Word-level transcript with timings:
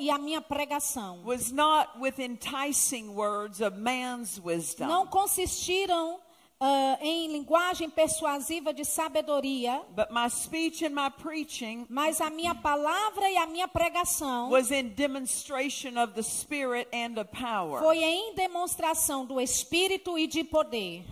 e 0.00 0.10
a 0.10 0.18
minha 0.18 0.40
pregação. 0.40 1.22
was 1.24 1.52
not 1.52 1.98
with 2.00 2.18
enticing 2.18 3.14
words 3.14 3.60
of 3.60 3.76
man's 3.76 4.40
wisdom, 4.40 4.86
não 4.88 5.06
consistiram 5.06 6.18
ah, 6.62 6.98
em 7.00 7.28
linguagem 7.32 7.88
persuasiva 7.88 8.72
de 8.72 8.84
sabedoria, 8.84 9.82
but 9.96 10.10
my 10.10 10.28
speech 10.28 10.84
and 10.84 10.90
my 10.90 11.08
preaching 11.10 11.86
mas 11.88 12.20
a 12.20 12.28
minha 12.28 12.54
palavra 12.54 13.30
e 13.30 13.36
a 13.38 13.46
minha 13.46 13.66
pregação 13.66 14.50
was 14.50 14.70
in 14.70 14.88
demonstration 14.90 15.96
of 15.96 16.12
the 16.14 16.22
Spirit 16.22 16.86
and 16.92 17.18
of 17.18 17.30
power. 17.30 17.80
foi 17.80 18.02
em 18.02 18.34
demonstração 18.34 19.24
do 19.24 19.40
Espírito 19.40 20.18
e 20.18 20.26
de 20.26 20.44
poder, 20.44 21.04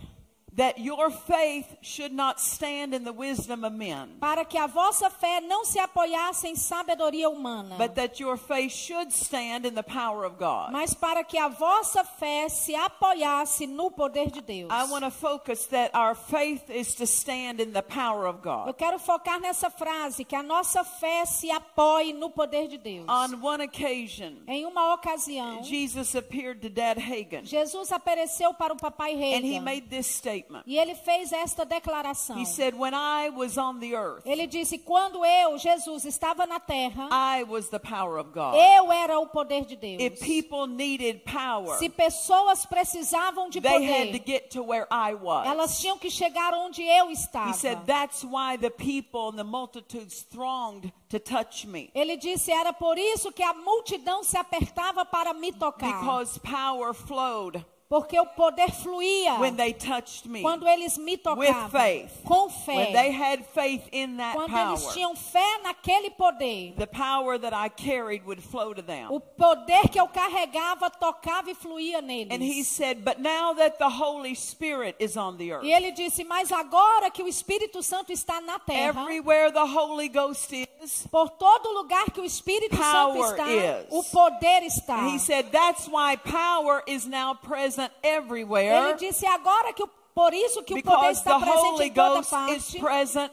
that 0.57 0.79
your 0.79 1.11
faith 1.11 1.67
should 1.83 2.13
not 2.13 2.41
stand 2.41 2.93
in 2.95 3.05
the 3.05 3.13
wisdom 3.13 3.65
of 3.65 3.73
men, 3.73 4.17
para 4.21 4.45
que 4.45 4.59
a 4.59 4.67
vossa 4.67 5.09
fé 5.11 5.41
não 5.41 5.65
se 5.65 5.79
apoiasse 5.79 6.47
em 6.49 6.57
sabedoria 6.57 7.29
humana, 7.29 7.77
but 7.79 7.95
that 7.95 8.19
your 8.21 8.37
faith 8.37 8.73
should 8.73 9.13
stand 9.13 9.65
in 9.67 9.75
the 9.75 9.83
power 9.83 10.25
of 10.25 10.37
God. 10.39 10.73
mas 10.73 10.95
para 10.95 11.23
que 11.23 11.39
a 11.39 11.49
vossa 11.49 12.03
fé 12.03 12.49
se 12.49 12.75
apoiasse 12.75 13.67
no 13.67 13.91
poder 13.91 14.31
de 14.31 14.41
Deus. 14.41 14.69
I 14.71 14.85
want 14.91 15.05
to 15.05 15.11
focus 15.11 15.67
that 15.67 15.91
our 15.95 16.15
faith 16.15 16.69
is 16.71 16.95
to 16.97 17.07
stand 17.07 17.61
in 17.61 17.73
the 17.73 17.83
power 17.83 18.27
of 18.27 18.39
Eu 18.39 18.43
God. 18.43 18.77
quero 18.77 18.99
focar 18.99 19.41
nessa 19.41 19.71
frase, 19.71 20.25
que 20.25 20.35
a 20.37 20.43
nossa 20.43 20.83
fé 20.83 21.25
se 21.25 21.51
apoie 21.51 22.13
no 22.13 22.31
poder 22.31 22.69
de 22.69 22.79
Deus. 22.79 23.07
On 23.09 23.41
one 23.41 23.63
occasion, 23.63 24.37
Em 24.49 24.67
uma 24.67 24.95
ocasião, 24.95 25.63
Jesus 25.63 26.15
appeared 26.17 26.61
to 26.63 26.69
Dad 26.69 26.99
Hagen, 26.99 27.45
Jesus 27.45 27.93
apareceu 27.93 28.53
para 28.55 28.73
o 28.73 28.77
papai 28.77 29.13
and 29.35 29.45
he 29.45 29.61
made 29.61 29.89
this 29.89 30.07
statement. 30.07 30.48
E 30.67 30.79
ele 30.79 30.95
fez 30.95 31.33
esta 31.33 31.65
declaração. 31.65 32.39
He 32.39 32.47
said, 32.47 32.75
When 32.75 32.95
I 32.95 33.31
was 33.31 33.57
on 33.59 33.79
the 33.79 33.95
earth, 33.95 34.27
Ele 34.27 34.47
disse: 34.47 34.79
Quando 34.79 35.25
eu, 35.25 35.59
Jesus, 35.59 36.05
estava 36.05 36.47
na 36.47 36.59
terra, 36.61 37.09
I 37.11 37.45
was 37.45 37.69
the 37.69 37.79
power 37.79 38.19
of 38.19 38.31
God. 38.33 38.55
eu 38.55 38.91
era 38.93 39.19
o 39.19 39.27
poder 39.27 39.65
de 39.65 39.77
Deus. 39.77 40.01
If 40.01 40.21
people 40.21 40.67
needed 40.67 41.25
power, 41.25 41.77
Se 41.79 41.89
pessoas 41.89 42.65
precisavam 42.67 43.51
de 43.51 43.61
they 43.61 43.85
had 43.85 44.13
to 44.13 44.19
poder, 44.19 44.25
get 44.27 44.51
to 44.51 44.63
where 44.63 44.87
I 44.91 45.15
was. 45.15 45.47
elas 45.47 45.79
tinham 45.81 45.99
que 45.99 46.11
chegar 46.11 46.53
onde 46.55 46.83
eu 46.83 47.11
estava. 47.11 47.51
He 47.51 47.55
said, 47.55 47.79
That's 47.87 48.25
why 48.25 48.57
the 48.57 48.71
people 48.71 49.29
and 49.31 49.37
the 49.37 49.45
multitudes 49.45 50.23
thronged 50.23 50.93
to 51.09 51.19
touch 51.19 51.67
me. 51.67 51.91
Ele 51.95 52.17
disse: 52.17 52.51
Era 52.51 52.73
por 52.73 52.99
isso 52.99 53.33
que 53.33 53.43
a 53.43 53.53
multidão 53.55 54.23
se 54.23 54.37
apertava 54.37 55.05
para 55.05 55.33
me 55.35 55.53
tocar, 55.53 56.01
Because 56.01 56.39
power 56.41 56.93
flowed 56.95 57.65
porque 57.89 58.21
o 58.21 58.27
poder 58.27 58.71
fluía 58.71 59.39
when 59.41 59.57
they 59.57 59.73
touched 59.73 60.27
me. 60.27 60.43
quando 60.43 60.69
eles 60.69 60.99
me 60.99 61.17
tocavam 61.17 61.71
faith. 61.71 62.13
com 62.23 62.49
When 62.67 62.93
they 62.93 63.13
fé. 63.13 63.17
had 63.17 63.47
faith 63.47 63.89
in 63.93 64.19
that 64.19 64.35
Quando 64.35 64.51
power, 64.51 64.69
eles 64.77 64.93
tinham 64.93 65.17
fé 65.17 65.59
naquele 65.63 66.11
poder, 66.11 66.75
the 66.77 66.87
power 66.87 67.39
that 67.39 67.55
I 67.55 67.71
carried 67.71 68.27
would 68.27 68.43
flow 68.43 68.75
to 68.75 68.83
them. 68.83 69.09
o 69.11 69.19
poder 69.21 69.89
que 69.89 69.99
eu 69.99 70.07
carregava 70.07 70.91
tocava 70.91 71.51
e 71.51 71.55
fluía 71.55 72.03
neles. 72.03 72.67
Said, 72.69 72.99
earth, 75.51 75.65
E 75.65 75.73
ele 75.73 75.91
disse: 75.93 76.25
Mas 76.25 76.53
agora 76.53 77.11
que 77.11 77.23
o 77.23 77.29
Espírito 77.29 77.83
Santo 77.83 78.13
está 78.13 78.41
na 78.41 78.59
terra, 78.59 79.07
is, 80.83 81.07
por 81.11 81.31
todo 81.31 81.73
lugar 81.73 82.11
que 82.11 82.21
o 82.21 82.25
Espírito 82.25 82.77
Santo 82.77 83.25
está, 83.25 83.51
is. 83.51 83.87
o 83.91 84.03
poder 84.05 84.63
está. 84.65 85.09
he 85.09 85.19
said, 85.19 85.51
That's 85.51 85.89
why 85.89 86.17
power 86.17 86.83
is 86.87 87.07
now 87.07 87.35
present 87.35 87.78
Ele 87.83 87.91
everywhere. 88.03 88.95
disse 88.97 89.27
agora 89.27 89.73
que 89.73 89.83
o, 89.83 89.91
por 90.19 90.35
isso 90.35 90.65
que 90.65 90.75
o 90.75 90.83
poder 90.83 90.99
Because 90.99 91.19
está 91.21 91.39
presente 91.39 91.83
em 91.85 91.93
toda 91.93 92.23
parte, 92.25 92.81
present 92.81 93.31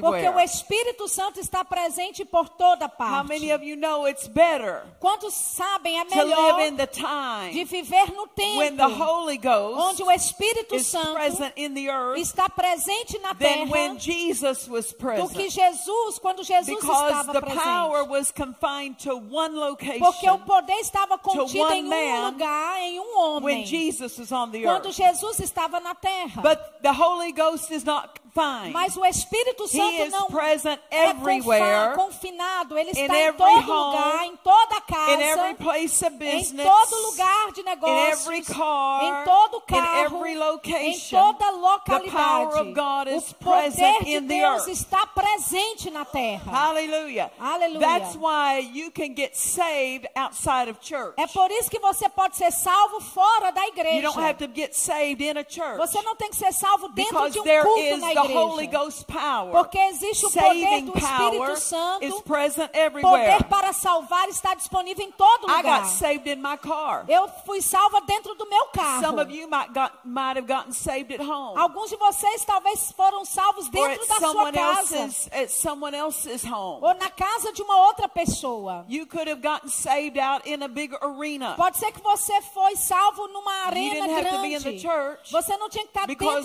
porque 0.00 0.28
o. 0.28 0.40
Espírito 0.40 1.06
Santo 1.06 1.38
está 1.38 1.64
presente 1.64 2.24
por 2.24 2.48
toda 2.48 2.86
How 2.86 3.22
many 3.22 3.48
parte. 3.48 3.52
of 3.52 3.64
you 3.64 3.76
know 3.76 4.08
it's 4.08 4.26
better 4.26 4.82
Quantos 4.98 5.32
sabem 5.32 6.00
é 6.00 6.04
to 6.04 6.16
live 6.16 6.28
melhor 6.28 6.60
in 6.62 6.76
the 6.76 6.86
de 6.86 7.00
time 7.00 7.64
viver 7.64 8.12
no 8.12 8.28
when 8.58 8.76
the 8.76 8.88
tempo 8.88 9.04
Holy 9.04 9.38
Ghost 9.38 9.78
onde 9.80 10.02
o 10.02 10.10
Espírito 10.10 10.74
is 10.74 10.88
Santo 10.88 11.14
present 11.14 11.52
in 11.56 11.74
the 11.74 11.88
earth 11.88 12.18
está 12.18 12.48
presente 12.48 13.20
na 13.20 13.32
than 13.32 13.70
when 13.70 13.96
terra 13.96 14.00
Jesus 14.00 14.68
was 14.68 14.86
do 14.88 14.96
que 14.96 15.04
present? 15.04 15.50
Jesus 15.52 16.18
quando 16.18 16.42
Jesus 16.42 16.74
Because 16.80 17.12
estava 17.12 17.32
the 17.32 17.40
power 17.40 18.04
presente. 18.04 18.10
was 18.10 18.32
confined 18.32 18.98
to 18.98 19.16
one 19.16 19.54
Porque 20.00 20.28
o 20.28 20.38
poder 20.40 20.80
estava 20.80 21.16
contido 21.18 21.62
one 21.62 21.78
em 21.78 21.84
um 21.84 22.26
lugar, 22.26 22.80
em 22.80 22.98
um 23.00 23.16
homem, 23.16 23.58
when 23.58 23.64
Jesus 23.64 24.18
was 24.18 24.32
on 24.32 24.50
the 24.50 24.62
quando 24.62 24.86
earth. 24.86 24.96
Jesus 24.96 25.38
estava 25.38 25.78
na 25.78 25.94
terra. 25.94 26.15
But 26.42 26.82
the 26.82 26.92
Holy 26.92 27.32
Ghost 27.32 27.70
is 27.70 27.84
not 27.84 28.18
confined. 28.36 28.72
Mas 28.72 28.96
o 28.96 29.04
Espírito 29.04 29.66
Santo 29.68 30.10
não 30.10 30.26
present 30.28 30.78
é 30.90 31.08
everywhere, 31.10 31.94
confinado, 31.96 32.78
ele 32.78 32.90
in 32.90 33.02
está 33.02 33.14
em 33.16 33.20
every 33.20 33.36
todo 33.38 33.72
home, 33.72 33.96
lugar, 33.96 34.24
em 34.26 34.36
toda 34.36 34.76
in 34.76 35.22
every 35.22 35.54
casa, 35.54 35.54
place 35.54 36.04
of 36.06 36.14
em 36.14 36.18
business, 36.38 36.66
todo 36.66 37.02
lugar 37.10 37.52
de 37.52 37.60
in 37.60 37.64
negócios, 37.64 38.26
every 38.26 38.42
car, 38.42 39.04
em 39.04 39.24
todo 39.24 39.56
in 39.56 39.60
carro, 39.74 40.04
every 40.16 40.32
em 40.32 40.36
location. 40.38 41.18
toda 41.20 41.38
The 41.38 42.10
power 42.10 42.46
localidade. 42.46 42.60
of 42.60 42.74
God 42.74 43.08
is 43.08 43.30
O 43.30 43.34
poder 43.34 43.60
present 43.62 44.04
de 44.04 44.14
in 44.16 44.26
the 44.26 44.34
Deus 44.34 44.62
earth. 44.62 44.68
está 44.68 45.06
presente 45.06 45.90
na 45.90 46.04
terra. 46.04 46.50
Hallelujah. 46.50 47.30
Aleluia. 47.40 47.80
That's 47.80 48.16
why 48.16 48.58
you 48.58 48.90
can 48.90 49.14
get 49.14 49.36
saved 49.36 50.06
outside 50.14 50.68
of 50.70 50.78
church. 50.80 51.14
É 51.18 51.26
por 51.26 51.50
isso 51.50 51.70
que 51.70 51.78
você 51.78 52.08
pode 52.08 52.36
ser 52.36 52.50
salvo 52.52 53.00
fora 53.00 53.50
da 53.50 53.62
You 53.62 53.68
igreja. 53.68 54.02
don't 54.02 54.18
have 54.20 54.38
to 54.46 54.48
get 54.54 54.74
saved 54.74 55.22
in 55.22 55.36
a 55.38 55.44
church. 55.48 55.76
Você 55.78 56.02
não 56.02 56.14
tem 56.16 56.30
que 56.30 56.36
ser 56.36 56.52
salvo 56.52 56.88
dentro 56.88 57.14
Because 57.14 57.32
de 57.32 57.40
um 57.40 57.62
culto 57.62 57.96
na 57.98 58.06
Holy 58.08 58.25
igreja. 58.30 58.66
Ghost 58.66 59.04
power. 59.06 59.52
Porque 59.52 59.78
existe 59.78 60.26
o 60.26 60.30
poder 60.30 60.44
Saving 60.44 60.84
do 60.86 60.98
Espírito 60.98 61.52
is 61.52 61.62
Santo. 61.62 62.22
present 62.22 62.70
everywhere. 62.74 63.32
Poder 63.36 63.44
para 63.44 63.72
salvar 63.72 64.28
está 64.28 64.54
disponível 64.54 65.04
em 65.04 65.12
todo 65.12 65.48
I 65.48 65.56
lugar. 65.56 65.82
got 65.82 65.86
saved 65.88 66.28
in 66.28 66.36
my 66.36 66.56
car. 66.56 67.04
Eu 67.08 67.28
fui 67.44 67.60
salva 67.62 68.00
dentro 68.02 68.34
do 68.34 68.48
meu 68.48 68.66
carro. 68.66 69.02
Some 69.02 69.20
of 69.20 69.30
you 69.30 69.48
might 69.48 69.72
got 69.72 69.92
might 70.04 70.36
have 70.36 70.46
gotten 70.46 70.72
saved 70.72 71.12
at 71.12 71.20
home. 71.20 71.58
Alguns 71.58 71.90
de 71.90 71.96
vocês 71.96 72.44
talvez 72.44 72.92
foram 72.92 73.24
salvos 73.24 73.68
dentro 73.68 74.02
at 74.02 74.08
da 74.08 74.28
sua 74.28 74.52
casa 74.52 74.96
else's 74.96 75.28
at 75.32 75.48
someone 75.50 75.94
else's 75.96 76.44
home. 76.44 76.80
ou 76.82 76.94
na 76.94 77.10
casa 77.10 77.52
de 77.52 77.62
uma 77.62 77.76
outra 77.86 78.08
pessoa. 78.08 78.84
You 78.88 79.06
could 79.06 79.28
have 79.28 79.40
gotten 79.40 79.68
saved 79.68 80.18
out 80.18 80.48
in 80.48 80.62
a 80.62 80.68
big 80.68 80.94
arena. 81.00 81.54
Pode 81.56 81.78
ser 81.78 81.92
que 81.92 82.00
você 82.02 82.40
foi 82.54 82.76
salvo 82.76 83.26
numa 83.28 83.50
You 83.50 83.66
arena 83.68 83.94
didn't 83.94 84.14
have 84.14 84.30
to 84.30 84.42
be 84.42 84.54
in 84.54 84.58
the 84.58 84.72
grande. 84.72 84.80
church 84.82 85.32
Você 85.32 85.56
não 85.56 85.68
tinha 85.68 85.84
que 85.84 85.90
estar 85.90 86.06
dentro 86.06 86.42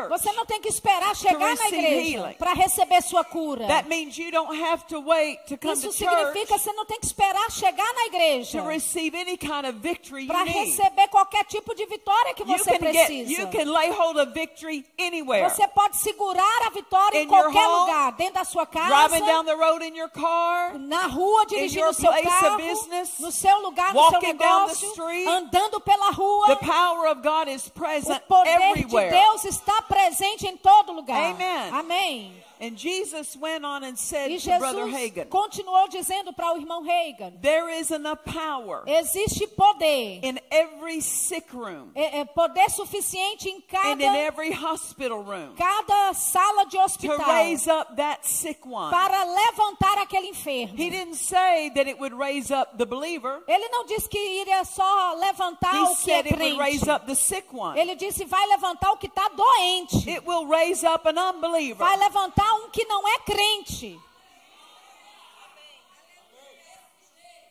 Você 0.08 0.32
não 0.32 0.46
tem 0.46 0.60
que 0.60 0.68
esperar 0.68 1.14
chegar 1.14 1.54
na 1.56 1.68
igreja 1.68 2.34
para 2.38 2.52
receber 2.52 3.02
sua 3.02 3.24
cura. 3.24 3.66
That 3.66 3.88
means 3.88 4.16
you 4.18 4.30
don't 4.30 4.60
have 4.62 4.84
to 4.88 5.00
wait 5.00 5.38
to 5.46 5.56
come 5.56 5.74
Isso 5.74 5.88
to 5.88 5.92
significa 5.92 6.32
church 6.32 6.46
que 6.46 6.58
você 6.58 6.72
não 6.72 6.84
tem 6.84 6.98
que 7.00 7.06
esperar 7.06 7.50
chegar 7.50 7.94
na 7.94 8.06
igreja 8.06 8.60
to 8.60 8.66
receive 8.68 9.16
any 9.16 9.36
kind 9.36 9.64
of 9.66 9.78
victory 9.80 10.22
you 10.22 10.28
para 10.28 10.44
receber 10.44 11.08
qualquer 11.08 11.44
tipo 11.44 11.74
de 11.74 11.86
vitória 11.86 12.34
que 12.34 12.42
You 12.42 12.58
você 12.58 12.78
precisa. 12.78 13.30
you 13.30 13.48
can 13.48 13.70
lay 13.72 13.90
hold 13.90 14.16
of 14.18 14.32
victory 14.32 14.84
anywhere. 14.98 15.48
Você 15.48 15.66
pode 15.68 15.96
segurar 15.96 16.66
a 16.66 16.70
vitória 16.70 17.18
em 17.22 17.28
qualquer 17.28 17.66
home, 17.66 17.80
lugar, 17.80 18.12
dentro 18.12 18.34
da 18.34 18.44
sua 18.44 18.66
casa, 18.66 19.08
Driving 19.08 19.26
down 19.26 19.44
the 19.44 19.54
road 19.54 19.84
in 19.84 19.96
your 19.96 20.10
car, 20.10 20.78
na 20.78 21.06
rua, 21.06 21.46
dirigindo 21.46 21.92
seu 21.92 22.10
carro, 22.22 22.56
business, 22.58 23.18
no 23.20 23.30
seu 23.30 23.60
lugar, 23.62 23.94
no 23.94 24.02
seu 24.02 24.12
walking 24.12 24.36
down 24.36 24.66
the 24.66 24.74
negócio, 24.74 24.90
street. 24.90 25.26
andando 25.28 25.80
pela 25.80 26.10
rua. 26.10 26.46
the 26.48 26.56
power 26.56 27.06
of 27.08 27.22
God 27.22 27.48
is 27.48 27.68
present 27.68 28.22
poder 28.28 28.60
everywhere. 28.60 29.10
de 29.10 29.20
Deus 29.20 29.44
está 29.44 29.82
presente 29.82 30.46
em 30.46 30.56
todo 30.56 30.92
lugar. 30.92 31.32
Amen. 31.32 31.70
Amém. 31.72 32.44
And 32.64 32.76
Jesus 32.76 33.36
went 33.36 33.64
on 33.64 33.84
and 33.84 33.98
said 33.98 34.30
E 34.30 34.38
to 34.38 34.58
Brother 34.58 34.86
Jesus 34.86 35.00
Hagan, 35.00 35.26
continuou 35.28 35.88
dizendo 35.88 36.32
para 36.34 36.52
o 36.54 36.56
irmão 36.58 36.82
Reagan: 36.82 37.32
There 37.42 37.68
is 37.68 37.90
enough 37.90 38.24
power 38.24 38.82
existe 38.86 39.46
poder, 39.48 40.20
in 40.22 40.38
every 40.50 41.00
sick 41.00 41.52
room 41.52 41.90
é- 41.94 42.20
é 42.20 42.24
poder 42.24 42.70
suficiente 42.70 43.48
em 43.48 43.56
and 43.56 43.62
cada, 43.68 44.02
in 44.02 44.14
every 44.16 44.50
hospital 44.52 45.22
room 45.22 45.54
cada 45.56 46.14
sala 46.14 46.64
de 46.64 46.76
to 46.76 46.82
hospital 46.82 47.18
raise 47.18 47.68
up 47.68 47.96
that 47.96 48.24
sick 48.26 48.64
one. 48.64 48.90
para 48.90 49.24
levantar 49.24 49.98
aquele 49.98 50.28
enfermo. 50.28 50.74
He 50.76 50.90
didn't 50.90 51.16
say 51.16 51.70
that 51.74 51.86
it 51.86 51.98
would 51.98 52.14
raise 52.14 52.50
up 52.50 52.78
the 52.78 52.86
believer. 52.86 53.42
Ele 53.46 53.68
não 53.68 53.84
disse 53.84 54.08
que 54.08 54.18
iria 54.18 54.64
só 54.64 55.14
levantar 55.18 55.74
He 55.74 55.82
o 55.82 55.96
que 55.96 56.12
é 56.12 56.18
it 56.18 56.32
would 56.32 56.58
raise 56.58 56.80
crente. 56.84 56.90
up 56.90 57.06
the 57.06 57.14
sick 57.14 57.46
one. 57.52 57.78
Ele 57.78 57.94
disse 57.96 58.24
vai 58.24 58.46
levantar 58.48 58.92
o 58.92 58.96
que 58.96 59.06
está 59.06 59.28
doente. 59.28 60.08
It 60.10 60.26
will 60.26 60.46
raise 60.46 60.84
up 60.84 61.06
an 61.08 61.18
unbeliever. 61.18 61.84
Vai 61.84 61.96
levantar 61.98 62.53
um 62.54 62.68
que 62.70 62.84
não 62.86 63.06
é 63.08 63.18
crente. 63.18 64.00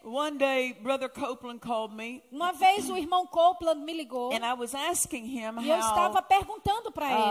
One 0.06 0.38
day, 0.38 0.74
Brother 0.74 1.08
Copeland 1.08 1.62
called 1.62 1.96
me, 1.96 2.22
Uma 2.30 2.52
vez 2.52 2.90
o 2.90 2.98
irmão 2.98 3.26
Copeland 3.26 3.86
me 3.86 3.94
ligou 3.94 4.34
and 4.34 4.44
I 4.46 4.54
was 4.54 4.76
asking 4.76 5.24
him 5.26 5.62
e 5.62 5.70
eu 5.70 5.80
estava 5.80 6.20
how, 6.20 6.24
perguntando 6.24 6.92
para 6.92 7.10
ele 7.10 7.22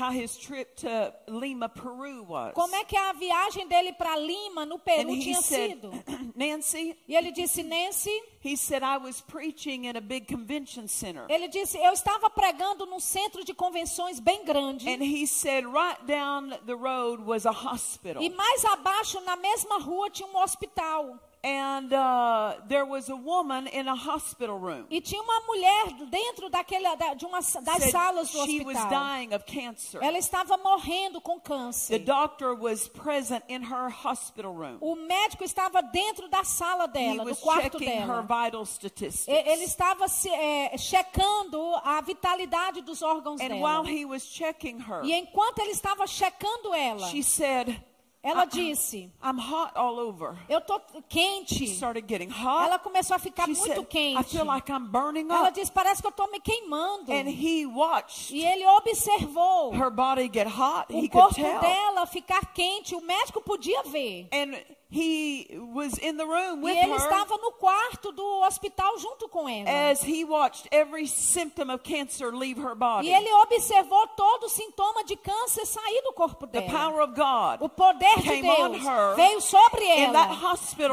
uh, 0.00 0.02
how 0.04 0.10
his 0.10 0.34
trip 0.36 0.74
to 0.76 1.12
Lima, 1.28 1.68
Peru 1.68 2.24
was. 2.26 2.54
como 2.54 2.74
é 2.76 2.84
que 2.84 2.96
a 2.96 3.12
viagem 3.12 3.68
dele 3.68 3.92
para 3.92 4.16
Lima, 4.16 4.64
no 4.64 4.78
Peru, 4.78 5.02
And 5.02 5.12
he 5.12 5.20
tinha 5.20 5.42
said, 5.42 5.72
sido. 5.72 5.92
Nancy, 6.34 6.96
E 7.06 7.14
ele 7.14 7.30
disse, 7.30 7.62
Nancy, 7.62 8.18
he 8.42 8.56
said, 8.56 8.82
I 8.82 8.96
was 8.96 9.20
preaching 9.20 9.84
in 9.84 9.96
a 9.96 10.00
big 10.00 10.26
convention 10.26 10.88
center. 10.88 11.26
ele 11.28 11.46
disse, 11.48 11.76
eu 11.76 11.92
estava 11.92 12.30
pregando 12.30 12.86
num 12.86 13.00
centro 13.00 13.44
de 13.44 13.52
convenções 13.52 14.18
bem 14.18 14.44
grande. 14.46 14.88
And 14.88 15.02
he 15.02 15.26
said, 15.26 15.64
right 15.66 16.02
down 16.06 16.50
the 16.64 16.74
road 16.74 17.22
was 17.22 17.44
a 17.44 17.52
hospital. 17.52 18.22
E 18.22 18.30
mais 18.30 18.64
abaixo, 18.64 19.20
na 19.20 19.36
mesma 19.36 19.78
rua, 19.78 20.08
tinha 20.08 20.26
um 20.26 20.36
hospital. 20.38 21.18
And 21.46 21.92
uh, 21.92 22.54
there 22.68 22.86
was 22.86 23.10
a 23.10 23.14
woman 23.14 23.66
in 23.66 23.86
a 23.86 23.94
hospital 23.94 24.58
room. 24.58 24.86
E 24.88 24.98
tinha 25.02 25.20
uma 25.22 25.40
mulher 25.46 25.92
dentro 26.10 26.48
daquele, 26.48 26.96
da- 26.96 27.12
de 27.12 27.26
uma 27.26 27.40
das 27.40 27.90
salas 27.90 28.30
do 28.30 28.46
she 28.46 28.64
was 28.64 28.74
hospital. 28.74 28.88
dying 28.90 29.34
of 29.34 29.44
cancer. 29.44 30.02
Ela 30.02 30.16
estava 30.16 30.56
morrendo 30.56 31.20
com 31.20 31.38
The 31.38 31.44
câncer. 31.44 31.98
doctor 31.98 32.54
was 32.54 32.88
present 32.88 33.44
in 33.50 33.60
her 33.62 33.90
hospital 33.90 34.54
room. 34.54 34.78
O 34.80 34.96
médico 34.96 35.44
estava 35.44 35.82
dentro 35.82 36.28
da 36.30 36.44
sala 36.44 36.84
He 36.84 36.92
dela, 36.92 37.24
do 37.24 37.28
was 37.30 37.40
quarto 37.40 37.78
checking 37.78 38.00
her 38.00 38.06
dela. 38.06 38.22
vital 38.22 38.64
statistics. 38.64 39.28
Ele 39.28 39.64
estava 39.64 40.08
se, 40.08 40.30
é, 40.30 40.78
checando 40.78 41.60
a 41.84 42.00
vitalidade 42.00 42.80
dos 42.80 43.02
órgãos 43.02 43.38
And 43.40 43.48
dela. 43.48 43.60
while 43.82 43.84
he 43.86 44.06
was 44.06 44.22
checking 44.24 44.78
her, 44.80 45.04
E 45.04 45.12
enquanto 45.12 45.58
ele 45.58 45.72
estava 45.72 46.06
checando 46.06 46.72
ela, 46.72 47.06
she 47.10 47.22
said, 47.22 47.78
ela 48.24 48.44
"I- 48.44 48.46
disse: 48.48 49.12
I'm 49.22 49.38
hot 49.38 49.72
all 49.76 49.98
over. 49.98 50.34
Eu 50.48 50.60
tô 50.60 50.80
quente. 51.08 51.64
Started 51.66 52.06
getting 52.08 52.30
hot. 52.30 52.64
Ela 52.66 52.78
começou 52.78 53.14
a 53.14 53.18
ficar 53.18 53.44
She 53.44 53.52
muito 53.52 53.66
said, 53.74 53.82
I 53.82 53.86
quente. 53.86 54.30
feel 54.30 54.46
like 54.46 54.70
I'm 54.72 54.86
burning 54.88 55.26
Ela 55.30 55.48
up. 55.48 55.52
disse: 55.60 55.70
Parece 55.70 56.00
que 56.00 56.06
eu 56.06 56.10
estou 56.10 56.30
me 56.30 56.40
queimando. 56.40 57.12
And 57.12 57.28
he 57.28 57.66
watched 57.66 58.34
E 58.34 58.44
ele 58.44 58.66
observou 58.66 59.72
her 59.74 59.90
body 59.90 60.30
get 60.32 60.46
hot. 60.48 60.86
o 60.92 60.98
He 60.98 61.08
could 61.08 61.10
corpo 61.10 61.34
tell. 61.34 61.60
dela 61.60 62.06
ficar 62.06 62.52
quente. 62.54 62.94
O 62.94 63.00
médico 63.00 63.40
podia 63.40 63.82
ver. 63.84 64.28
And 64.32 64.56
he 64.94 65.48
was 65.74 65.98
in 65.98 66.16
the 66.16 66.24
room 66.24 66.60
E 66.60 66.62
with 66.62 66.76
ele 66.76 66.92
her 66.92 66.98
estava 66.98 67.36
no 67.38 67.50
quarto 67.52 68.12
do 68.12 68.40
hospital 68.42 68.96
junto 68.98 69.28
com 69.28 69.48
ela. 69.48 69.68
as 69.90 70.02
he 70.02 70.24
watched 70.24 70.68
every 70.70 71.06
symptom 71.06 71.68
of 71.70 71.82
cancer 71.82 72.30
leave 72.32 72.56
her 72.62 72.76
body. 72.76 73.08
E 73.08 73.12
ele 73.12 73.28
observou 73.42 74.06
todo 74.16 74.48
sintoma 74.48 75.02
de 75.04 75.16
câncer 75.16 75.66
sair 75.66 76.02
do 76.04 76.12
corpo 76.12 76.46
The 76.46 76.60
dela. 76.60 76.70
power 76.78 77.00
of 77.02 77.14
God 77.14 77.60
O 77.60 77.68
poder 77.68 78.20
de 78.20 78.40
Deus 78.42 79.16
veio 79.16 79.40
sobre 79.40 79.84
ela 79.86 80.28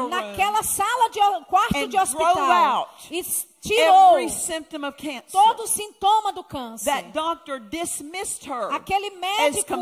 naquela 0.08 0.62
sala 0.64 1.08
de 1.10 1.20
quarto 1.46 1.86
de 1.86 1.96
hospital 1.96 2.88
e 3.10 3.22
tirou 3.62 4.12
every 4.18 4.28
symptom 4.28 4.84
of 4.84 4.96
cancer. 4.96 5.30
todo 5.30 5.66
sintoma 5.66 6.32
do 6.32 6.42
câncer. 6.44 6.84
That 6.84 7.12
doctor 7.12 7.58
dismissed 7.60 8.44
her 8.46 8.70
Aquele 8.72 9.10
médico 9.10 9.76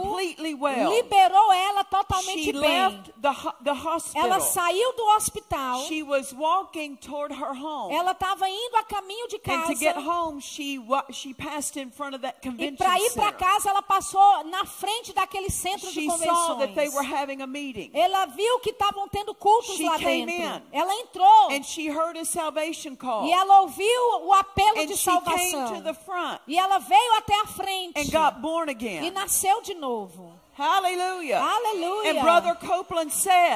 well. 0.59 0.91
liberou 0.91 1.53
ela 1.53 1.85
totalmente 1.85 2.45
She 2.45 2.53
bem. 2.53 2.61
left 2.61 3.11
the, 3.21 3.33
the 3.65 3.73
hospital. 3.75 4.23
Ela 4.23 4.41
saiu 4.41 4.93
do 4.97 5.03
hospital. 5.17 5.81
She 5.87 6.03
was 6.03 6.33
walking 6.35 6.97
toward 6.97 7.33
her 7.33 7.55
home. 7.55 7.93
Ela 7.95 8.13
estava 8.13 8.49
indo 8.49 8.77
a 8.77 8.85
caminho 8.85 9.29
de 9.29 9.37
And 9.47 9.67
to 9.67 9.75
get 9.75 9.95
casa. 9.95 10.07
home, 10.07 10.41
she 10.41 10.79
she 11.13 11.33
passed 11.35 11.77
in 11.77 11.91
front 11.91 12.15
of 12.15 12.23
that 12.23 12.37
E 12.59 12.73
para 12.73 12.99
ir 12.99 13.13
para 13.15 13.33
casa, 13.33 13.71
ela 13.71 13.83
passou 13.83 14.45
na 14.45 14.65
frente 14.67 15.13
daquele 15.13 15.51
centro 15.51 15.89
de 15.91 16.01
She 16.01 16.07
saw 16.11 16.57
that 16.59 16.75
they 16.75 16.89
were 16.89 17.03
convenções. 17.05 17.13
having 17.13 17.43
a 17.43 17.47
meeting. 17.47 17.91
Ela 17.95 18.27
viu 18.27 18.59
que 18.61 18.71
estavam 18.71 19.09
tendo 19.09 19.35
cultos 19.35 19.77
She 19.77 19.85
lá 19.85 19.97
dentro. 19.97 20.35
in. 20.35 20.63
Ela 20.73 20.95
entrou. 21.01 21.51
And 21.51 21.63
she 21.65 21.89
heard 21.89 22.17
a 22.19 22.25
salvation 22.25 22.95
call. 22.95 23.27
E 23.27 23.33
ela 23.33 23.61
ouviu 23.63 23.70
o 24.25 24.33
apelo 24.35 24.81
And 24.81 24.87
de 24.87 24.97
salvação. 24.97 25.75
to 25.77 25.83
the 25.83 25.95
front 25.95 26.41
E 26.47 26.59
ela 26.59 26.79
veio 26.79 27.15
até 27.19 27.35
a 27.41 27.47
frente. 27.47 27.99
and 27.99 28.11
got 28.11 28.41
born 28.41 28.69
E 28.69 28.73
again. 28.73 29.11
nasceu 29.11 29.63
de 29.63 29.75
novo. 29.75 30.33
Hallelujah. 30.59 31.41
Aleluia. 31.41 32.11
And 32.13 32.23
Brother 32.23 32.55
Copeland 32.57 33.11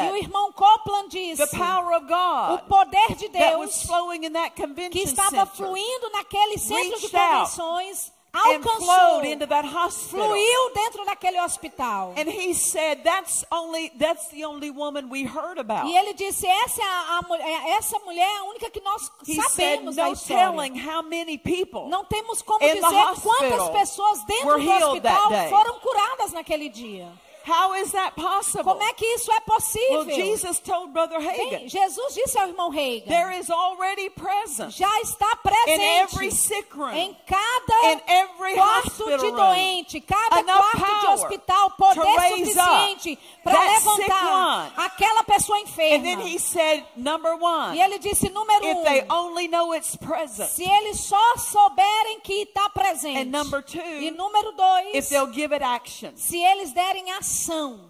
E 0.07 0.11
o 0.13 0.17
irmão 0.17 0.53
Copeland 0.53 1.09
disse: 1.11 1.47
the 1.47 1.57
power 1.57 1.93
of 1.97 2.05
o 2.05 2.09
God 2.09 2.63
poder 2.69 3.15
de 3.17 3.29
that 3.31 3.59
was 3.59 3.71
Deus 3.71 3.83
flowing 3.83 4.25
in 4.25 4.33
that 4.33 4.55
que 4.55 4.63
convention 4.67 5.03
estava 5.03 5.31
center 5.45 5.47
fluindo 5.55 6.11
naquele 6.11 6.57
centro 6.59 6.99
de 7.01 7.17
out 7.17 7.51
convenções 7.51 8.09
and 8.09 8.24
alcançou, 8.39 8.81
flowed 8.87 9.27
into 9.29 9.47
that 9.47 9.67
hospital. 9.69 10.27
fluiu 10.29 10.71
dentro 10.75 11.05
daquele 11.05 11.39
hospital. 11.39 12.13
And 12.17 12.29
he 12.29 12.55
said, 12.55 13.03
that's 13.05 13.45
only, 13.51 13.91
that's 13.99 14.29
the 14.29 14.45
only 14.45 14.71
woman 14.71 15.09
we 15.11 15.25
heard 15.25 15.59
about. 15.59 15.87
E 15.87 15.97
ele 15.97 16.15
disse: 16.15 16.47
essa, 16.47 16.83
é 16.83 16.85
a, 16.85 17.19
a 17.19 17.23
mulher- 17.29 17.67
essa 17.79 17.99
mulher 18.01 18.27
é 18.29 18.39
a 18.39 18.45
única 18.45 18.71
que 18.71 18.81
nós 18.81 19.11
He 19.27 19.35
said, 19.35 19.45
sabemos 19.51 19.97
da 19.97 20.09
no 20.11 20.17
telling 20.17 20.77
how 20.79 21.03
many 21.03 21.39
people 21.39 21.89
Não 21.89 22.05
temos 22.05 22.43
como 22.43 22.59
dizer 22.61 23.21
quantas 23.23 23.69
pessoas 23.71 24.25
dentro 24.25 24.59
do 24.61 24.71
hospital 24.71 25.31
foram 25.51 25.79
curadas 25.81 26.33
naquele 26.33 26.69
dia. 26.69 27.09
How 27.45 27.75
is 27.75 27.93
that 27.93 28.17
possible? 28.17 28.65
Como 28.73 28.83
é 28.83 28.95
que 28.95 29.05
isso 29.05 29.31
é 29.31 29.41
possível? 29.41 30.07
Well, 30.07 30.17
Jesus 30.17 30.59
told 30.61 30.95
Brother 30.95 31.19
Bem, 31.21 31.29
Hagan, 31.29 31.69
Jesus 31.69 32.15
disse 32.15 32.39
ao 32.39 32.49
irmão 32.49 32.71
Reagan: 32.71 33.07
there 33.07 33.31
is 33.39 33.51
already 33.51 34.09
present 34.09 34.71
já 34.73 34.89
está 35.03 35.27
in 35.67 35.81
every 35.81 36.29
presente 36.29 36.35
sick 36.35 36.75
room, 36.75 36.91
em 36.95 37.15
cada 37.27 37.93
in 37.93 38.01
every 38.09 38.55
quarto 38.55 39.05
de 39.19 39.31
doente, 39.31 40.01
cada 40.01 40.43
quarto 40.43 41.01
de 41.01 41.07
hospital, 41.09 41.71
poder 41.73 42.21
suficiente 42.31 43.19
para 43.43 43.61
levantar 43.61 44.73
aquela 44.77 45.23
pessoa 45.25 45.59
And 45.59 45.63
enferma. 45.65 46.03
then 46.03 46.21
he 46.21 46.39
said, 46.39 46.83
number 46.97 47.37
one, 47.37 47.77
E 47.77 47.83
ele 47.83 47.99
disse: 47.99 48.31
número 48.31 48.65
if 48.65 48.77
um, 48.79 48.85
they 48.85 49.05
only 49.11 49.49
know 49.49 49.75
it's 49.75 49.97
present, 49.97 50.49
se 50.49 50.65
eles 50.65 50.99
só 51.01 51.37
souberem 51.37 52.21
que 52.21 52.43
está 52.45 52.71
presente. 52.71 53.19
and 53.19 53.31
number 53.31 53.63
two, 53.63 53.81
e 53.81 54.11
número 54.11 54.53
dois, 54.53 54.95
if 54.95 55.09
they'll 55.11 55.31
give 55.31 55.53
it 55.55 55.63
action. 55.63 56.13
se 56.17 56.39
eles 56.39 56.73
derem 56.73 57.11
ação. 57.13 57.34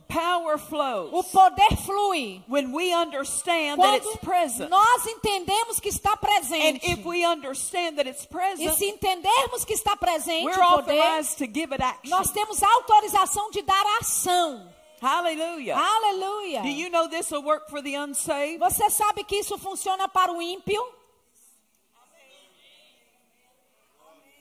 Power 0.08 0.54
O 0.54 0.58
flows 0.58 1.26
poder 1.32 1.76
flui. 1.84 2.42
when 2.48 2.72
we 2.72 2.92
understand 2.92 3.80
that 3.80 4.00
Quando 4.00 4.08
it's 4.08 4.16
present. 4.18 4.70
nós 4.70 5.06
entendemos 5.06 5.80
que 5.80 5.88
está 5.88 6.12
And 6.12 6.16
presente. 6.18 6.90
if 6.90 7.04
we 7.04 7.24
understand 7.24 7.96
that 7.96 8.08
it's 8.08 8.24
E 8.24 8.28
present, 8.28 8.76
se 8.76 8.86
entendermos 8.86 9.64
que 9.64 9.74
está 9.74 9.96
presente 9.96 10.44
we're 10.44 10.52
o 10.62 10.76
poder, 10.82 11.00
authorized 11.00 11.38
to 11.38 11.46
give 11.46 11.72
it 11.74 11.82
action. 11.82 12.10
nós 12.10 12.30
temos 12.30 12.62
autorização 12.62 13.50
de 13.50 13.62
dar 13.62 13.84
ação. 14.00 14.72
Hallelujah. 15.02 15.76
Aleluia. 15.76 16.62
Do 16.62 16.68
you 16.68 16.88
know 16.88 17.08
this 17.08 17.30
will 17.30 17.42
work 17.42 17.68
for 17.68 17.82
the 17.82 17.94
unsaved? 17.96 18.58
Você 18.58 18.88
sabe 18.88 19.24
que 19.24 19.36
isso 19.36 19.58
funciona 19.58 20.08
para 20.08 20.32
o 20.32 20.40
ímpio? 20.40 20.82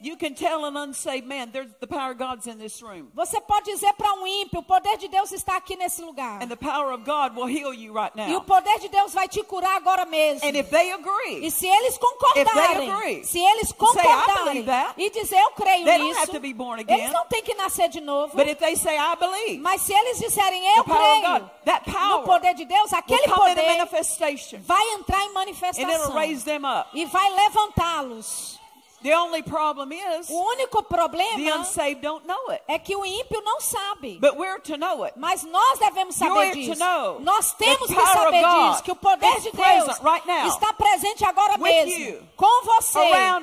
You 0.04 0.18
can 0.18 0.34
tell 0.36 0.66
an 0.66 0.76
unsaved 0.76 1.26
man, 1.26 1.50
there's 1.54 1.72
the 1.80 1.88
power 1.88 2.12
of 2.12 2.18
God's 2.18 2.46
in 2.46 2.58
this 2.58 2.82
room. 2.82 3.10
Você 3.16 3.40
pode 3.40 3.72
dizer 3.72 3.94
para 3.94 4.12
um 4.16 4.28
ímpio, 4.28 4.60
o 4.60 4.64
poder 4.64 4.98
de 4.98 5.08
Deus 5.08 5.32
está 5.32 5.56
aqui 5.56 5.78
nesse 5.78 6.02
lugar. 6.02 6.42
And 6.44 6.50
the 6.50 6.58
power 6.58 6.92
of 6.92 7.06
God 7.06 7.38
will 7.38 7.48
heal 7.48 7.74
you 7.74 7.94
right 7.94 8.12
E 8.18 8.22
o 8.36 8.40
now. 8.40 8.42
poder 8.42 8.80
de 8.80 8.90
Deus 8.90 9.14
vai 9.14 9.30
te 9.30 9.42
curar 9.44 9.78
agora 9.78 10.06
mesmo. 10.06 10.46
And 10.46 10.58
if 10.58 10.70
they 10.70 10.92
agree, 10.92 11.46
E 11.46 11.50
se 11.50 11.68
eles 11.68 11.96
If 11.96 12.00
they 12.02 12.44
concordarem, 12.44 12.92
agree, 12.92 13.24
se 13.24 13.40
eles 13.40 13.70
say, 13.70 13.76
"I 13.76 13.80
concordarem 13.80 14.44
believe 14.46 14.66
that," 14.66 14.94
e 15.02 15.10
dizer 15.10 15.38
eu 15.40 15.52
creio 15.52 15.86
they 15.86 15.98
don't 15.98 16.10
nisso, 16.10 16.20
have 16.20 16.32
to 16.34 16.40
be 16.42 16.54
born 16.54 16.82
again. 16.82 17.00
eles 17.00 17.14
não 17.14 17.26
têm 17.28 17.42
que 17.42 17.54
nascer 17.54 17.88
de 17.88 18.02
novo. 18.02 18.36
but 18.36 18.46
if 18.48 18.60
they 18.60 18.76
say, 18.76 18.98
I 18.98 19.16
believe, 19.16 19.60
Mas 19.62 19.84
se 19.84 19.94
eles 19.94 20.20
disserem 20.20 20.66
eu 20.76 20.84
creio 20.84 21.22
God, 21.22 21.50
that 21.64 21.88
no 21.88 21.94
power 21.94 22.26
poder 22.26 22.54
de 22.56 22.66
Deus, 22.66 22.92
aquele 22.92 23.28
poder 23.30 23.78
manifestation. 23.78 24.60
vai 24.64 24.84
entrar 24.96 25.20
em 25.24 25.28
And 25.28 25.30
it'll 25.30 25.34
manifestação 25.34 26.14
raise 26.14 26.44
them 26.44 26.66
up. 26.66 26.90
e 26.94 27.06
vai 27.06 27.30
levantá-los. 27.30 28.60
The 29.04 29.14
only 29.14 29.42
problem 29.44 29.92
is, 29.92 30.30
O 30.30 30.34
único 30.56 30.82
the 30.82 30.96
problema 30.96 31.58
unsaved 31.60 32.02
don't 32.02 32.26
know 32.26 32.50
it. 32.52 32.64
é 32.68 32.80
que 32.80 32.96
o 32.96 33.06
ímpio 33.06 33.42
não 33.44 33.60
sabe. 33.60 34.18
But 34.20 34.38
we're 34.38 34.60
to 34.62 34.78
know 34.78 35.04
it. 35.04 35.14
Mas 35.20 35.44
nós 35.44 35.78
devemos 35.80 36.16
saber 36.16 36.30
You're 36.34 36.52
to 36.52 36.60
disso. 36.74 36.80
know 36.80 37.20
Nós 37.20 37.52
temos 37.54 37.88
the 37.90 37.96
que 37.96 38.02
saber 38.02 38.42
disso, 38.44 38.84
que 38.84 38.92
o 38.92 38.96
poder 38.96 39.36
de 39.42 39.52
Deus 39.52 39.56
present 39.56 40.00
right 40.04 40.26
now 40.26 40.48
está 40.48 40.72
presente 40.74 41.26
agora 41.26 41.58
mesmo, 41.58 41.92
you, 42.00 42.24
com 42.38 42.64
você, 42.64 43.00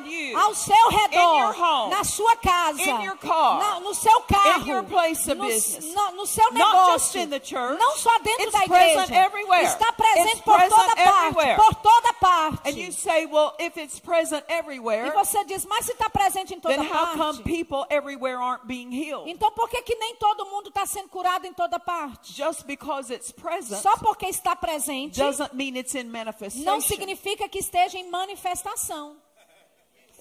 you, 0.07 0.39
ao 0.39 0.55
seu 0.55 0.89
redor, 0.89 1.21
in 1.21 1.39
your 1.41 1.63
home, 1.63 1.91
na 1.95 2.05
sua 2.05 2.37
casa, 2.37 2.81
in 2.83 3.05
your 3.05 3.17
car, 3.19 3.59
na- 3.59 3.81
no 3.81 3.95
seu 3.95 4.21
carro, 4.23 4.63
in 4.63 4.69
your 4.71 4.83
place 4.85 5.31
of 5.31 5.35
no, 5.39 5.45
business. 5.47 5.95
no- 5.95 6.13
no 6.13 6.27
seu 6.27 6.51
Not 6.53 6.55
negócio, 6.55 6.93
just 6.93 7.15
in 7.17 7.29
the 7.29 7.39
church. 7.41 7.79
não 7.79 7.97
só 7.99 8.19
dentro 8.21 8.45
It's 8.45 8.53
da 8.59 8.65
igreja, 8.65 9.15
everywhere. 9.15 9.65
está 9.65 9.93
presente 9.93 10.33
It's 10.33 10.41
por 10.41 10.57
present 10.57 10.71
toda 10.75 10.97
parte, 10.97 11.27
everywhere. 11.29 11.57
por 11.57 11.75
toda 11.75 12.13
parte. 12.15 12.69
And 12.71 12.77
you 12.79 12.93
say, 12.93 13.27
well, 13.27 13.53
if 13.59 13.77
it's 13.77 14.01
present 14.01 14.43
E 14.49 14.53
everywhere, 14.55 15.11
você 15.13 15.45
diz, 15.55 15.65
mas 15.67 15.87
se 15.87 15.93
está 15.93 16.09
presente 16.09 16.55
em 16.55 16.61
toda 16.61 16.75
then 16.77 16.87
how 16.87 17.07
come 17.09 17.39
parte, 17.39 17.43
people 17.43 17.85
everywhere 17.91 18.39
aren't 18.41 18.67
being 18.67 18.91
healed? 18.91 19.29
então 19.31 19.51
por 19.53 19.69
que, 19.69 19.83
que 19.83 19.95
nem 19.97 20.15
todo 20.17 20.47
mundo 20.47 20.69
está 20.69 20.87
sendo 20.87 21.09
curado 21.09 21.47
em 21.47 21.53
toda 21.53 21.79
parte? 21.79 22.33
Just 22.33 22.65
because 22.65 23.13
it's 23.13 23.33
present 23.33 23.81
Só 23.83 23.97
porque 23.99 24.27
está 24.27 24.55
presente 24.57 25.19
doesn't 25.19 25.55
mean 25.55 25.77
it's 25.77 25.95
in 25.95 26.05
manifestation. 26.05 26.65
não 26.65 26.81
significa 26.81 27.49
que 27.49 27.59
esteja 27.59 27.99
em 27.99 28.09
manifestação. 28.11 29.17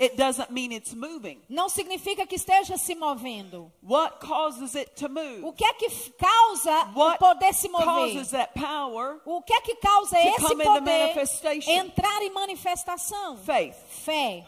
it 0.01 0.15
doesn't 0.15 0.50
mean 0.50 0.71
it's 0.71 0.93
moving. 0.93 1.41
não 1.50 1.67
significa 1.67 2.25
que 2.25 2.36
esteja 2.36 2.77
se 2.77 2.95
movendo. 2.95 3.69
What 3.83 4.19
causes 4.25 4.74
it 4.75 4.91
to 4.95 5.09
move? 5.09 5.43
O 5.43 5.51
que 5.51 5.65
é 5.65 5.74
que 5.74 5.89
causa 6.12 6.86
o 6.95 7.00
What 7.00 7.19
poder 7.19 7.53
se 7.53 7.67
mover? 7.67 7.86
causes 7.86 8.31
that 8.31 8.53
power? 8.57 9.19
O 9.25 9.41
que 9.41 9.53
é 9.53 9.59
que 9.62 9.75
causa 9.75 10.15
to 10.15 10.21
esse 10.21 10.41
come 10.48 10.63
poder 10.63 10.81
manifestation? 11.00 11.69
entrar 11.71 12.21
em 12.21 12.29
manifestação? 12.31 13.38
Faith. 13.39 13.75
Fé. 14.05 14.48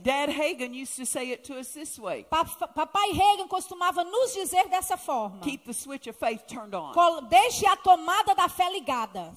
Dad 0.00 0.28
Hagen 0.30 0.72
used 0.74 0.96
to 0.96 1.04
say 1.04 1.30
it 1.32 1.42
to 1.44 1.58
us 1.58 1.72
this 1.72 1.98
way 1.98 2.24
Pa- 2.30 2.44
Papai 2.44 3.18
Reagan 3.18 3.48
costumava 3.48 4.04
nos 4.04 4.34
dizer 4.34 4.68
dessa 4.70 4.96
forma: 4.96 5.40
keep 5.42 5.64
the 5.64 5.72
switch 5.74 6.06
of 6.06 6.16
faith 6.16 6.46
turned 6.46 6.74
on. 6.74 6.94
Deixe 7.28 7.66
a 7.66 7.76
tomada 7.76 8.34
da 8.36 8.48
fé 8.48 8.70
ligada. 8.70 9.36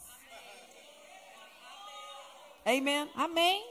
Amen. 2.67 3.09
Amém? 3.15 3.63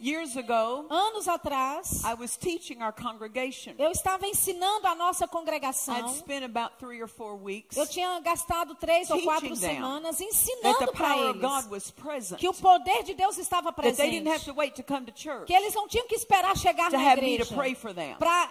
Years 0.00 0.36
ago, 0.36 0.86
Anos 0.90 1.28
atrás, 1.28 2.02
I 2.04 2.14
was 2.14 2.36
teaching 2.36 2.82
our 2.82 2.92
congregation. 2.92 3.74
eu 3.78 3.90
estava 3.90 4.26
ensinando 4.26 4.86
a 4.86 4.94
nossa 4.94 5.24
I'd 5.24 5.30
congregação. 5.30 6.08
spent 6.16 6.44
about 6.44 6.76
three 6.78 7.00
or 7.00 7.08
four 7.08 7.36
weeks 7.36 7.76
Eu 7.76 7.86
tinha 7.86 8.18
gastado 8.20 8.74
três 8.74 9.08
ou 9.10 9.20
quatro 9.22 9.54
semanas 9.56 10.16
that 10.16 10.18
the 10.18 10.24
ensinando 10.24 10.92
para 10.92 11.08
power 11.14 11.30
of 11.30 11.38
God 11.40 11.58
eles 11.64 11.70
was 11.70 11.90
present. 11.90 12.38
que 12.40 12.48
o 12.48 12.52
poder 12.54 13.02
de 13.04 13.14
Deus 13.14 13.38
estava 13.38 13.72
That 13.72 13.82
they 13.96 14.10
didn't 14.10 14.28
have 14.28 14.40
presente. 14.40 14.44
to 14.46 14.54
wait 14.54 14.74
to 14.76 14.82
come 14.82 15.06
to 15.06 15.12
church 15.12 15.46
Que 15.46 15.54
eles 15.54 15.74
não 15.74 15.86
tinham 15.88 16.06
que 16.06 16.14
esperar 16.16 16.56
chegar 16.56 16.90
to 16.90 16.96
na 16.96 17.02
have 17.02 17.20
to 17.20 17.26
igreja 17.26 17.54
pray 17.54 17.74
for 17.74 17.94
them. 17.94 18.16
para 18.18 18.50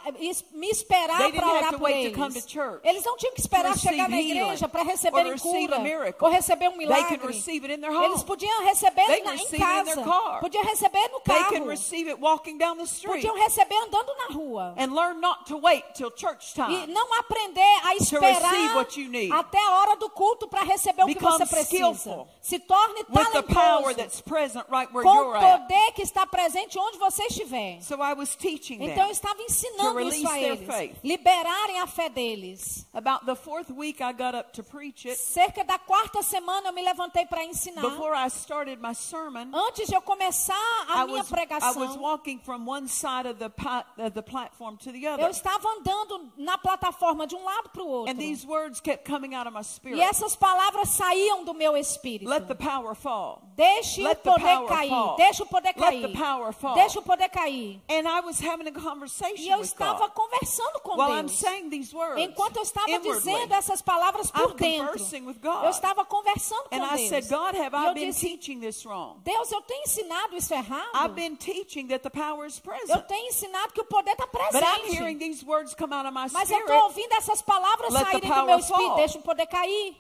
me 0.54 0.70
esperar 0.70 1.18
para 1.32 1.46
have 1.46 1.58
orar 1.58 1.72
to 1.72 1.78
por 1.78 1.84
wait 1.86 2.10
to 2.14 2.16
come 2.20 2.34
eles. 2.34 2.46
to 2.46 2.50
church 2.52 2.82
Eles 2.88 3.04
não 3.04 3.18
tinham 3.18 3.34
que 3.34 3.42
esperar 3.42 3.74
to 3.74 3.80
chegar 3.80 4.10
na 4.10 4.20
igreja 4.22 4.68
para 4.68 4.84
receberem 4.84 5.38
cura 5.38 5.78
ou 6.22 6.30
receber 6.30 6.70
um 6.70 6.78
They 6.78 6.88
milagre. 6.88 7.18
can 7.18 7.28
receive 7.28 7.66
it 7.66 7.74
in 7.78 7.82
their 7.82 7.92
Eles 7.94 8.24
podiam 8.24 8.64
receber 8.64 9.24
na, 9.24 9.36
em 9.36 9.48
casa, 9.50 10.04
podiam 10.40 10.64
receber 10.64 11.10
no 11.10 11.20
They 11.34 11.60
can 11.60 11.68
receive 11.68 12.08
it 12.10 12.20
walking 12.20 12.58
down 12.58 12.78
the 12.78 12.86
street 12.86 13.24
podiam 13.26 13.36
receber 13.36 13.76
andando 13.76 14.12
na 14.18 14.36
rua. 14.36 14.74
and 14.78 14.94
learn 14.94 15.20
not 15.20 15.46
to 15.48 15.58
wait 15.58 15.84
till 15.96 16.12
church 16.12 16.52
E 16.52 16.56
time. 16.56 16.88
não 16.88 17.14
aprender 17.20 17.62
a 17.84 17.96
esperar 17.96 18.76
what 18.76 19.00
you 19.00 19.10
need. 19.10 19.32
até 19.32 19.60
a 19.60 19.72
hora 19.80 19.96
do 19.98 20.10
culto 20.10 20.48
para 20.48 20.64
receber 20.64 21.04
o 21.04 21.08
que 21.08 21.20
você 21.20 21.46
precisa. 21.46 21.66
skillful 21.94 22.28
Se 22.42 22.60
torne 22.60 23.04
talentoso 23.06 24.64
right 24.70 24.92
com 24.92 25.00
o 25.00 25.34
poder 25.40 25.92
que 25.94 26.02
está 26.02 26.26
presente 26.26 26.78
onde 26.78 26.98
você 26.98 27.24
estiver. 27.28 27.82
So 27.82 27.96
I 28.02 28.14
was 28.14 28.36
teaching 28.36 28.82
Então 28.84 29.06
eu 29.06 29.12
estava 29.12 29.42
ensinando 29.42 30.00
isso 30.02 30.28
a 30.28 30.40
eles. 30.40 30.68
faith. 30.68 30.96
Liberarem 31.04 31.80
a 31.80 31.88
fé 31.88 32.10
deles. 32.10 32.86
About 32.94 33.26
the 33.26 33.36
fourth 33.36 33.70
week, 33.72 34.02
I 34.02 34.12
got 34.14 34.36
up 34.36 34.52
to 34.54 34.64
preach 34.64 35.08
it. 35.08 35.18
Cerca 35.18 35.64
da 35.64 35.78
quarta 35.80 36.22
semana 36.22 36.70
eu 36.70 36.74
me 36.74 36.82
levantei 36.82 37.26
para 37.26 37.44
ensinar. 37.44 37.82
Before 37.82 38.14
I 38.16 38.28
started 38.30 38.80
my 38.82 38.94
sermon, 38.94 39.50
Antes 39.54 39.88
de 39.88 39.96
eu 39.96 40.02
começar 40.02 40.54
a 40.88 41.04
I 41.04 41.08
minha 41.08 41.23
was, 41.32 41.32
I 41.32 41.80
was 41.80 41.92
pregação, 41.96 42.00
walking 42.00 42.40
from 42.40 42.66
one 42.66 42.88
side 42.88 43.26
of 43.28 43.40
the, 43.40 43.50
pa- 43.50 43.86
of 43.98 44.14
the 44.14 44.22
platform 44.22 44.78
to 44.78 44.92
the 44.92 45.04
eu 45.04 45.14
other. 45.14 45.30
estava 45.30 45.68
andando 45.70 46.32
na 46.38 46.58
plataforma 46.58 47.26
de 47.28 47.36
um 47.36 47.44
lado 47.44 47.70
para 47.70 47.84
o 47.84 47.88
outro. 47.88 48.12
And 48.14 48.18
these 48.18 48.46
words 48.46 48.80
kept 48.80 49.10
coming 49.10 49.34
out 49.36 49.48
of 49.48 49.54
my 49.54 49.64
E 49.96 50.02
essas 50.02 50.36
palavras 50.36 50.90
saíam 50.90 51.44
do 51.44 51.54
meu 51.54 51.76
espírito. 51.78 52.30
Let 52.30 52.48
the 52.48 52.56
power 52.56 52.96
fall. 52.96 53.42
Deixe 53.56 54.02
Let 54.02 54.20
o 54.20 54.24
the 54.24 54.32
poder 54.32 54.68
cair. 54.68 54.90
fall. 54.90 55.16
Deixe 55.18 55.44
o 55.44 55.46
poder 55.46 55.74
cair. 55.74 56.02
Deixe 56.76 57.00
o 57.00 57.02
poder 57.02 57.30
cair. 57.30 57.82
And 57.90 58.08
I 58.08 58.22
was 58.22 58.40
having 58.40 58.68
a 58.68 58.72
E 59.38 59.50
eu 59.50 59.62
estava 59.62 60.10
conversando 60.10 60.80
com 60.82 60.96
Deus. 61.24 61.32
saying 61.40 61.70
these 61.70 61.94
words 61.96 62.22
Enquanto 62.22 62.58
eu 62.58 62.64
estava 62.64 63.00
dizendo 63.00 63.54
essas 63.54 63.82
palavras 63.82 64.32
por 64.32 64.54
dentro, 64.54 64.88
conversing 64.88 65.26
with 65.26 65.40
God. 65.42 65.64
eu 65.64 65.70
estava 65.70 66.06
conversando 66.06 66.70
com 66.70 66.76
And 66.76 66.84
I 66.86 66.98
Deus. 66.98 67.10
said, 67.10 67.30
God, 67.30 67.56
have 67.56 67.76
e 67.76 67.80
I 67.80 67.88
eu 67.88 67.94
been 67.94 68.10
disse, 68.10 68.28
teaching 68.28 68.60
this 68.60 68.86
wrong? 68.86 69.20
Deus, 69.24 69.52
eu 69.52 69.62
tenho 69.62 69.84
ensinado 69.84 70.36
isso 70.36 70.54
errado? 70.54 70.90
I've 71.14 71.30
been 71.30 71.38
teaching 71.38 71.88
that 71.90 72.04
the 72.04 72.10
power 72.10 72.46
is 72.46 72.58
Eu 72.58 72.64
present. 72.64 73.08
tenho 73.08 73.28
ensinado 73.30 73.74
que 73.74 73.82
o 73.82 73.86
poder 73.86 74.12
está 74.12 74.26
But 74.52 74.64
I'm 74.64 74.86
hearing 74.94 75.18
presente. 75.18 75.20
these 75.20 75.46
words 75.46 75.74
come 75.76 75.94
out 75.94 76.06
of 76.06 76.14
my 76.14 76.28
Mas 76.32 76.50
eu 76.50 76.58
spirit, 76.58 76.64
estou 76.72 76.84
ouvindo 76.84 77.14
essas 77.14 77.42
palavras 77.42 77.92
Let 77.94 78.04
saírem 78.06 78.30
do 78.32 78.46
meu 78.46 78.60
espírito. 78.60 78.86
fall. 78.88 78.96
Deixa 78.98 79.18
o 79.20 79.22
poder 79.22 79.46
cair. 79.48 79.96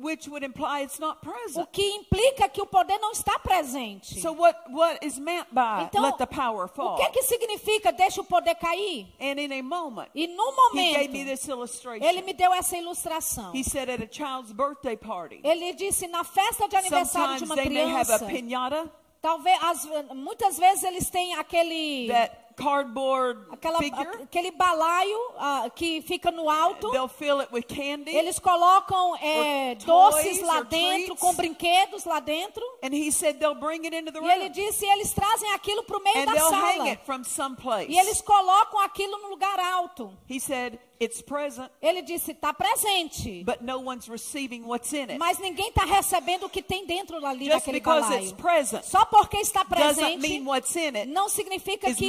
which 0.00 0.28
would 0.28 0.44
imply 0.44 0.82
it's 0.82 1.00
not 1.00 1.18
O 1.20 1.32
present. 1.32 1.66
que 1.72 1.82
implica 1.82 2.48
que 2.48 2.62
o 2.62 2.66
poder 2.66 2.96
não 3.00 3.10
está 3.10 3.40
presente. 3.40 4.20
So 4.20 4.30
what, 4.32 4.56
what 4.70 5.04
is 5.04 5.18
meant 5.18 5.48
by 5.52 5.82
Então, 5.90 6.00
let 6.00 6.16
the 6.16 6.26
power 6.26 6.66
o 6.66 6.68
fall? 6.68 6.94
que, 6.96 7.08
que 7.10 7.22
significa 7.24 7.90
deixa 7.92 8.20
o 8.20 8.24
poder 8.24 8.54
cair? 8.54 9.08
And 9.20 9.40
in 9.40 9.50
a 9.52 9.62
moment, 9.64 10.10
E 10.14 10.28
no 10.28 10.52
he 10.74 10.92
gave 10.92 11.08
me 11.10 11.18
momento, 11.24 11.26
this 11.28 11.48
illustration. 11.48 12.04
ele 12.06 12.22
me 12.22 12.32
deu 12.32 12.52
essa 12.54 12.76
ilustração. 12.76 13.50
He 13.52 13.64
said 13.64 13.88
at 13.90 14.00
a 14.00 14.06
child's 14.06 14.52
birthday 14.52 14.96
party, 14.96 15.40
Ele 15.42 15.72
disse 15.74 16.06
na 16.06 16.22
festa 16.22 16.68
de 16.68 16.76
aniversário 16.76 17.40
sometimes 17.40 17.40
de 17.40 17.44
uma 17.44 17.56
they 17.56 17.68
may 17.68 17.92
have 17.96 18.12
a 18.12 18.18
criança, 18.20 18.26
pinata, 18.26 18.92
talvez 19.24 19.58
as- 19.62 19.88
muitas 20.14 20.58
vezes 20.58 20.84
eles 20.84 21.08
têm 21.08 21.34
aquele 21.36 22.08
that 22.08 22.36
cardboard 22.56 23.40
aquela, 23.50 23.78
figure. 23.78 24.22
aquele 24.22 24.50
balaio 24.50 25.18
ah, 25.38 25.68
que 25.74 26.02
fica 26.02 26.30
no 26.30 26.48
alto. 26.50 26.90
They'll 26.92 27.08
fill 27.08 27.40
it 27.40 27.48
with 27.52 27.62
candy. 27.64 28.14
Eles 28.14 28.38
colocam 28.38 29.16
é, 29.16 29.74
doces 29.76 30.42
lá 30.42 30.60
dentro, 30.62 31.16
treats. 31.16 31.20
com 31.20 31.34
brinquedos 31.34 32.04
lá 32.04 32.20
dentro. 32.20 32.62
And 32.82 32.92
he 32.94 33.10
said 33.10 33.38
they'll 33.38 33.54
bring 33.58 33.84
it 33.86 33.96
into 33.96 34.12
the 34.12 34.20
E 34.20 34.30
ele 34.30 34.44
room. 34.44 34.52
disse, 34.52 34.84
eles 34.86 35.12
trazem 35.12 35.50
aquilo 35.52 35.82
para 35.84 35.96
o 35.96 36.02
meio 36.02 36.18
And 36.18 36.26
da 36.26 36.32
they'll 36.32 36.52
hang 36.54 36.76
sala. 36.78 36.90
it 36.90 37.00
from 37.06 37.24
someplace. 37.24 37.90
E 37.90 37.98
eles 37.98 38.20
colocam 38.20 38.78
aquilo 38.80 39.18
no 39.22 39.30
lugar 39.30 39.58
alto. 39.58 40.12
He 40.28 40.38
said 40.38 40.78
it's 41.00 41.20
present, 41.22 41.70
Ele 41.82 42.02
disse, 42.02 42.32
está 42.32 42.52
presente. 42.52 43.42
but 43.44 43.60
no 43.62 43.78
one's 43.78 44.08
receiving 44.08 44.62
what's 44.64 44.92
in 44.92 45.10
it. 45.10 45.18
Mas 45.18 45.38
ninguém 45.38 45.68
está 45.68 45.84
recebendo 45.84 46.44
o 46.46 46.48
que 46.48 46.62
tem 46.62 46.86
dentro 46.86 47.24
ali 47.24 47.46
Just 47.46 47.58
daquele 47.58 47.80
because 47.80 48.14
it's 48.14 48.32
balaio. 48.32 48.36
present 48.36 48.84
Só 48.84 49.04
porque 49.04 49.38
está 49.38 49.64
doesn't 49.64 49.94
presente 49.94 50.18
mean 50.28 50.46
what's 50.46 50.74
in 50.76 50.96
it. 50.96 51.06
não 51.06 51.28
significa 51.28 51.88
is 51.90 51.96
que 51.96 52.06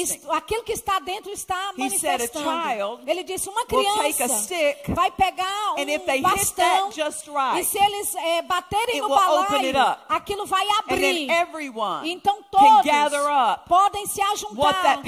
isto- 0.00 0.30
aquilo 0.32 0.62
que 0.64 0.72
está 0.72 0.98
dentro 0.98 1.30
está 1.32 1.72
He 1.78 1.90
said 1.90 2.06
a 2.08 2.18
manifestando. 2.18 2.44
child 2.50 3.02
Ele 3.10 3.24
disse, 3.24 3.48
uma 3.48 3.64
criança 3.66 4.28
stick, 4.28 4.90
vai 4.94 5.10
pegar 5.12 5.74
and 5.78 5.88
if 5.90 6.02
um 6.02 6.06
they 6.06 6.16
hit 6.16 6.22
bastão 6.22 6.90
that 6.90 6.94
just 7.00 7.26
right, 7.28 7.60
e 7.60 7.64
se 7.64 7.78
eles 7.78 8.14
eh, 8.14 8.42
baterem 8.42 9.00
no 9.00 9.08
balaio, 9.08 9.96
aquilo 10.08 10.46
vai 10.46 10.66
abrir. 10.78 11.30
everyone 11.30 12.10
Então 12.10 12.42
todos 12.50 12.82
podem 13.66 14.06
se 14.06 14.20
ajuntar 14.20 15.02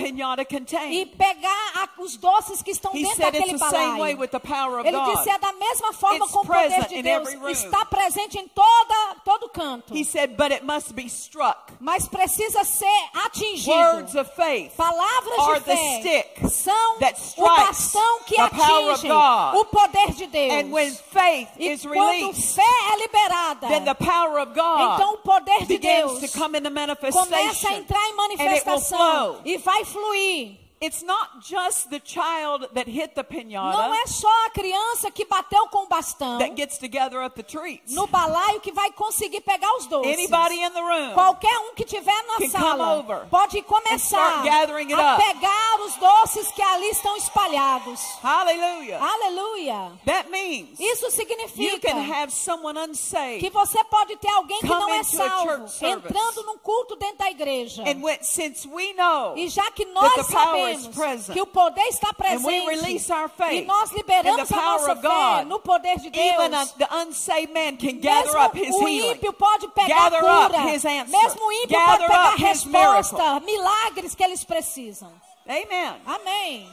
e 0.90 1.06
pegar 1.06 1.72
a- 1.76 1.88
os 2.02 2.16
doces 2.16 2.62
que 2.62 2.70
estão 2.70 2.92
He 2.94 3.02
dentro 3.08 3.22
said 3.24 3.34
it's 3.34 3.38
daquele 3.44 3.58
the 3.58 3.70
same 3.70 3.98
way 3.98 4.14
balaio. 4.14 4.18
with 4.18 4.30
the 4.30 4.40
power 4.40 4.78
of 4.78 4.86
Ele 4.86 4.96
God. 4.96 5.16
disse 5.16 5.30
é 5.30 5.38
da 5.38 5.52
mesma 5.52 5.92
forma 5.92 6.24
It's 6.24 6.32
com 6.32 6.40
o 6.40 6.46
poder 6.46 6.86
de 6.88 7.02
Deus. 7.02 7.28
Está 7.50 7.84
presente 7.84 8.38
em 8.38 8.48
toda, 8.48 9.16
todo 9.24 9.48
canto. 9.48 9.94
He 9.94 10.04
said, 10.04 10.36
but 10.36 10.52
it 10.52 10.64
must 10.64 10.94
be 10.94 11.06
struck. 11.08 11.72
Mas 11.80 12.08
precisa 12.08 12.64
ser 12.64 12.86
atingido. 13.24 13.70
Words 13.76 14.14
of 14.14 14.30
faith 14.34 14.72
Palavras 14.76 15.38
are 15.38 15.58
de 15.60 15.64
the 15.64 15.76
fé 15.76 16.00
stick 16.00 16.48
são 16.50 16.98
that 17.00 17.18
o 17.36 17.42
bastão 17.44 18.20
que 18.26 18.36
the 18.36 18.48
power 18.50 18.92
of 18.92 19.06
atinge 19.06 19.58
o 19.58 19.64
poder 19.64 20.12
de 20.12 20.26
Deus. 20.26 20.52
And 20.52 20.72
when 20.72 20.92
faith 20.94 21.48
e 21.58 21.68
is 21.72 21.84
quando 21.86 22.32
fé 22.34 22.62
é 22.92 22.96
liberada, 22.98 23.68
then 23.68 23.84
the 23.84 23.94
power 23.94 24.40
of 24.40 24.52
God 24.54 24.94
então 24.94 25.14
o 25.14 25.18
poder 25.18 25.66
de 25.66 25.78
Deus 25.78 26.20
to 26.20 26.38
come 26.38 26.58
into 26.58 26.68
começa 26.70 26.92
a 26.92 27.30
manifestation. 27.30 27.72
entrar 27.72 28.08
em 28.08 28.12
And 28.12 28.22
it 28.22 28.38
will 28.42 28.48
manifestação 28.48 28.98
flow. 28.98 29.40
e 29.44 29.56
vai 29.58 29.84
fluir. 29.84 30.67
It's 30.80 31.02
not 31.02 31.40
just 31.42 31.90
the 31.90 31.98
child 31.98 32.68
that 32.74 32.88
hit 32.88 33.14
the 33.16 33.22
Não 33.22 33.28
pinata 33.28 33.96
é 33.96 34.06
só 34.06 34.46
a 34.46 34.50
criança 34.50 35.10
que 35.10 35.24
bateu 35.24 35.66
com 35.68 35.82
o 35.84 35.86
bastão 35.88 36.38
that 36.38 36.54
gets 36.56 36.78
to 36.78 36.86
gather 36.86 37.20
up 37.20 37.34
the 37.34 37.42
treats. 37.42 37.92
no 37.92 38.06
balaio 38.06 38.60
que 38.60 38.70
vai 38.70 38.92
conseguir 38.92 39.40
pegar 39.40 39.74
os 39.76 39.86
doces. 39.86 40.12
Anybody 40.12 40.62
in 40.62 40.70
the 40.70 40.80
room 40.80 41.14
Qualquer 41.14 41.58
um 41.58 41.74
que 41.74 41.84
tiver 41.84 42.22
na 42.28 42.36
can 42.38 42.48
sala 42.48 42.76
come 42.76 43.00
over 43.00 43.26
pode 43.28 43.58
and 43.58 43.62
começar 43.64 43.98
start 43.98 44.44
gathering 44.44 44.92
it 44.92 45.00
a 45.00 45.14
up. 45.16 45.22
pegar 45.22 45.80
os 45.80 45.96
doces 45.96 46.48
que 46.52 46.62
ali 46.62 46.90
estão 46.90 47.16
espalhados. 47.16 48.00
Hallelujah. 48.22 49.00
Aleluia. 49.00 49.92
That 50.06 50.30
means 50.30 50.78
Isso 50.78 51.06
you 51.06 51.10
significa 51.10 51.88
can 51.90 51.98
have 51.98 52.30
someone 52.32 52.76
que 52.78 52.90
unsaved. 52.90 53.50
você 53.50 53.82
pode 53.84 54.16
ter 54.16 54.30
alguém 54.30 54.60
que 54.60 54.66
não 54.68 54.94
é 54.94 55.02
salvo 55.02 55.66
entrando 55.82 56.44
num 56.44 56.58
culto 56.58 56.94
dentro 56.94 57.18
da 57.18 57.30
igreja. 57.30 57.82
And 57.82 58.00
when, 58.00 58.22
since 58.22 58.66
we 58.68 58.92
know 58.92 59.36
E 59.36 59.48
já 59.48 59.68
que 59.72 59.84
nós 59.86 60.12
is 60.16 60.28
sabemos 60.76 61.26
que 61.30 61.40
o 61.40 61.46
poder 61.46 61.86
está 61.88 62.12
presente. 62.12 63.12
our 63.12 63.28
faith 63.28 63.62
e 63.62 63.66
nós 63.66 63.90
liberamos 63.92 64.48
the 64.48 64.54
a 64.54 64.58
power 64.58 64.78
nossa 64.80 64.92
of 64.92 65.00
fé 65.00 65.08
God, 65.08 65.46
no 65.48 65.60
poder 65.60 65.98
de 65.98 66.08
even 66.08 66.50
Deus, 66.50 66.72
a, 66.74 66.78
the 66.78 66.88
unsaved 66.96 67.52
man 67.52 67.76
can 67.76 67.98
gather 67.98 68.32
mesmo 68.32 68.40
up 68.40 68.58
his 68.58 68.74
o 68.74 68.88
ímpio 68.88 69.32
pode 69.32 69.68
pegar 69.68 70.10
Gather 70.10 70.20
cura, 70.20 70.64
mesmo 71.06 71.46
o 71.46 71.52
ímpio 71.52 71.78
Gather 71.78 72.06
pode 72.06 72.36
pegar 72.36 72.48
resposta, 72.48 73.40
milagres 73.40 74.14
que 74.14 74.24
eles 74.24 74.44
precisam. 74.44 75.12
Amen. 75.46 75.94
Amém. 76.04 76.68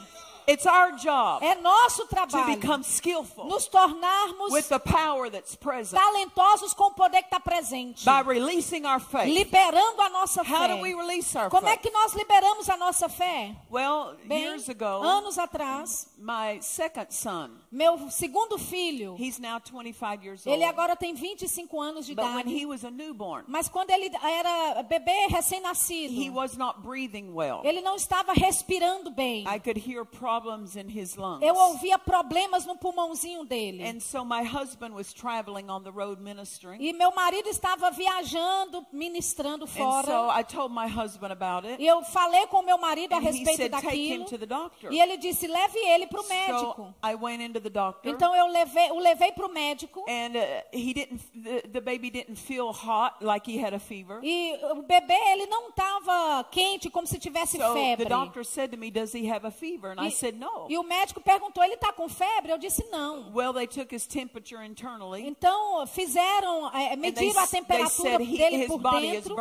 It's 0.48 0.64
our 0.64 0.92
job 0.96 1.42
É 1.44 1.56
nosso 1.56 2.02
to 2.02 2.08
trabalho 2.08 2.54
become 2.56 2.82
skillful 2.84 3.46
nos 3.46 3.66
tornarmos 3.66 4.52
with 4.52 4.68
the 4.68 4.78
power 4.78 5.28
that's 5.28 5.56
present 5.56 5.98
talentosos 6.00 6.72
com 6.72 6.84
o 6.84 6.90
poder 6.92 7.18
que 7.22 7.26
está 7.28 7.40
presente, 7.40 8.04
by 8.04 8.22
releasing 8.24 8.84
our 8.86 9.00
faith. 9.00 9.26
liberando 9.32 10.00
a 10.02 10.08
nossa 10.08 10.42
How 10.42 10.68
do 10.68 10.82
we 10.82 10.92
fé. 10.92 10.96
release 11.00 11.36
our 11.36 11.50
Como 11.50 11.66
é 11.66 11.70
faith? 11.72 11.82
que 11.82 11.90
nós 11.90 12.12
liberamos 12.14 12.68
a 12.70 12.76
nossa 12.76 13.08
fé? 13.08 13.56
Well, 13.70 14.14
Bem, 14.24 14.42
years 14.44 14.68
ago, 14.68 14.84
anos 15.02 15.36
atrás, 15.36 16.06
my 16.16 16.60
second 16.62 17.08
son, 17.12 17.50
meu 17.72 18.08
segundo 18.10 18.56
filho, 18.56 19.16
he's 19.18 19.40
now 19.40 19.58
25 19.58 20.22
years 20.24 20.46
old. 20.46 20.54
ele 20.56 20.64
agora 20.64 20.94
tem 20.94 21.12
25 21.14 21.80
anos 21.80 22.06
de 22.06 22.14
But 22.14 22.24
when 22.24 22.40
idade. 22.46 22.54
he 22.56 22.66
was 22.66 22.84
a 22.84 22.90
newborn, 22.90 23.44
Mas 23.48 23.68
quando 23.68 23.90
ele 23.90 24.10
era 24.22 24.82
bebê 24.84 25.26
he 25.28 25.32
recém-nascido, 25.34 26.32
was 26.32 26.56
not 26.56 26.80
breathing 26.82 27.32
well. 27.34 27.62
ele 27.64 27.80
não 27.80 27.96
estava 27.96 28.32
respirando 28.32 29.10
bem. 29.10 29.44
I 29.48 29.58
could 29.58 29.76
hear 29.78 30.04
problems 30.04 30.35
in 30.76 30.88
his 30.88 31.16
lungs. 31.16 31.42
Eu 31.42 31.54
ouvia 31.54 31.98
problemas 31.98 32.66
no 32.66 32.76
pulmãozinho 32.76 33.44
dele. 33.44 33.82
And 33.84 34.00
so 34.00 34.24
my 34.24 34.42
husband 34.42 34.94
was 34.94 35.12
traveling 35.12 35.70
on 35.70 35.82
the 35.82 35.90
road 35.90 36.20
ministering. 36.20 36.80
E 36.82 36.92
meu 36.92 37.12
marido 37.14 37.48
estava 37.48 37.90
viajando, 37.90 38.86
ministrando 38.92 39.64
And 39.64 39.68
so 39.68 39.78
fora. 39.78 40.38
I 40.38 40.42
told 40.44 40.72
my 40.74 40.86
husband 40.88 41.32
about 41.32 41.66
it. 41.66 41.80
E 41.82 41.86
eu 41.86 42.02
falei 42.04 42.46
com 42.48 42.62
meu 42.62 42.78
marido 42.78 43.12
a 43.14 43.18
And 43.18 43.22
he 43.22 43.26
respeito 43.26 43.56
said, 43.56 43.72
take 43.72 43.86
him 43.96 44.18
daquilo. 44.20 44.24
to 44.26 44.38
the 44.38 44.46
doctor. 44.46 44.92
E 44.92 45.00
ele 45.00 45.16
disse: 45.16 45.46
leve 45.46 45.78
ele 45.78 46.06
para 46.06 46.20
o 46.20 46.22
So 46.24 46.28
médico. 46.28 46.94
I 47.02 47.14
went 47.14 47.42
into 47.42 47.60
the 47.60 47.70
doctor. 47.70 48.10
Então 48.10 48.34
eu 48.34 48.46
levei, 48.48 48.90
o 48.90 48.98
levei 48.98 49.32
para 49.32 49.46
o 49.46 49.52
médico. 49.52 50.04
And 50.08 50.36
uh, 50.36 50.62
he 50.72 50.92
didn't, 50.92 51.20
the, 51.34 51.68
the 51.68 51.80
baby 51.80 52.10
didn't 52.10 52.36
feel 52.36 52.72
hot 52.72 53.22
like 53.24 53.46
he 53.50 53.58
had 53.62 53.74
a 53.74 53.78
fever. 53.78 54.20
E 54.22 54.54
o 54.72 54.82
bebê, 54.82 55.14
ele 55.32 55.46
não 55.46 55.68
estava 55.68 56.44
quente, 56.50 56.90
como 56.90 57.06
se 57.06 57.18
tivesse 57.18 57.56
So 57.58 57.74
the 57.74 57.80
febre. 57.80 58.08
doctor 58.08 58.44
said 58.44 58.70
to 58.70 58.76
me, 58.76 58.90
Does 58.90 59.14
he 59.14 59.30
have 59.30 59.46
a 59.46 59.50
fever? 59.50 59.90
And 59.92 60.00
I 60.00 60.08
E, 60.08 60.10
said, 60.26 60.38
No. 60.38 60.66
e 60.68 60.76
o 60.78 60.82
médico 60.82 61.20
perguntou: 61.20 61.62
ele 61.62 61.74
está 61.74 61.92
com 61.92 62.08
febre? 62.08 62.52
Eu 62.52 62.58
disse: 62.58 62.84
não. 62.90 63.32
Well, 63.34 63.52
they 63.52 63.66
took 63.66 63.94
his 63.94 64.06
temperature 64.06 64.64
internally. 64.64 65.26
Então 65.26 65.86
fizeram, 65.86 66.68
é, 66.72 66.86
And 66.86 66.88
they, 66.88 66.96
mediram 66.96 67.40
a 67.40 67.46
they 67.46 67.60
temperatura 67.60 67.90
said 68.10 68.20
he, 68.22 68.36
dele 68.38 68.56
his 68.56 68.66
por 68.66 68.78
dentro 69.00 69.36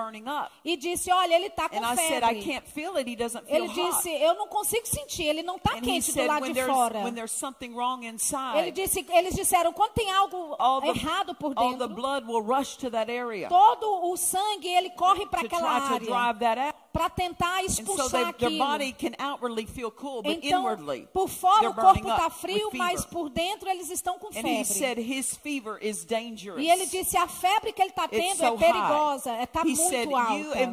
e 0.63 0.77
disse: 0.77 1.12
olha, 1.12 1.36
ele 1.36 1.48
está 1.48 1.70
com 1.70 1.77
And 1.77 1.94
I 1.94 1.96
said, 1.96 2.24
I 2.24 2.27
febre. 2.36 2.44
can't 2.44 2.68
feel 2.72 2.98
it. 2.98 3.10
He 3.10 3.15
doesn't 3.15 3.46
feel 3.46 3.56
Ele 3.56 3.68
hot. 3.68 3.75
disse: 3.75 4.10
eu 4.10 4.34
não 4.36 4.48
consigo 4.48 4.88
sentir, 4.88 5.24
ele 5.24 5.44
não 5.44 5.58
está 5.58 5.77
he 5.77 5.82
quente 5.82 6.12
do 6.12 6.13
said, 6.13 6.27
lado 6.27 6.44
when 6.44 6.54
de 6.54 6.63
fora. 6.63 7.00
when 7.04 7.13
there's 7.13 7.32
something 7.32 7.74
wrong 7.74 8.04
Ele 8.04 8.13
inside, 8.13 8.72
disse, 8.72 9.06
eles 9.10 9.36
disseram, 9.36 9.74
quando 9.74 9.94
tem 9.94 10.12
algo 10.12 10.56
all 10.60 10.82
the, 10.82 10.88
errado 10.89 11.34
por 11.36 11.54
all 11.56 11.72
the 11.74 11.88
dentro, 11.88 11.96
blood 11.96 12.25
will 12.27 12.42
rush 12.42 12.77
to 12.77 12.89
that 12.89 13.10
area 13.12 13.48
todo 13.50 14.10
o 14.12 14.18
sangue 14.18 14.68
ele 14.68 14.89
corre 14.92 15.25
para 15.27 15.42
aquela 15.42 15.80
try 15.80 15.88
to 15.88 15.94
área 15.94 16.08
drive 16.08 16.39
that 16.39 16.60
out. 16.60 16.75
Para 16.96 17.10
tentar 17.10 17.60
so 17.60 17.66
expulsar 17.66 18.10
their 18.10 18.28
aquilo. 18.30 18.58
cool, 19.92 20.24
but 20.24 20.32
Então, 20.32 20.62
inwardly 20.62 21.08
por 21.12 21.28
fora 21.28 21.70
o 21.70 21.74
corpo 21.74 22.08
está 22.08 22.30
frio, 22.30 22.70
mas 22.74 23.04
por 23.04 23.30
dentro 23.30 23.68
eles 23.70 23.90
estão 23.90 24.18
com 24.18 24.32
febre. 24.32 24.66
said 24.66 24.98
his 24.98 25.36
fever 25.36 25.78
is 25.82 26.06
dangerous. 26.06 26.64
E 26.64 26.70
ele 26.70 26.86
disse, 26.86 27.18
a 27.18 27.28
febre 27.28 27.74
que 27.74 27.82
ele 27.82 27.90
está 27.90 28.08
tendo 28.08 28.38
so 28.38 28.46
é 28.46 28.58
perigosa, 28.58 29.44
está 29.44 29.62
said, 29.64 30.08
muito 30.08 30.12
you 30.12 30.16
alta. 30.16 30.66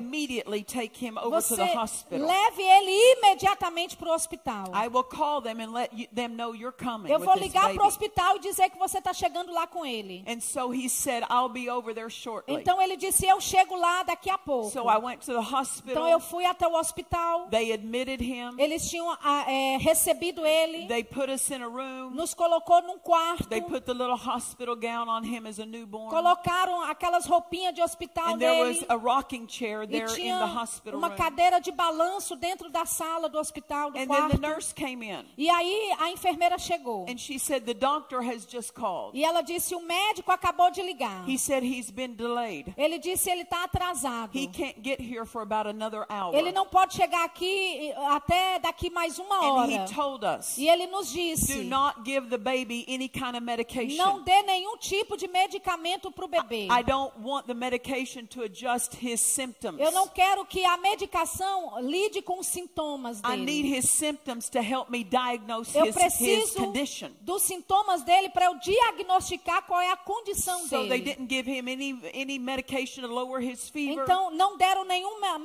Você 1.31 1.65
leve 2.11 2.63
ele 2.63 3.17
imediatamente 3.19 3.97
para 3.97 4.09
o 4.09 4.15
hospital. 4.15 4.67
I 4.75 4.89
will 4.89 5.05
call 5.05 5.43
them 5.43 5.61
and 5.61 5.73
let 5.73 5.91
you, 5.93 6.07
them 6.15 6.37
know 6.37 6.55
you're 6.55 6.77
coming 6.77 7.11
Eu 7.11 7.19
vou 7.19 7.35
ligar 7.35 7.75
para 7.75 7.83
o 7.83 7.87
hospital 7.87 8.37
e 8.37 8.41
dizer 8.41 8.71
que 8.71 8.79
você 8.79 8.99
está 8.99 9.13
chegando 9.13 9.53
lá 9.53 9.67
com 9.67 9.85
ele. 9.85 10.25
And 10.29 10.41
so 10.41 10.73
he 10.73 10.89
said, 10.89 11.25
I'll 11.29 11.49
be 11.49 11.69
over 11.69 11.93
there 11.93 12.11
shortly. 12.11 12.55
Então 12.55 12.81
ele 12.81 12.97
disse, 12.97 13.27
eu 13.27 13.41
chego 13.41 13.75
lá 13.75 14.05
daqui 14.05 14.31
a 14.31 14.39
pouco. 14.39 14.71
so 14.71 14.89
I 14.89 14.99
went 14.99 15.21
to 15.21 15.33
the 15.33 15.41
Então 15.41 15.61
hospital. 15.61 16.12
Eu 16.13 16.21
fui 16.21 16.45
até 16.45 16.67
o 16.67 16.75
hospital. 16.75 17.49
They 17.51 17.73
admitted 17.73 18.21
him. 18.23 18.55
Eles 18.59 18.89
tinham 18.89 19.09
ah, 19.23 19.45
é, 19.51 19.77
recebido 19.79 20.45
ele, 20.47 20.87
They 20.87 21.03
put 21.05 21.31
us 21.31 21.51
in 21.51 21.63
a 21.63 21.67
room. 21.69 22.11
nos 22.11 22.35
colocou 22.35 22.83
num 22.83 22.99
quarto, 22.99 23.49
They 23.49 23.61
put 23.63 23.85
the 23.85 23.93
little 23.93 24.17
hospital 24.17 24.77
gown 24.77 25.09
on 25.09 25.23
him 25.25 25.47
as 25.47 25.59
a 25.59 25.67
newborn. 25.67 26.11
colocaram 26.11 26.83
aquelas 26.85 27.27
roupinhas 27.27 27.75
de 27.75 27.83
hospital 27.83 28.35
And 28.35 28.39
there 28.39 28.61
was 28.63 28.77
nele. 28.81 28.87
a 28.89 28.97
rocking 28.97 29.47
chair 29.49 29.83
E 29.85 29.87
there 29.87 30.05
in 30.05 30.07
the 30.09 30.15
tinha 30.15 30.45
hospital 30.47 30.99
uma 30.99 31.09
room. 31.09 31.17
cadeira 31.17 31.61
de 31.61 31.71
balanço 31.73 32.37
dentro 32.37 32.71
da 32.71 32.85
sala 32.87 33.29
do 33.29 33.39
hospital, 33.39 33.91
do 33.91 33.99
And 33.99 34.07
then 34.07 34.29
the 34.29 34.39
quarto. 34.39 34.41
nurse 34.41 34.73
came 34.75 35.03
in. 35.05 35.25
E 35.37 35.49
aí 35.51 35.93
a 35.99 36.11
enfermeira 36.11 36.59
chegou. 36.59 37.07
And 37.09 37.19
she 37.19 37.39
said, 37.39 37.65
The 37.65 37.75
doctor 37.75 38.21
has 38.23 38.47
just 38.47 38.73
called. 38.75 39.17
E 39.17 39.25
ela 39.25 39.43
disse: 39.43 39.75
o 39.75 39.81
médico 39.81 40.31
acabou 40.31 40.71
de 40.71 40.83
ligar. 40.83 41.29
He 41.29 41.39
said 41.39 41.63
he's 41.65 41.91
been 41.91 42.15
delayed. 42.15 42.73
Ele 42.77 42.99
disse: 42.99 43.31
ele 43.31 43.43
está 43.43 43.65
atrasado. 43.65 44.31
He 44.37 44.47
can't 44.49 44.81
get 44.83 45.01
here 45.01 45.25
for 45.25 45.43
about 45.43 45.69
another. 45.69 46.02
Ele 46.33 46.53
não 46.53 46.67
pode 46.67 46.95
chegar 46.95 47.25
aqui 47.25 47.93
até 48.11 48.59
daqui 48.59 48.91
mais 48.91 49.19
uma 49.19 49.41
hora. 49.53 49.71
he 49.71 49.79
told 49.95 50.25
us, 50.25 50.57
E 50.59 50.69
ele 50.69 50.87
nos 50.87 51.09
Do 51.09 51.13
disse: 51.15 51.65
not 51.65 52.01
give 52.05 52.29
the 52.29 52.39
baby 52.39 52.85
any 52.89 53.09
kind 53.09 53.35
of 53.35 53.41
medication. 53.41 53.97
não 53.97 54.23
dê 54.23 54.43
nenhum 54.43 54.77
tipo 54.79 55.17
de 55.17 55.27
medicamento 55.29 56.11
para 56.11 56.25
o 56.25 56.29
bebê. 56.29 56.67
I 56.71 56.83
don't 56.83 57.13
want 57.23 57.47
the 57.47 57.55
medication 57.55 58.27
to 58.27 58.43
adjust 58.43 58.95
his 59.01 59.21
symptoms. 59.21 59.81
Eu 59.81 59.91
não 59.93 60.09
quero 60.09 60.45
que 60.45 60.65
a 60.65 60.77
medicação 60.77 61.81
lide 61.81 62.23
com 62.23 62.39
os 62.41 62.47
sintomas 62.47 63.21
I 63.25 63.37
need 63.37 63.63
dele. 63.63 63.77
his 63.79 63.89
symptoms 63.91 64.49
to 64.49 64.59
help 64.59 64.89
me 64.91 65.05
diagnose 65.05 65.77
Eu 65.77 65.93
preciso 65.93 66.73
dos 67.21 67.43
sintomas 67.43 68.03
dele 68.03 68.29
para 68.31 68.47
eu 68.47 68.55
diagnosticar 68.59 69.63
qual 69.67 69.81
é 69.81 69.91
a 69.91 69.97
condição 69.97 70.61
So 70.61 70.69
they 70.81 70.89
dele. 70.89 71.03
didn't 71.05 71.29
give 71.29 71.49
him 71.51 71.69
any 71.71 71.93
any 72.15 72.39
medication 72.39 73.03
to 73.03 73.09
lower 73.13 73.41
his 73.41 73.69
fever. 73.69 74.03
Então, 74.03 74.31
não 74.31 74.57
deram 74.57 74.85
nenhuma 74.85 75.39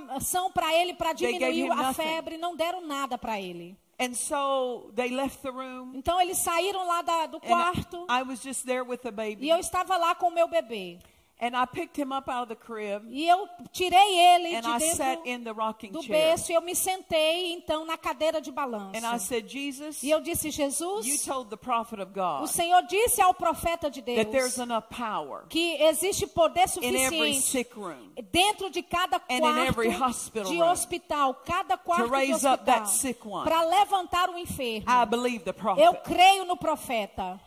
medicação 0.00 0.50
para 0.50 0.74
ele 0.74 0.94
para 0.94 1.12
diminuir 1.12 1.70
a 1.70 1.92
febre, 1.92 2.36
não 2.36 2.56
deram 2.56 2.80
nada 2.86 3.16
para 3.18 3.40
ele. 3.40 3.76
and 4.02 4.14
so 4.14 4.90
they 4.96 5.10
left 5.10 5.42
the 5.42 5.50
room. 5.50 5.92
Então, 5.94 6.18
eles 6.20 6.38
saíram 6.38 6.86
lá 6.86 7.02
da- 7.02 7.26
do 7.26 7.38
quarto 7.38 8.06
I, 8.08 8.20
I 8.20 8.22
was 8.22 8.40
just 8.42 8.64
there 8.64 8.80
with 8.82 8.98
the 9.02 9.08
e 9.10 9.12
baby. 9.12 9.48
eu 9.48 9.58
estava 9.58 9.94
lá 9.98 10.14
com 10.14 10.28
o 10.28 10.30
meu 10.30 10.48
bebê. 10.48 10.98
And 11.40 11.56
I 11.56 11.64
picked 11.66 11.96
him 11.96 12.12
up 12.12 12.28
out 12.28 12.42
of 12.42 12.48
the 12.48 12.56
crib 12.56 13.02
E 13.08 13.26
eu 13.26 13.48
tirei 13.72 14.18
ele 14.18 14.56
and 14.56 14.62
de 14.62 14.68
I 14.68 14.90
sat 14.90 15.24
dentro 15.24 15.30
in 15.30 15.44
the 15.44 15.52
rocking 15.52 15.90
do 15.90 16.02
chair. 16.02 16.36
berço 16.36 16.52
e 16.52 16.54
eu 16.54 16.60
me 16.60 16.74
sentei, 16.74 17.52
então, 17.52 17.86
na 17.86 17.96
cadeira 17.96 18.40
de 18.40 18.52
balanço. 18.52 18.96
And 18.96 19.06
I 19.06 19.18
said, 19.18 19.48
Jesus, 19.48 20.02
E 20.02 20.10
eu 20.10 20.20
disse, 20.20 20.48
you 20.48 20.52
Jesus, 20.52 21.24
told 21.24 21.48
the 21.48 21.56
prophet 21.56 22.00
of 22.00 22.10
o 22.42 22.46
Senhor 22.46 22.82
disse 22.82 23.22
ao 23.22 23.32
profeta 23.32 23.90
de 23.90 24.02
that 24.02 24.30
there's 24.30 24.56
Deus 24.56 24.58
enough 24.58 24.84
power 24.90 25.46
que 25.48 25.76
existe 25.82 26.26
poder 26.26 26.66
in 26.82 26.94
every 26.96 27.34
suficiente 27.34 27.40
sick 27.42 27.74
room 27.76 28.12
dentro 28.30 28.68
de 28.70 28.82
cada 28.82 29.20
And 29.30 29.38
in 29.38 29.58
every 29.66 29.88
quarto 29.88 30.04
hospital 30.04 30.50
de 30.52 30.62
hospital, 30.62 31.34
cada 31.46 31.78
quarto 31.78 32.04
de 32.04 32.10
raise 32.10 32.44
up 32.44 32.64
that 32.66 32.82
hospital, 32.82 32.86
sick 32.86 33.26
one. 33.26 33.44
para 33.44 33.62
levantar 33.62 34.28
o 34.28 34.36
enfermo. 34.36 34.84
I 34.86 35.06
believe 35.06 35.44
the 35.44 35.52
prophet. 35.52 35.82
Eu 35.84 35.94
creio 35.94 36.44
no 36.44 36.56
profeta. 36.56 37.40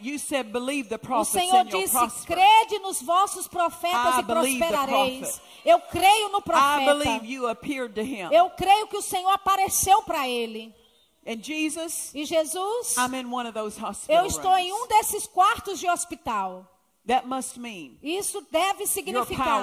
You 0.00 0.18
said 0.18 0.52
believe 0.52 0.88
the 0.88 0.98
O 1.10 1.24
Senhor 1.24 1.64
disse: 1.64 2.26
crede 2.26 2.78
nos 2.80 3.00
vossos 3.00 3.48
profetas 3.48 4.16
I 4.16 4.20
e 4.20 4.22
prosperareis. 4.24 5.40
Eu 5.64 5.80
creio 5.80 6.28
no 6.28 6.40
profeta. 6.42 6.94
believe 6.94 7.26
you 7.26 7.48
appeared 7.48 7.94
to 7.94 8.02
him. 8.02 8.28
Eu 8.32 8.50
creio 8.50 8.86
que 8.88 8.96
o 8.96 9.02
Senhor 9.02 9.30
apareceu 9.30 10.02
para 10.02 10.28
ele. 10.28 10.74
And 11.26 11.42
Jesus, 11.42 12.12
E 12.14 12.24
Jesus, 12.24 12.96
I'm 12.96 13.12
in 13.14 13.26
one 13.32 13.48
of 13.48 13.54
those 13.54 13.76
hospital 13.82 14.22
eu 14.22 14.26
estou 14.26 14.56
em 14.56 14.70
rooms. 14.70 14.84
um 14.84 14.86
desses 14.86 15.26
quartos 15.26 15.80
de 15.80 15.88
hospital. 15.88 16.64
That 17.06 17.26
must 17.26 17.58
mean 17.58 17.98
Isso 18.02 18.44
deve 18.50 18.86
significar 18.86 19.62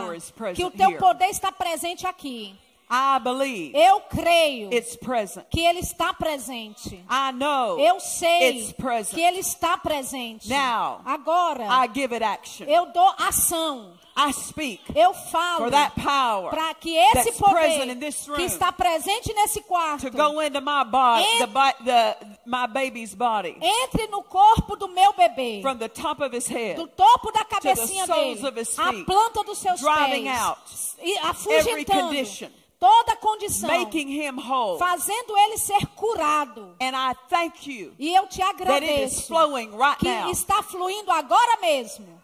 que 0.56 0.64
o 0.64 0.72
teu 0.72 0.90
here. 0.92 1.00
poder 1.00 1.30
está 1.30 1.52
presente 1.52 2.08
aqui. 2.08 2.58
I 2.90 3.20
believe 3.24 3.76
Eu 3.76 4.02
creio 4.02 4.74
it's 4.74 4.96
present. 4.96 5.46
que 5.50 5.62
ele 5.62 5.80
está 5.80 6.14
presente. 6.14 6.96
I 7.10 7.32
know 7.34 7.80
Eu 7.80 8.00
sei 8.00 8.60
it's 8.60 8.72
present. 8.74 9.16
que 9.16 9.22
ele 9.22 9.40
está 9.40 9.78
presente. 9.78 10.48
Now, 10.50 11.02
Agora, 11.06 11.66
I 11.66 11.90
give 11.94 12.14
it 12.14 12.24
action. 12.24 12.66
eu 12.68 12.86
dou 12.88 13.14
ação. 13.18 13.94
I 14.16 14.32
speak 14.32 14.80
Eu 14.96 15.12
falo 15.12 15.58
for 15.64 15.72
that 15.72 16.00
power 16.00 16.52
para 16.52 16.72
que 16.76 16.96
esse 16.96 17.32
poder 17.32 17.96
this 17.98 18.28
room 18.28 18.36
que 18.36 18.44
está 18.44 18.72
presente 18.72 19.34
nesse 19.34 19.62
quarto 19.62 20.12
to 20.12 20.16
go 20.16 20.40
into 20.40 20.62
my 20.62 20.84
body, 20.86 21.24
En- 21.24 21.40
the, 21.48 21.84
the 21.84 22.18
my 22.46 22.68
baby's 22.68 23.16
body, 23.16 23.58
entre 23.60 24.06
no 24.12 24.22
corpo 24.22 24.76
do 24.76 24.88
meu 24.90 25.14
bebê, 25.14 25.64
from 25.64 25.80
the 25.80 25.90
top 25.90 26.22
of 26.24 26.32
his 26.32 26.46
head, 26.46 26.76
do 26.76 26.86
topo 26.90 27.32
da 27.32 27.44
cabecinha 27.44 28.06
dele, 28.06 28.46
of 28.48 28.56
his 28.60 28.78
a 28.78 28.94
planta 29.04 29.44
dos 29.44 29.58
seus 29.58 29.80
driving 29.82 30.26
pés, 30.26 30.40
out 30.40 30.62
e 31.02 31.12
every 31.18 31.28
afugentando 31.30 32.02
condition, 32.04 32.50
toda 32.84 33.16
condição, 33.16 33.70
making 33.70 34.10
him 34.10 34.38
whole. 34.38 34.78
fazendo 34.78 35.38
ele 35.38 35.58
ser 35.58 35.86
curado. 35.96 36.76
And 36.82 36.92
I 36.96 37.16
thank 37.30 37.70
you 37.72 37.94
E 37.98 38.14
eu 38.14 38.28
te 38.28 38.42
agradeço 38.42 39.28
flowing 39.28 39.70
right 39.72 39.98
que 40.00 40.10
now. 40.10 40.30
está 40.32 40.62
fluindo 40.62 41.10
agora 41.12 41.58
mesmo. 41.62 42.22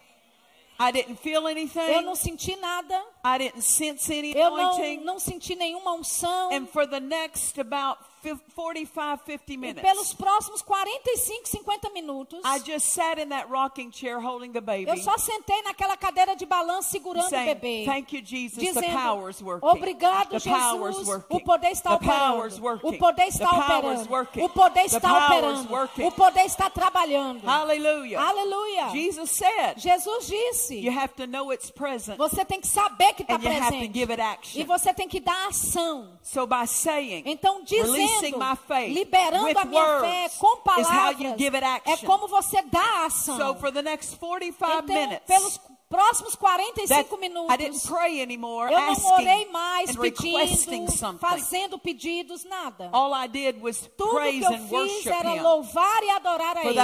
I 0.81 0.91
didn't 0.93 1.17
feel 1.17 1.41
Eu 1.41 1.47
anything. 1.47 2.01
não 2.03 2.15
senti 2.15 2.55
nada, 2.55 3.01
I 3.23 3.37
didn't 3.37 3.61
sense 3.63 4.09
any 4.09 4.31
Eu 4.33 4.51
não, 4.51 4.95
não 5.03 5.19
senti 5.19 5.55
nenhuma 5.55 5.91
unção. 5.93 6.51
And 6.53 6.65
for 6.67 6.87
the 6.87 6.99
next 7.01 7.59
about 7.59 7.99
fif- 8.21 8.39
45, 8.55 9.23
50 9.25 9.53
E 9.53 9.57
minutes, 9.57 9.81
pelos 9.81 10.13
próximos 10.13 10.61
45, 10.61 11.47
50 11.47 11.89
minutos, 11.91 12.39
I 12.45 12.59
just 12.59 12.87
sat 12.93 13.19
in 13.19 13.29
that 13.29 13.49
rocking 13.49 13.91
chair 13.91 14.19
holding 14.21 14.51
the 14.53 14.61
baby. 14.61 14.85
eu 14.89 14.97
só 14.97 15.17
sentei 15.17 15.61
naquela 15.63 15.97
cadeira 15.97 16.35
de 16.35 16.45
balanço 16.45 16.89
segurando 16.91 17.25
o 17.25 17.29
saying, 17.29 17.45
bebê. 17.55 17.83
Thank 17.85 18.15
you, 18.15 18.21
Jesus. 18.25 18.57
the 18.59 18.71
dizendo, 18.81 18.93
power's 18.97 19.41
working. 19.41 19.67
obrigado, 19.69 20.29
the 20.39 20.49
power's 20.49 20.95
Jesus, 20.97 21.07
working. 21.07 21.37
o 21.37 21.39
poder 21.43 21.71
está 21.71 21.97
the 21.97 22.05
power's 22.05 22.53
operando. 22.57 22.61
working. 22.63 22.89
O 22.89 22.99
poder 22.99 23.25
está 23.25 23.49
the 23.49 23.55
power's 23.55 23.99
operando. 23.99 24.09
working. 24.11 24.43
O 24.43 24.49
poder 24.49 24.73
the 24.89 24.95
está 24.95 25.09
power's 25.09 25.43
operando. 25.59 25.71
working. 25.73 26.05
O 26.05 26.11
poder 26.11 26.45
está 26.45 26.69
trabalhando. 26.69 27.45
Hallelujah. 27.45 28.19
Aleluia. 28.21 28.89
Jesus 28.91 29.31
said, 29.31 29.77
Jesus 29.77 30.27
disse, 30.27 30.75
you 30.81 30.91
have 30.91 31.13
to 31.15 31.25
know 31.27 31.51
it's 31.51 31.69
present 31.71 32.17
você 32.17 32.43
tem 32.45 32.59
que 32.59 32.67
saber 32.67 33.08
que 33.13 33.23
está 33.23 33.37
presente. 33.37 33.91
give 33.93 34.11
it 34.11 34.21
E 34.55 34.63
você 34.63 34.93
tem 34.93 35.07
que 35.07 35.19
dar 35.19 35.47
ação. 35.47 36.19
So 36.21 36.45
by 36.45 36.67
saying, 36.67 37.23
Então, 37.25 37.63
dizendo, 37.63 38.37
faith 38.67 38.93
liberando 38.93 39.57
a 39.59 39.65
minha 39.65 39.99
fé 39.99 40.21
words 40.23 40.37
com 40.37 40.47
how 40.47 40.53
you 40.55 40.63
palavras, 40.63 41.81
é 41.85 41.97
como 42.05 42.27
você 42.27 42.61
dá 42.63 43.03
a 43.03 43.05
ação. 43.05 43.37
So 43.37 43.55
for 43.59 43.71
the 43.71 43.81
next 43.81 44.15
45 44.17 44.71
Então, 44.71 44.83
minutes, 44.83 45.25
pelos 45.25 45.59
próximos 45.89 46.35
that 46.35 46.39
45 46.39 47.15
I 47.15 47.19
minutos, 47.19 47.57
didn't 47.57 47.87
pray 47.87 48.21
anymore, 48.21 48.71
eu 48.71 48.79
não 48.79 49.05
orei 49.13 49.45
mais 49.51 49.95
pedindo, 49.95 51.17
fazendo 51.19 51.79
pedidos, 51.79 52.43
nada. 52.45 52.89
All 52.93 53.13
I 53.13 53.27
did 53.27 53.61
was 53.61 53.89
Tudo 53.97 54.19
que 54.19 54.43
eu 54.43 54.53
and 54.53 54.67
fiz 54.67 55.05
era 55.07 55.33
louvar 55.41 56.03
e 56.03 56.09
adorar 56.11 56.57
a 56.57 56.65
Ele. 56.65 56.79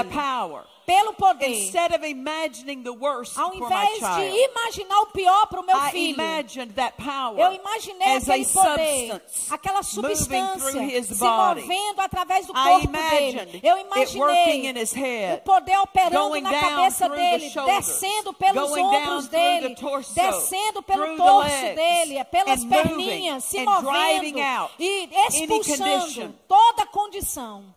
Pelo 0.85 1.13
poder. 1.13 1.49
Instead 1.49 1.95
of 1.95 2.05
imagining 2.05 2.83
the 2.83 2.93
worst 2.93 3.37
Ao 3.37 3.51
for 3.51 3.59
my 3.59 3.65
invés 3.65 3.93
de 3.93 3.99
child, 3.99 4.51
imaginar 4.51 4.99
o 5.01 5.07
pior 5.07 5.47
para 5.47 5.59
o 5.59 5.65
meu 5.65 5.75
I 5.75 5.91
filho, 5.91 6.13
imagined 6.13 6.73
that 6.75 6.95
power 6.97 7.39
eu 7.39 7.53
imaginei 7.53 8.15
as 8.15 8.29
a 8.29 8.33
aquele 8.33 8.45
poder, 8.45 9.11
substance 9.11 9.53
aquela 9.53 9.83
substância 9.83 11.03
se 11.03 11.15
body. 11.15 11.61
movendo 11.61 11.99
através 12.01 12.45
do 12.45 12.53
corpo 12.53 12.87
dele. 12.87 13.61
Eu 13.63 13.77
imaginei 13.79 14.71
his 14.71 14.91
o 14.91 14.95
head, 14.95 15.41
poder 15.43 15.79
operando 15.79 16.39
na 16.41 16.59
cabeça 16.59 17.09
dele, 17.09 17.51
descendo 17.65 18.33
pelos 18.33 18.71
ombros 18.71 19.27
dele, 19.27 19.75
torso, 19.75 20.13
descendo 20.13 20.83
pelo 20.83 21.17
torso 21.17 21.49
legs, 21.49 21.75
dele, 21.75 22.23
pelas 22.25 22.63
perninhas, 22.63 23.43
se 23.43 23.63
movendo 23.63 24.39
e 24.79 25.09
expulsando 25.27 26.35
toda 26.47 26.85
condição. 26.85 27.74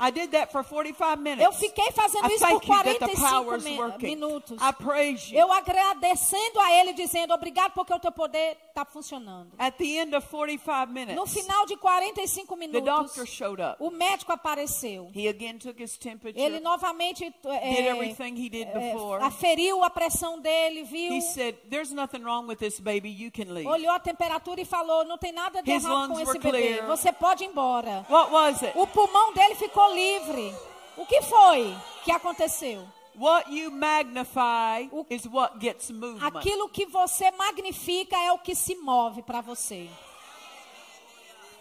I 0.00 0.10
did 0.10 0.30
that 0.30 0.50
for 0.50 0.64
45 0.64 1.16
minutes. 1.20 1.44
Eu 1.44 1.52
fiquei 1.52 1.92
fazendo 1.92 2.26
I 2.30 2.34
isso 2.34 2.46
por 2.46 2.60
thank 2.60 2.68
you 2.68 2.74
that 2.84 2.98
the 2.98 3.16
45 3.16 3.30
power's 3.44 3.64
mi- 3.64 3.78
working. 3.78 4.06
minutos. 4.06 4.58
I 4.62 4.72
praise 4.72 5.30
you. 5.32 5.38
Eu 5.38 5.52
agradecendo 5.52 6.58
a 6.60 6.72
ele, 6.72 6.92
dizendo 6.92 7.34
obrigado 7.34 7.72
porque 7.72 7.92
o 7.92 7.98
teu 7.98 8.12
poder 8.12 8.56
está 8.68 8.84
funcionando. 8.84 9.52
At 9.58 9.74
the 9.76 9.98
end 9.98 10.14
of 10.16 10.26
45 10.28 10.86
No 10.86 10.92
minutes, 10.92 11.32
final 11.34 11.66
de 11.66 11.76
45 11.76 12.46
the 12.54 12.56
minutos, 12.56 12.84
doctor 12.84 13.26
showed 13.26 13.60
up. 13.62 13.76
o 13.78 13.90
médico 13.90 14.32
apareceu. 14.32 15.10
He 15.14 15.28
again 15.28 15.58
took 15.58 15.82
his 15.82 15.96
temperature. 15.98 16.40
Ele 16.40 16.60
novamente 16.60 17.24
é, 17.24 17.70
Did 17.74 17.86
everything 17.86 18.34
he 18.36 18.48
did 18.48 18.68
é, 18.68 18.92
before. 18.92 19.22
aferiu 19.22 19.82
a 19.84 19.90
pressão 19.90 20.38
dele, 20.40 20.84
viu, 20.84 21.12
He 21.12 21.20
said, 21.20 21.56
There's 21.68 21.92
nothing 21.92 22.22
wrong 22.22 22.46
with 22.48 22.56
this 22.56 22.80
baby. 22.80 23.10
You 23.10 23.30
can 23.30 23.52
leave. 23.52 23.68
olhou 23.68 23.92
a 23.92 23.98
temperatura 24.00 24.60
e 24.60 24.64
falou: 24.64 25.04
não 25.04 25.18
tem 25.18 25.32
nada 25.32 25.62
de 25.62 25.70
His 25.70 25.84
errado 25.84 26.08
com 26.14 26.20
esse 26.20 26.38
bebê. 26.38 26.50
clear. 26.74 26.86
Você 26.86 27.12
pode 27.12 27.44
ir 27.44 27.48
embora. 27.48 28.06
What 28.08 28.32
was 28.32 28.62
it? 28.62 28.78
O 28.78 28.86
pulmão 28.86 29.32
dele 29.34 29.54
ficou 29.56 29.89
livre. 29.94 30.54
O 30.96 31.06
que 31.06 31.22
foi 31.22 31.74
que 32.04 32.10
aconteceu? 32.12 32.86
What 33.16 33.50
you 33.54 33.70
magnify 33.70 34.88
O- 34.92 35.04
is 35.10 35.26
what 35.26 35.58
gets 35.58 35.90
movement. 35.90 36.24
Aquilo 36.26 36.68
que 36.68 36.86
você 36.86 37.30
magnifica 37.32 38.16
é 38.16 38.32
o 38.32 38.38
que 38.38 38.54
se 38.54 38.74
move 38.76 39.22
para 39.22 39.40
você. 39.40 39.88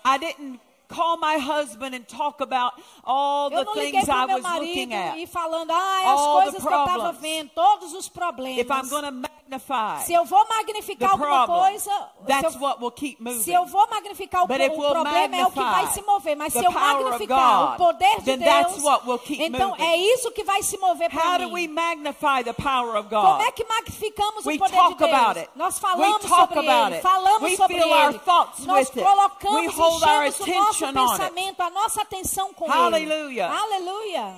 I 0.06 0.18
didn't 0.18 0.60
call 0.88 1.18
my 1.18 1.38
husband 1.38 1.94
and 1.94 2.04
talk 2.08 2.42
about 2.42 2.74
all 3.04 3.52
Eu 3.52 3.60
the 3.60 3.64
não 3.66 3.74
liguei 3.76 3.92
things 3.92 4.04
I 4.04 4.12
para 4.12 4.24
o 4.24 4.28
meu 4.28 4.36
was 4.38 4.54
looking 4.60 4.86
marido 4.88 4.94
at. 5.12 5.18
e 5.18 5.28
falando, 5.28 5.72
ah, 5.72 6.00
as 6.14 6.20
All 6.20 6.42
coisas 6.42 6.62
que 6.64 6.74
eu 6.74 6.80
estava 6.86 7.12
vendo, 7.12 7.50
todos 7.50 7.94
os 7.94 8.10
problemas. 8.10 8.60
If 8.60 8.70
I'm 8.72 8.90
going 8.90 9.04
to 9.04 9.30
magnify 9.50 10.06
Se 10.06 10.14
eu 10.14 10.26
vou 10.26 10.46
magnificar 10.48 11.12
alguma 11.12 11.46
problem, 11.46 11.70
coisa, 11.72 11.92
se 11.92 12.26
that's 12.28 12.56
eu, 12.56 12.62
what 12.62 12.80
will 12.82 12.92
keep 12.92 13.18
moving. 13.22 13.42
se 13.44 13.52
eu 13.52 13.66
vou 13.66 13.88
magnificar 13.90 14.44
o, 14.44 14.48
But 14.48 14.62
o 14.62 14.76
problema 14.90 15.36
é 15.38 15.46
o 15.46 15.52
que 15.52 15.60
vai 15.60 15.88
se 15.88 16.02
mover. 16.04 16.36
Mas 16.36 16.54
se 16.54 16.64
eu 16.64 16.72
magnificar 16.72 17.60
God, 17.60 17.74
o 17.74 17.78
poder 17.78 18.18
de 18.20 18.24
then 18.26 18.40
that's 18.40 18.74
Deus, 18.74 18.84
what 18.84 19.08
will 19.08 19.20
keep 19.20 19.42
então 19.44 19.70
moving. 19.72 19.84
é 19.84 19.98
isso 19.98 20.32
que 20.32 20.44
vai 20.44 20.62
se 20.64 20.78
mover 20.78 21.10
How 21.14 21.22
para 21.22 21.46
do 21.48 21.54
we 21.54 21.68
mim. 21.68 21.74
magnify 21.74 22.44
the 22.44 22.54
power 22.54 22.96
of 22.98 23.10
Como 23.10 23.22
God? 23.38 23.42
é 23.48 23.52
que 23.52 23.66
magnificamos 23.66 24.46
We 24.46 24.56
o 24.56 24.60
poder 24.60 24.76
talk 24.76 24.94
de 24.96 25.06
Deus? 25.06 25.12
about 25.14 25.40
it. 25.40 25.50
Nós 25.56 25.76
We 25.76 25.82
falamos 25.82 26.22
talk 26.22 26.36
sobre 26.54 26.60
about 26.60 26.86
ele, 26.88 26.96
it. 26.96 27.02
falamos 27.02 27.42
We 27.42 27.56
sobre 27.58 27.76
ele. 27.78 28.20
Nós 28.66 28.90
colocamos, 28.90 29.66
enchemos 29.66 30.82
o 30.82 30.92
nosso 30.92 31.18
pensamento, 31.18 31.62
a 31.62 31.70
nossa 31.70 32.02
atenção 32.02 32.54
com 32.54 32.70
Hallelujah. 32.70 33.46
ele. 33.48 33.58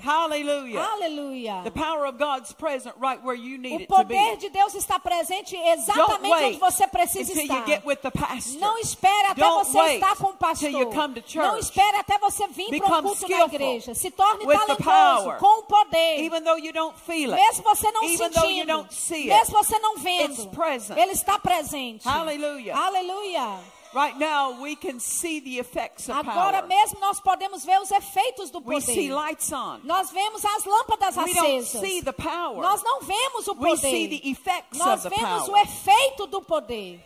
Aleluia. 0.10 0.82
Aleluia. 0.92 1.62
The 1.64 1.72
power 1.72 2.06
of 2.08 2.18
God's 2.18 2.54
present 2.54 2.96
right 3.00 3.22
where 3.24 3.36
you 3.38 3.58
need 3.58 3.84
O 3.84 3.88
poder 3.88 4.38
de 4.38 4.50
Deus 4.50 4.74
está 4.76 5.00
presente 5.02 5.56
exatamente 5.56 6.46
onde 6.46 6.58
você 6.58 6.88
precisa 6.88 7.34
estar. 7.42 7.66
get 7.66 7.86
with 7.86 7.98
the 7.98 8.12
pastor. 8.12 8.60
Não 8.60 8.78
espere 8.78 9.28
até 9.28 9.42
Don't 9.42 9.70
você 9.70 9.94
estar 9.96 10.16
com 10.16 10.28
o 10.28 10.34
pastor. 10.34 10.72
Não 11.36 11.58
espere 11.58 11.98
até 11.98 12.18
você 12.18 12.48
vir 12.48 12.68
para 12.68 12.80
Become 12.80 13.02
culto 13.02 13.28
na 13.28 13.46
igreja. 13.46 13.94
Se 13.94 14.12
torne 14.12 14.46
talentoso 14.46 15.38
com 15.40 15.60
o 15.60 15.64
poder. 15.64 16.24
Even 16.24 16.42
though 16.44 16.58
you 16.58 16.72
don't 16.72 16.98
feel 17.00 17.34
it. 17.34 17.42
Mesmo 17.44 17.64
você 17.64 17.92
não 17.92 18.04
Even 18.04 18.18
sentindo, 18.18 18.68
don't 18.68 18.94
see 18.94 19.30
it. 19.30 19.40
mesmo 19.40 19.64
você 19.64 19.80
não 19.80 19.98
vendo, 19.98 20.52
ele 20.96 21.12
está 21.12 21.38
presente. 21.38 22.08
Hallelujah. 22.08 22.78
Aleluia. 22.78 23.81
Right 23.94 24.18
now 24.18 24.62
we 24.62 24.76
can 24.78 25.00
see 25.02 25.42
the 25.42 25.60
effects 25.60 26.08
of 26.10 26.18
Agora 26.18 26.62
power. 26.62 26.68
mesmo 26.68 27.00
nós 27.02 27.20
podemos 27.20 27.66
ver 27.66 27.80
os 27.82 27.92
efeitos 27.92 28.50
do 28.50 28.62
We 28.66 28.80
see 28.80 29.10
poder. 29.10 29.14
lights 29.14 29.52
on. 29.52 29.82
Nós 29.84 30.10
vemos 30.12 30.46
as 30.46 30.64
lâmpadas 30.64 31.18
We 31.18 31.34
don't 31.34 31.60
acesas. 31.60 31.82
see 31.82 32.02
the 32.02 32.14
power. 32.14 32.62
Nós 32.62 32.82
não 32.84 33.02
vemos 33.02 33.48
o 33.50 33.54
We 33.60 33.76
see 33.78 34.08
poder. 34.08 34.20
the 34.22 34.30
effects 34.30 34.78
Nós 34.80 35.04
of 35.06 35.10
the 35.10 35.16
vemos 35.22 35.44
o 35.48 35.52
power. 35.52 35.62
efeito 35.64 36.28
do 36.28 36.42
poder. 36.42 37.04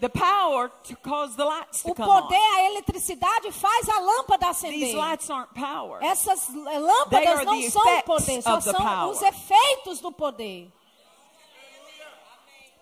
The 0.00 0.08
power 0.10 0.70
to 0.84 0.96
cause 0.98 1.34
the 1.34 1.44
lights 1.44 1.82
to 1.82 1.90
O 1.90 1.94
poder, 1.94 2.36
a 2.36 2.62
eletricidade 2.70 3.50
faz 3.50 3.88
a 3.88 3.98
lâmpada 3.98 4.46
These 4.54 4.66
acender. 4.66 4.96
lights 4.96 5.28
aren't 5.28 5.52
power. 5.54 5.98
Essas 6.04 6.46
They 6.46 6.78
lâmpadas 6.78 7.44
não 7.44 7.62
são 7.70 7.82
o 7.98 8.02
poder, 8.04 8.42
só 8.42 8.60
são 8.60 9.10
os 9.10 9.22
efeitos 9.22 9.98
do 10.00 10.12
poder. 10.12 10.70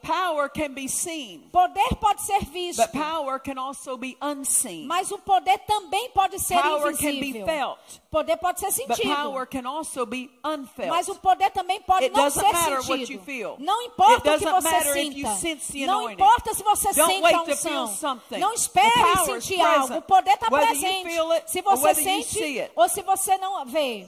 Power 0.07 0.49
can 0.49 0.73
be 0.73 0.87
seen, 0.89 1.49
Poder 1.53 1.97
pode 2.01 2.23
ser 2.23 2.41
visto, 2.45 2.81
but 2.81 2.93
power 2.93 3.41
can 3.41 3.59
also 3.59 3.97
be 3.97 4.17
unseen. 4.23 4.87
mas 4.87 5.11
o 5.11 5.19
poder 5.19 5.59
também 5.67 6.09
pode 6.11 6.39
ser 6.39 6.55
Power 6.63 6.93
can 6.97 7.11
be 7.11 7.31
invisível. 7.31 7.47
felt, 7.47 7.79
Poder 8.11 8.37
pode 8.37 8.61
ser 8.61 8.67
but 8.67 8.97
sentido, 8.97 9.15
power 9.17 9.47
can 9.47 9.67
also 9.67 10.07
be 10.07 10.31
unfelt. 10.45 10.89
mas 10.91 11.09
o 11.09 11.17
poder 11.17 11.51
também 11.51 11.81
pode 11.83 12.05
It 12.05 12.15
não 12.17 12.23
doesn't 12.25 12.41
ser 12.41 12.53
matter 12.53 12.79
what 12.89 13.01
you 13.01 13.07
sentido. 13.07 13.25
feel. 13.25 13.57
Não 13.59 13.81
It 13.81 13.89
importa 13.89 14.35
o 14.35 14.39
que 14.39 14.45
você 14.47 14.81
sinta. 14.93 15.87
Não 15.87 16.11
importa 16.11 16.55
se 16.55 16.63
você 16.63 16.93
Don't 16.93 17.13
sente 17.13 17.69
a 17.69 17.83
unção. 17.83 18.21
Não 18.39 18.53
espere 18.53 19.17
sentir 19.25 19.61
algo. 19.61 19.97
O 19.97 20.03
poder 20.03 20.35
está 20.35 20.49
presente. 20.49 21.05
feel 21.11 21.33
it 21.33 21.51
Se 21.51 21.61
você 21.63 21.95
sente 21.95 22.43
it. 22.61 22.73
ou 22.77 22.89
se 22.89 23.03
você 23.03 23.37
não 23.39 23.65
vê. 23.67 24.07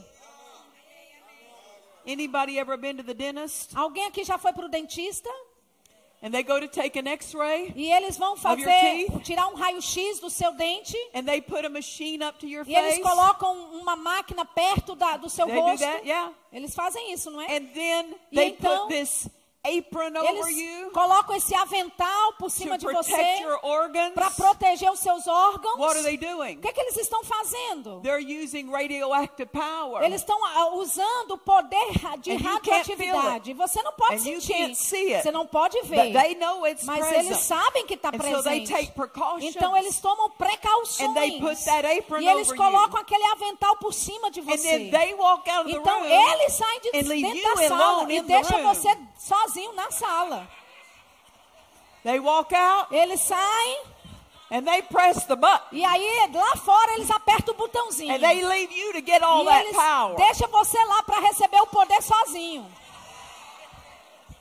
Anybody 2.07 2.57
ever 2.57 2.77
been 2.77 2.95
to 2.95 3.03
the 3.03 3.13
dentist 3.13 3.75
Alguém 3.75 4.05
aqui 4.07 4.23
já 4.23 4.37
foi 4.37 4.53
para 4.53 4.65
o 4.65 4.69
dentista? 4.69 5.29
And 6.21 6.31
they 6.33 6.43
go 6.43 6.59
to 6.59 6.67
take 6.67 6.97
an 6.99 7.07
x-ray 7.07 7.71
E 7.75 7.91
eles 7.91 8.17
vão 8.17 8.35
fazer, 8.35 9.07
tirar 9.23 9.47
um 9.47 9.55
raio-x 9.55 10.19
do 10.19 10.29
seu 10.29 10.51
dente. 10.53 10.95
and 11.13 11.23
they 11.25 11.39
put 11.41 11.65
a 11.65 11.69
machine 11.69 12.21
up 12.23 12.37
to 12.39 12.45
your 12.47 12.65
E 12.67 12.75
eles 12.75 12.95
face? 12.95 13.03
colocam 13.03 13.53
uma 13.79 13.95
máquina 13.95 14.43
perto 14.45 14.95
da, 14.95 15.17
do 15.17 15.29
seu 15.29 15.45
They 15.45 15.55
do 15.55 15.61
rosto. 15.61 15.79
that, 15.85 16.05
yeah. 16.05 16.31
Eles 16.51 16.73
fazem 16.75 17.13
isso, 17.13 17.29
não 17.31 17.39
é? 17.41 17.55
And 17.57 17.67
then 17.73 18.15
E 18.31 18.35
they 18.35 18.49
então, 18.49 18.87
put 18.87 18.95
this 18.95 19.29
apron 19.65 20.15
over 20.15 20.29
Eles 20.29 20.57
you 20.57 20.89
colocam 20.91 21.35
esse 21.35 21.53
avental 21.53 22.33
por 22.39 22.49
cima 22.49 22.77
de 22.77 22.85
você 22.85 23.41
para 24.15 24.31
proteger 24.31 24.89
os 24.89 24.99
seus 24.99 25.27
órgãos. 25.27 25.77
What 25.77 25.97
are 25.97 26.03
they 26.03 26.17
doing? 26.17 26.57
O 26.57 26.61
que, 26.61 26.69
é 26.69 26.71
que 26.71 26.79
eles 26.81 26.95
estão 26.97 27.21
fazendo? 27.25 27.99
They're 28.01 28.23
using 28.43 28.71
radioactive 28.71 29.47
power. 29.51 30.01
Eles 30.03 30.21
estão 30.21 30.37
ah, 30.45 30.69
usando 30.75 31.31
o 31.31 31.37
poder 31.37 31.91
de 32.19 32.31
And 32.31 32.37
radioatividade. 32.37 33.53
Você 33.53 33.83
não 33.83 33.91
pode 33.93 34.15
And 34.15 34.39
sentir. 34.39 35.21
Você 35.21 35.31
não 35.31 35.45
pode 35.45 35.77
But 35.81 35.89
ver. 35.89 36.13
they 36.13 36.35
know 36.35 36.65
it's 36.65 36.85
Mas 36.85 36.99
present. 36.99 37.25
eles 37.25 37.37
sabem 37.39 37.85
que 37.85 37.95
está 37.95 38.09
And 38.09 38.11
so 38.13 38.19
they 38.19 38.61
presente. 38.61 38.71
take 38.71 38.91
precautions. 38.93 39.55
Então 39.55 39.75
eles 39.75 39.99
tomam 39.99 40.29
precauções. 40.31 41.09
And 41.09 41.13
they 41.15 41.39
put 41.39 41.63
that 41.65 41.85
apron 41.85 42.21
e 42.21 42.27
eles 42.27 42.47
over 42.49 42.57
colocam 42.57 42.95
you. 42.97 43.01
aquele 43.01 43.25
avental 43.33 43.75
por 43.77 43.93
cima 43.93 44.31
de 44.31 44.39
And 44.39 44.43
você. 44.45 44.57
then 44.57 44.91
they 44.91 45.13
walk 45.15 45.49
out 45.49 45.65
of 45.65 45.71
the 45.73 45.79
Então 45.79 45.99
room 45.99 46.05
eles 46.33 46.53
saem 46.53 46.79
de 46.79 46.89
and 46.97 47.21
dentro 47.21 47.55
da 47.55 47.67
sala 47.67 48.13
e 48.13 48.21
deixam 48.21 48.63
você 48.63 48.97
sozinho 49.17 49.48
na 49.75 49.89
sala. 49.91 50.47
They 52.03 52.19
walk 52.19 52.53
out 52.55 52.91
Eles 52.93 53.19
saem 53.21 53.77
and 54.51 54.65
they 54.65 54.81
press 54.83 55.25
the 55.25 55.35
button. 55.35 55.67
e 55.75 55.83
aí 55.85 56.29
lá 56.33 56.55
fora 56.55 56.93
eles 56.93 57.09
apertam 57.11 57.53
o 57.53 57.57
botãozinho. 57.57 58.13
And 58.15 58.19
they 58.19 58.41
leave 58.43 58.71
you 58.73 58.93
to 58.93 59.01
get 59.01 59.21
all 59.21 59.43
e 59.43 59.45
that 59.45 59.65
eles 59.65 59.75
power. 59.75 60.15
deixam 60.15 60.47
você 60.49 60.83
lá 60.85 61.03
para 61.03 61.19
receber 61.19 61.61
o 61.61 61.67
poder 61.67 62.01
sozinho. 62.01 62.65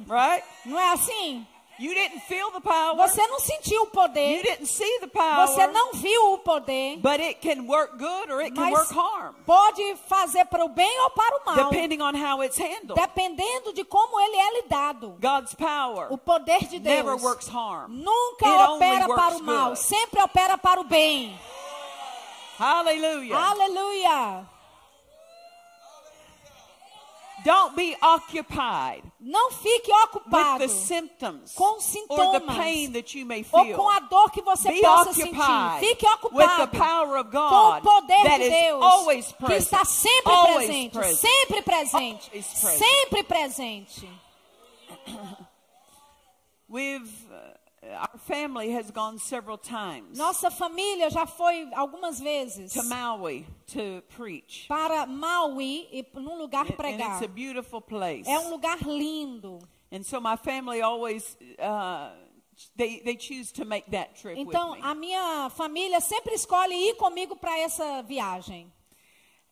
Right? 0.08 0.44
Não 0.64 0.78
é 0.78 0.92
assim? 0.92 1.46
You 1.80 1.94
didn't 1.94 2.20
feel 2.26 2.50
the 2.50 2.60
power. 2.60 2.96
Você 2.96 3.24
não 3.28 3.38
sentiu 3.38 3.82
o 3.82 3.84
You 3.84 3.90
poder. 3.90 4.42
didn't 4.42 4.66
see 4.66 4.98
the 5.00 5.06
power. 5.06 5.46
Você 5.46 5.66
não 5.68 5.92
viu 5.92 6.32
o 6.34 6.38
poder. 6.38 6.96
But 6.98 7.20
it 7.20 7.34
can 7.40 7.62
work 7.66 7.96
good 7.98 8.32
or 8.32 8.40
it 8.40 8.52
can 8.54 8.62
Mas 8.62 8.72
work 8.72 8.92
harm, 8.94 9.34
pode 9.46 9.96
fazer 10.08 10.44
para 10.46 10.64
o 10.64 10.68
bem 10.68 11.00
ou 11.02 11.10
para 11.10 11.36
o 11.36 11.44
mal. 11.46 11.70
depending 11.70 12.02
on 12.02 12.14
how 12.16 12.42
it's 12.42 12.58
handled. 12.58 12.94
Dependendo 13.00 13.72
de 13.72 13.84
como 13.84 14.18
ele 14.20 14.36
é 14.36 14.62
lidado. 14.62 15.16
God's 15.20 15.54
power 15.54 16.12
O 16.12 16.18
poder 16.18 16.64
de 16.66 16.80
never 16.80 17.04
Deus 17.04 17.22
works 17.22 17.48
harm. 17.48 17.88
nunca 17.92 18.72
opera 18.72 19.06
para 19.06 19.36
o 19.36 19.42
mal, 19.42 19.76
sempre 19.76 20.20
opera 20.20 20.58
para 20.58 20.80
o 20.80 20.84
bem. 20.84 21.38
Hallelujah. 22.58 23.36
Aleluia. 23.36 24.46
Don't 27.44 27.76
be 27.76 27.96
occupied 28.02 29.02
Não 29.20 29.50
fique 29.52 29.90
with 29.90 30.04
ocupado 30.04 30.58
the 30.58 30.68
symptoms 30.68 31.52
com 31.54 31.74
or 31.74 31.78
the 31.78 32.40
sintomas 32.40 32.56
pain 32.56 32.92
that 32.92 33.14
you 33.14 33.24
may 33.26 33.44
ou 33.52 33.64
feel. 33.64 33.76
com 33.76 33.88
a 33.88 34.00
dor 34.00 34.30
que 34.30 34.42
você 34.42 34.70
Be 34.72 34.80
possa 34.80 35.12
sentir. 35.12 35.78
Fique 35.80 36.06
with 36.06 36.46
the 36.46 36.64
ocupado 36.64 36.68
power 36.78 37.16
of 37.18 37.30
com 37.30 37.38
o 37.38 37.50
God 37.50 37.82
poder 37.82 38.24
that 38.24 38.38
de 38.38 38.44
is 38.44 38.50
Deus 38.50 38.82
always 38.82 39.32
que 39.32 39.52
está 39.54 39.84
sempre 39.84 40.32
always 40.32 40.66
presente, 40.66 40.92
present. 40.92 41.18
sempre 41.20 41.62
presente, 41.62 42.30
present. 42.30 42.78
sempre 42.78 43.22
presente. 43.24 44.08
We've 46.68 47.10
uh, 47.30 47.57
our 47.94 48.18
family 48.18 48.70
has 48.74 48.90
gone 48.90 49.18
several 49.18 49.56
times 49.58 50.16
Nossa 50.18 50.50
família 50.50 51.10
já 51.10 51.26
foi 51.26 51.68
algumas 51.74 52.20
vezes 52.20 52.72
to 52.72 52.82
Maui 52.84 53.46
to 53.66 54.02
preach. 54.16 54.66
para 54.68 55.06
Maui 55.06 55.88
e 55.92 56.04
num 56.14 56.36
lugar 56.38 56.66
And 56.66 56.72
pregar. 56.76 57.14
it's 57.14 57.22
a 57.24 57.28
beautiful 57.28 57.80
place. 57.80 58.28
É 58.28 58.38
um 58.38 58.50
lugar 58.50 58.78
lindo. 58.82 59.58
And 59.90 60.02
so 60.02 60.20
my 60.20 60.36
family 60.36 60.82
always 60.82 61.36
uh, 61.58 62.10
they 62.76 63.00
they 63.00 63.16
choose 63.16 63.52
to 63.52 63.64
make 63.64 63.90
that 63.92 64.14
trip 64.20 64.36
Então, 64.38 64.72
with 64.72 64.80
me. 64.82 64.86
a 64.86 64.94
minha 64.94 65.50
família 65.50 66.00
sempre 66.00 66.34
escolhe 66.34 66.74
ir 66.74 66.94
comigo 66.96 67.36
para 67.36 67.58
essa 67.58 68.02
viagem. 68.02 68.70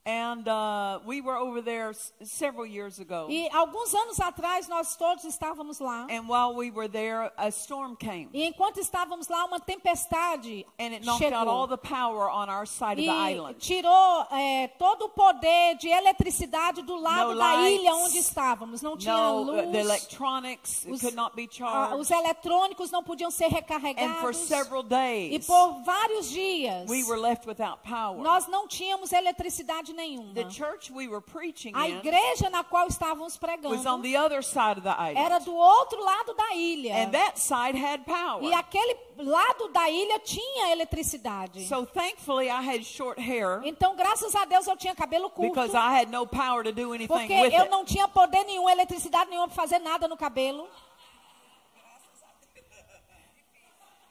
And 0.09 0.47
uh, 0.47 1.01
we 1.05 1.19
were 1.19 1.35
over 1.35 1.61
there 1.61 1.91
several 2.23 2.65
years 2.65 2.97
ago. 2.97 3.27
E 3.29 3.49
alguns 3.53 3.93
anos 3.93 4.17
atrás 4.21 4.65
nós 4.69 4.95
todos 4.95 5.25
estávamos 5.25 5.79
lá. 5.79 6.07
And 6.09 6.29
while 6.29 6.55
we 6.55 6.71
were 6.71 6.87
there, 6.87 7.29
a 7.35 7.49
storm 7.51 7.93
came. 7.97 8.29
E 8.33 8.45
enquanto 8.45 8.79
estávamos 8.79 9.27
lá, 9.27 9.43
uma 9.43 9.59
tempestade 9.59 10.65
And 10.79 10.93
it 10.93 11.03
knocked 11.05 11.33
out 11.33 11.47
all 11.49 11.67
chegou. 11.67 11.67
the 11.67 11.77
power 11.77 12.29
on 12.29 12.49
our 12.49 12.65
side 12.65 12.99
of 12.99 13.05
the 13.05 13.11
E 13.11 13.33
island. 13.33 13.55
tirou 13.59 14.25
é, 14.31 14.69
todo 14.79 15.05
o 15.05 15.09
poder 15.09 15.75
de 15.75 15.89
eletricidade 15.89 16.81
do 16.83 16.95
lado 16.95 17.33
No 17.33 17.37
da 17.37 17.53
lights, 17.55 17.79
ilha 17.81 17.95
onde 17.95 18.17
estávamos. 18.17 18.81
Não 18.81 18.95
tinha 18.97 19.13
No, 19.17 19.41
uh, 19.41 19.43
luz. 19.43 19.71
the 19.71 19.79
electronics 19.81 20.85
os, 20.89 21.01
could 21.01 21.15
not 21.17 21.35
be 21.35 21.47
charged. 21.51 21.95
os 21.99 22.09
eletrônicos 22.09 22.91
não 22.91 23.03
podiam 23.03 23.29
ser 23.29 23.47
And 23.47 23.49
for 23.49 23.55
recarregados. 23.55 24.37
several 24.37 24.83
E 24.83 24.87
days, 24.87 25.45
por 25.47 25.83
vários 25.83 26.29
dias, 26.29 26.89
we 26.89 27.03
were 27.03 27.19
left 27.19 27.45
without 27.45 27.79
power. 27.83 28.17
nós 28.21 28.47
não 28.47 28.67
tínhamos 28.69 29.11
eletricidade 29.11 29.96
nenhuma. 29.97 30.33
The 30.33 30.45
church 30.45 30.91
we 30.91 31.07
were 31.07 31.19
preaching 31.21 31.75
A 31.75 31.89
igreja 31.89 32.49
na 32.49 32.63
qual 32.63 32.87
estávamos 32.87 33.37
was 33.37 33.85
on 33.85 33.99
pregando 33.99 34.01
the 34.03 34.15
other 34.15 34.41
side 34.43 34.77
of 34.77 34.83
the 34.83 34.95
era 34.95 35.35
island. 35.35 35.45
do 35.45 35.53
outro 35.55 35.99
lado 36.03 36.33
da 36.35 36.53
ilha. 36.55 36.93
And 36.95 37.11
that 37.11 37.37
side 37.39 37.75
had 37.75 38.01
E 38.41 38.53
aquele 38.53 38.95
lado 39.17 39.67
da 39.69 39.89
ilha 39.89 40.19
tinha 40.19 40.71
eletricidade. 40.71 41.67
So 41.67 41.85
thankfully, 41.85 42.49
I 42.49 42.61
had 42.61 42.85
short 42.85 43.19
hair 43.19 43.61
Então, 43.65 43.95
graças 43.95 44.35
a 44.35 44.45
Deus, 44.45 44.67
eu 44.67 44.77
tinha 44.77 44.95
cabelo 44.95 45.29
curto. 45.29 45.53
because 45.53 45.75
I 45.75 45.99
had 45.99 46.09
no 46.09 46.25
power 46.27 46.63
to 46.63 46.71
do 46.71 46.93
anything 46.93 47.07
Porque 47.07 47.33
eu 47.33 47.69
não 47.69 47.83
tinha 47.83 48.07
poder 48.07 48.43
nenhum, 48.45 48.69
eletricidade 48.69 49.29
nenhuma 49.29 49.47
para 49.47 49.55
fazer 49.55 49.79
nada 49.79 50.07
no 50.07 50.15
cabelo. 50.15 50.67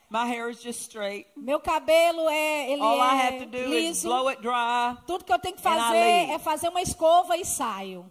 My 0.08 0.24
hair 0.26 0.48
is 0.48 0.62
just 0.62 0.82
straight. 0.82 1.26
Meu 1.36 1.58
cabelo 1.58 2.28
é, 2.28 2.70
ele 2.70 2.80
All 2.80 3.00
I 3.00 3.16
é 3.16 3.26
have 3.26 3.38
to 3.40 3.46
do 3.46 3.58
is 3.58 4.04
liso. 4.04 4.08
blow 4.08 4.28
it 4.28 4.40
dry. 4.40 4.96
Tudo 5.06 5.24
que 5.24 5.32
eu 5.32 5.38
tenho 5.38 5.56
que 5.56 5.62
fazer 5.62 6.30
é 6.30 6.38
fazer 6.38 6.68
uma 6.68 6.80
escova 6.80 7.36
e 7.36 7.44
saio. 7.44 8.08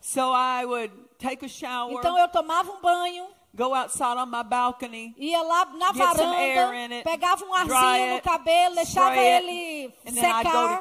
So 0.00 0.32
I 0.32 0.64
would 0.64 0.92
take 1.18 1.44
a 1.44 1.48
shower, 1.48 1.92
Então 1.92 2.16
eu 2.18 2.28
tomava 2.28 2.70
um 2.70 2.80
banho, 2.80 3.26
go 3.54 3.74
outside 3.74 4.18
on 4.18 4.26
my 4.26 4.44
balcony, 4.44 5.14
ia 5.16 5.42
lá 5.42 5.64
na 5.64 5.92
Get 5.92 6.16
some 6.16 6.36
air 6.36 6.52
in 6.52 6.54
varanda, 6.54 6.94
it, 6.96 7.04
pegava 7.04 7.44
um 7.44 7.54
arzinho 7.54 8.14
no 8.14 8.20
cabelo, 8.20 8.74
deixava 8.74 9.16
ele 9.16 9.92
secar, 10.06 10.80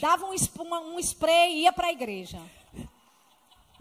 dava 0.00 0.26
um, 0.26 0.94
um 0.94 0.98
spray 0.98 1.52
e 1.52 1.62
ia 1.62 1.72
para 1.72 1.88
a 1.88 1.92
igreja. 1.92 2.40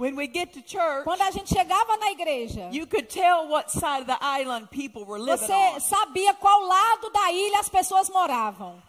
When 0.02 0.16
we 0.16 0.26
get 0.28 0.52
to 0.54 0.62
church, 0.64 1.04
Quando 1.06 1.22
a 1.22 1.30
gente 1.32 1.54
chegava 1.54 1.96
na 2.00 2.10
igreja, 2.12 2.70
you 2.74 2.88
could 2.88 3.08
tell 3.08 3.48
what 3.48 3.70
side 3.72 4.02
of 4.02 4.08
the 4.08 4.18
island 4.20 4.68
people 4.72 5.06
were 5.06 5.20
living 5.20 5.46
você 5.46 5.76
on. 5.76 5.80
sabia 5.80 6.34
qual 6.34 6.66
lado 6.68 7.12
da 7.12 7.32
ilha 7.32 7.60
as 7.60 7.70
pessoas 7.70 8.10
moravam. 8.10 8.82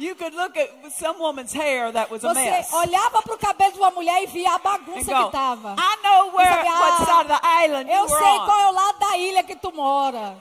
You 0.00 0.14
could 0.14 0.32
look 0.32 0.56
at 0.56 0.70
some 0.92 1.18
woman's 1.18 1.52
hair 1.52 1.90
that 1.90 2.08
was 2.08 2.22
a 2.22 2.28
Você 2.28 2.34
mess. 2.44 2.72
olhava 2.72 3.20
para 3.20 3.34
o 3.34 3.38
cabelo 3.38 3.72
de 3.72 3.78
uma 3.78 3.90
mulher 3.90 4.22
e 4.22 4.26
via 4.26 4.54
a 4.54 4.58
bagunça 4.58 5.12
go, 5.12 5.26
que 5.26 5.32
tava. 5.32 5.74
I 5.76 5.96
know 6.04 6.30
where, 6.36 6.46
sabia, 6.48 6.70
what 6.70 7.02
"Ah, 7.02 7.04
side 7.04 7.20
of 7.32 7.40
the 7.40 7.46
island 7.64 7.90
you 7.90 7.96
Eu 7.96 8.08
sei 8.08 8.16
on. 8.38 8.44
qual 8.46 8.60
é 8.60 8.68
o 8.68 8.72
lado 8.72 8.98
da 9.00 9.16
ilha 9.18 9.42
que 9.42 9.56
tu 9.56 9.72
mora. 9.72 10.40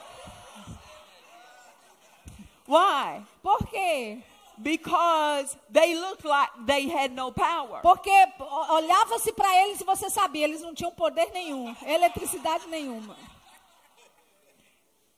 Why? 2.67 3.23
Por 3.41 3.65
quê? 3.67 4.19
Because 4.57 5.55
they 5.69 5.93
looked 5.93 6.25
like 6.25 6.49
they 6.65 6.89
had 6.89 7.11
no 7.11 7.31
power. 7.31 7.81
Porque 7.81 8.09
olhava-se 8.69 9.31
para 9.33 9.55
eles 9.63 9.81
e 9.81 9.83
você 9.83 10.09
sabia, 10.09 10.45
eles 10.45 10.61
não 10.61 10.73
tinham 10.73 10.91
poder 10.91 11.31
nenhum, 11.31 11.75
eletricidade 11.85 12.67
nenhuma. 12.67 13.15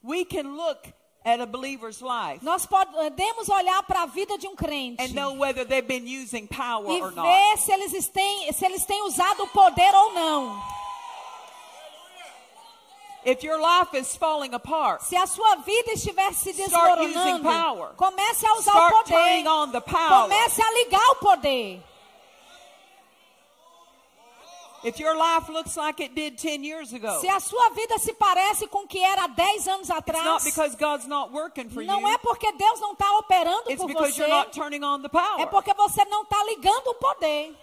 We 0.04 0.26
can 0.26 0.56
look 0.56 0.94
at 1.26 1.42
a 1.42 1.46
believer's 1.46 2.02
life 2.02 2.44
Nós 2.44 2.66
podemos 2.66 3.50
olhar 3.50 3.84
para 3.84 4.04
a 4.04 4.06
vida 4.06 4.38
de 4.38 4.48
um 4.48 4.56
crente 4.56 5.02
and 5.02 5.14
know 5.14 5.34
whether 5.34 5.66
they've 5.66 5.86
been 5.86 6.08
using 6.08 6.48
power 6.48 6.90
e 6.90 7.02
or 7.02 7.12
not. 7.12 7.28
ver 7.28 7.58
se 7.58 7.72
eles, 7.72 8.08
têm, 8.08 8.52
se 8.54 8.66
eles 8.66 8.86
têm 8.86 9.04
usado 9.04 9.44
o 9.44 9.48
poder 9.48 9.94
ou 9.94 10.14
não. 10.14 10.79
If 13.26 13.44
your 13.44 13.60
life 13.60 13.94
is 13.94 14.16
falling 14.16 14.54
apart, 14.54 15.02
Se 15.04 15.16
a 15.18 15.26
sua 15.28 15.56
vida 15.58 15.92
estiver 15.92 16.34
se 16.34 16.54
desmoronando, 16.54 17.44
power. 17.44 17.90
comece 17.98 18.46
a 18.48 18.54
usar 18.56 18.88
o 18.88 19.04
poder. 19.04 19.44
Comece 20.24 20.62
a 20.62 20.72
ligar 20.72 21.10
o 21.12 21.16
poder. 21.16 21.84
if 24.82 24.98
your 24.98 25.14
life 25.18 25.50
looks 25.50 25.76
like 25.76 26.00
it 26.00 26.16
did 26.16 26.38
10 26.38 26.64
years 26.64 26.94
ago, 26.94 27.20
Se 27.20 27.28
a 27.28 27.40
sua 27.42 27.70
vida 27.72 27.98
se 28.00 28.14
parece 28.14 28.66
com 28.70 28.84
o 28.84 28.88
que 28.88 29.04
era 29.04 29.24
há 29.26 29.28
10 29.28 29.56
it's 29.58 29.68
anos 29.68 29.90
not 29.90 29.98
atrás, 30.00 30.44
because 30.46 30.76
God's 30.78 31.06
not 31.06 31.32
working 31.34 31.70
for 31.70 31.84
não 31.84 32.00
you. 32.00 32.08
é 32.08 32.18
porque 32.20 32.50
Deus 32.54 32.80
não 32.80 32.94
está 32.94 33.18
operando 33.18 33.70
It's 33.70 33.76
por 33.82 33.88
because 33.88 34.14
você, 34.14 34.22
you're 34.22 34.34
not 34.34 34.54
turning 34.54 34.82
on 34.86 35.02
the 35.02 35.10
power. 35.10 35.42
é 35.42 35.46
porque 35.46 35.74
você 35.74 36.06
não 36.06 36.24
está 36.24 36.42
ligando 36.46 36.88
o 36.88 36.96
poder. 36.96 37.54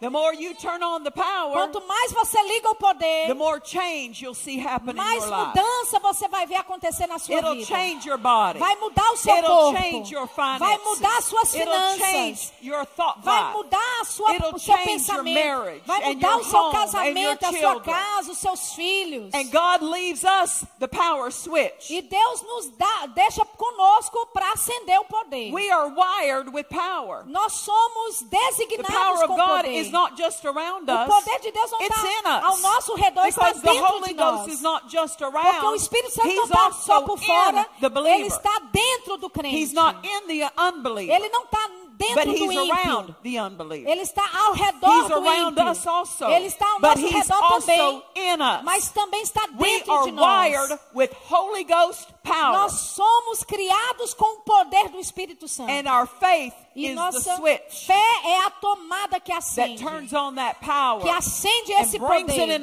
The 0.00 0.08
more 0.10 0.32
you 0.32 0.54
turn 0.54 0.80
on 0.80 1.02
the 1.02 1.10
power, 1.10 1.52
Quanto 1.54 1.80
mais 1.88 2.12
você 2.12 2.40
liga 2.44 2.70
o 2.70 2.74
poder, 2.76 3.26
the 3.26 3.34
more 3.34 3.60
change 3.60 4.22
you'll 4.22 4.32
see 4.32 4.56
happen 4.64 4.92
in 4.92 4.96
mais 4.96 5.24
your 5.24 5.30
life. 5.30 5.48
mudança 5.48 5.98
você 5.98 6.28
vai 6.28 6.46
ver 6.46 6.54
acontecer 6.54 7.08
na 7.08 7.18
sua 7.18 7.34
It'll 7.36 7.54
vida. 7.54 7.66
change 7.66 8.08
your 8.08 8.16
body. 8.18 8.60
Vai 8.60 8.76
mudar 8.76 9.10
o 9.12 9.16
seu 9.16 9.34
It'll 9.36 9.48
corpo. 9.48 9.78
change 9.82 10.14
your 10.14 10.28
finances. 10.28 10.58
Vai 10.60 10.78
mudar 10.78 11.18
as 11.18 11.24
suas 11.24 11.52
It'll 11.54 11.64
finanças. 11.72 11.98
change 11.98 12.52
your 12.62 12.86
thought 12.86 13.20
Vai 13.24 13.42
life. 13.42 13.56
mudar 13.56 14.00
a 14.00 14.04
sua, 14.04 14.34
It'll 14.36 14.54
o 14.54 14.58
seu 14.60 14.76
change 14.76 14.88
your 14.88 14.98
pensamento. 15.24 15.34
marriage 15.34 15.82
Vai 15.84 16.02
and 16.04 16.14
mudar 16.14 16.28
your 16.30 16.38
o 16.40 16.44
seu 16.44 16.70
casamento, 16.70 17.44
your 17.44 17.56
a 17.56 17.60
sua 17.72 17.80
casa, 17.80 18.30
os 18.32 18.38
seus 18.38 18.72
filhos. 18.74 19.34
And 19.34 19.50
God 19.50 19.82
leaves 19.82 20.22
us 20.22 20.64
the 20.78 20.86
power 20.86 21.32
switch. 21.32 21.90
E 21.90 22.02
Deus 22.02 22.42
nos 22.42 22.68
dá, 22.76 23.06
deixa 23.06 23.44
conosco 23.44 24.26
para 24.32 24.52
acender 24.52 25.00
o 25.00 25.04
poder. 25.06 25.52
We 25.52 25.68
are 25.72 25.88
wired 25.88 26.50
with 26.54 26.66
power. 26.68 27.24
Nós 27.26 27.52
somos 27.54 28.20
The 28.20 28.36
designados 28.38 28.86
power 28.94 29.24
of 29.24 29.26
com 29.26 29.36
God 29.36 29.46
poder. 29.64 29.72
is 29.72 29.87
not 29.92 30.16
just 30.16 30.44
around 30.44 30.90
o 30.90 30.94
us. 30.94 31.06
poder 31.06 31.40
de 31.40 31.50
Deus 31.52 31.70
não 31.70 31.80
It's 31.82 32.02
in 32.04 32.08
está 32.16 32.38
us. 32.38 32.44
ao 32.44 32.58
nosso 32.58 32.94
redor, 32.94 33.26
está 33.26 33.52
dentro 33.52 33.84
Holy 33.96 34.08
de 34.08 34.14
Ghost 34.14 34.38
nós. 34.38 34.48
is 34.48 34.60
not 34.62 34.88
just 34.88 35.18
Porque 35.18 35.66
o. 35.66 35.74
Espírito 35.74 36.10
Santo 36.12 36.26
não 36.28 36.34
He's 36.34 36.44
está 36.50 36.72
só 36.72 37.00
por 37.02 37.18
fora, 37.18 37.66
ele 37.80 38.26
está 38.26 38.58
dentro 38.72 39.16
do 39.16 39.30
crente. 39.30 39.56
He's 39.56 39.72
not 39.72 39.98
in 40.06 40.26
the 40.26 40.50
unbeliever. 40.60 41.14
Ele 41.14 41.28
não 41.30 41.44
está 41.44 41.68
dentro 41.98 42.14
But 42.14 42.24
do 42.26 42.30
he's 42.32 42.42
ímpio. 42.52 42.72
around 42.72 43.16
the 43.24 43.42
unbeliever. 43.42 43.90
Ele 43.90 44.02
está 44.02 44.22
ao 44.44 44.52
redor 44.52 44.88
He's 45.00 45.08
do 45.08 45.14
around 45.14 45.58
ímpio. 45.58 45.70
us 45.72 45.86
also. 45.86 46.24
Ele 46.26 46.46
está 46.46 46.66
ao 46.72 46.78
But 46.80 46.90
nosso 46.96 47.06
he's 47.06 47.12
redor 47.28 47.42
also 47.42 47.66
também. 47.66 48.02
in 48.14 48.34
us. 48.40 48.62
Mas 48.64 48.88
também 48.90 49.22
está 49.22 49.42
We 49.58 49.66
dentro 49.78 49.92
are 49.94 50.04
de 50.04 50.12
nós. 50.12 50.26
wired 50.52 50.78
with 50.94 51.10
Holy 51.28 51.64
Ghost 51.64 52.06
power. 52.22 52.52
Nós 52.52 52.72
somos 52.72 53.17
criados 53.44 54.14
com 54.14 54.38
o 54.38 54.40
poder 54.40 54.88
do 54.90 54.98
Espírito 54.98 55.46
Santo. 55.48 55.70
And 55.70 55.90
our 55.92 56.06
faith 56.06 56.54
e 56.74 56.84
is 56.86 56.88
the 56.90 56.94
nossa 56.94 57.36
switch 57.36 57.86
fé 57.86 58.00
é 58.24 58.46
a 58.46 58.50
tomada 58.50 59.20
que 59.20 59.32
that 59.32 59.38
acende. 59.38 59.82
turns 59.82 60.12
on 60.12 60.34
that 60.34 60.58
power. 60.64 61.02
que 61.02 61.08
acende 61.10 61.72
esse 61.72 61.98
poder 61.98 62.60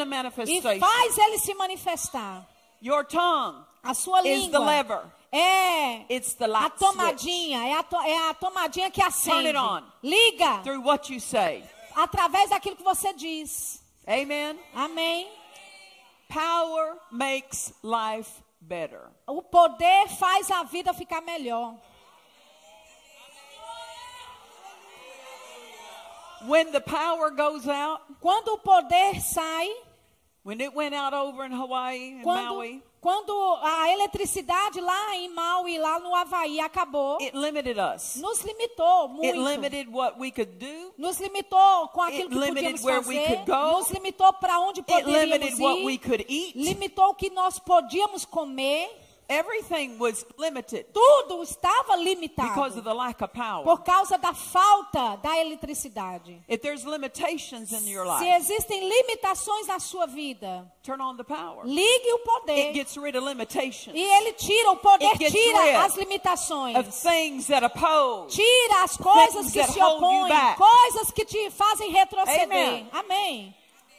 e 0.47 0.80
faz 0.80 1.17
ele 1.17 1.38
se 1.39 1.54
manifestar. 1.54 2.45
Your 2.82 3.04
tongue 3.06 3.63
A 3.84 3.93
sua 3.93 4.19
is 4.19 4.23
the 4.23 4.36
língua 4.60 4.60
lever. 4.65 5.01
é 5.32 6.06
It's 6.10 6.34
the 6.36 6.45
a 6.45 6.62
switch. 6.62 6.80
tomadinha, 6.80 7.67
é 7.67 7.73
a, 7.73 7.84
to- 7.84 8.01
é 8.01 8.30
a 8.30 8.34
tomadinha 8.34 8.89
que 8.91 9.01
acende. 9.01 9.47
it 9.47 9.58
on. 9.58 9.84
Liga 10.04 10.60
Through 10.63 10.82
what 10.84 11.12
you 11.13 11.19
say. 11.19 11.63
através 11.95 12.49
daquilo 12.49 12.75
que 12.75 12.84
você 12.84 13.13
diz. 13.13 13.82
Amen. 14.08 14.60
Amém. 14.73 15.28
Power 16.30 16.97
makes 17.12 17.73
life 17.84 18.30
better. 18.67 19.10
O 19.28 19.41
poder 19.41 20.08
faz 20.10 20.49
a 20.51 20.63
vida 20.63 20.93
ficar 20.93 21.21
melhor. 21.21 21.75
When 26.47 26.71
the 26.71 26.82
power 26.82 27.32
goes 27.32 27.67
out, 27.67 28.01
Quando 28.21 28.49
o 28.49 28.58
poder 28.58 29.19
sai, 29.19 29.67
when 30.43 30.62
it 30.62 30.73
went 30.73 30.93
out 30.93 31.13
over 31.13 31.43
in 31.43 31.51
Hawaii 31.51 32.13
and 32.13 32.23
quando, 32.23 32.56
Maui, 32.56 32.84
quando 33.05 33.31
a 33.61 33.91
eletricidade 33.91 34.81
lá 34.81 35.15
em 35.15 35.29
Maui, 35.29 35.77
lá 35.77 35.99
no 35.99 36.15
Havaí, 36.15 36.59
acabou, 36.59 37.17
it 37.21 37.37
limited 37.37 37.77
us. 37.77 38.15
nos 38.15 38.41
limitou 38.41 39.03
It 39.21 39.37
muito. 39.37 39.43
limited 39.43 39.87
what 39.91 40.19
we 40.19 40.31
could 40.31 40.53
do. 40.53 40.91
Nos 40.97 41.19
limitou 41.19 41.87
com 41.89 42.01
aquilo 42.01 42.23
It 42.23 42.29
que 42.29 42.39
limited 42.39 42.81
podíamos 42.81 43.05
fazer. 43.05 43.45
Nos 43.45 43.89
limitou 43.91 44.33
para 44.33 44.59
onde 44.59 44.79
It 44.79 44.91
limited 44.91 45.05
poderíamos 45.05 45.59
what 45.59 45.83
we 45.85 45.93
ir. 45.93 45.97
could 45.99 46.25
eat. 46.27 46.57
Limitou 46.57 47.09
o 47.09 47.13
que 47.13 47.29
nós 47.29 47.59
podíamos 47.59 48.25
comer. 48.25 48.89
Everything 49.27 49.97
was 49.99 50.23
limited 50.38 50.85
Tudo 50.93 51.41
estava 51.41 51.97
because 51.97 51.97
of 51.97 52.05
limitado 52.05 52.83
the 52.83 52.93
lack 52.93 53.21
of 53.23 53.33
power. 53.33 53.63
por 53.63 53.79
causa 53.83 54.17
da 54.17 54.33
falta 54.33 55.17
da 55.21 55.38
eletricidade. 55.39 56.41
If 56.47 56.61
there's 56.61 56.85
limitations 56.85 57.71
in 57.71 57.88
your 57.88 58.05
Se 58.05 58.23
life, 58.25 58.35
existem 58.38 58.88
limitações 58.88 59.67
na 59.67 59.79
sua 59.79 60.05
vida, 60.05 60.71
turn 60.83 61.01
on 61.01 61.17
the 61.17 61.23
power. 61.23 61.65
ligue 61.65 62.13
o 62.13 62.17
It 62.17 62.23
poder. 62.23 62.73
gets 62.73 62.95
rid 62.97 63.15
of 63.15 63.25
limitations 63.25 63.95
E 63.95 64.01
ele 64.01 64.33
tira, 64.33 64.71
o 64.71 64.77
poder 64.77 65.05
It 65.07 65.17
gets 65.17 65.33
rid 65.33 65.43
tira 65.43 65.83
as 65.85 65.93
of 65.93 65.99
limitações. 65.99 67.01
things 67.01 67.47
that 67.47 67.65
oppose. 67.65 68.35
Tira 68.35 68.83
as 68.83 68.95
coisas 68.97 69.33
things 69.33 69.51
que 69.53 69.59
that 69.61 69.71
se 69.73 69.81
opõem, 69.81 70.29
coisas 70.55 71.11
que 71.11 71.25
te 71.25 71.49
fazem 71.49 71.89
retroceder. 71.91 72.43
Amen. 72.43 72.89
Amém. 72.91 73.55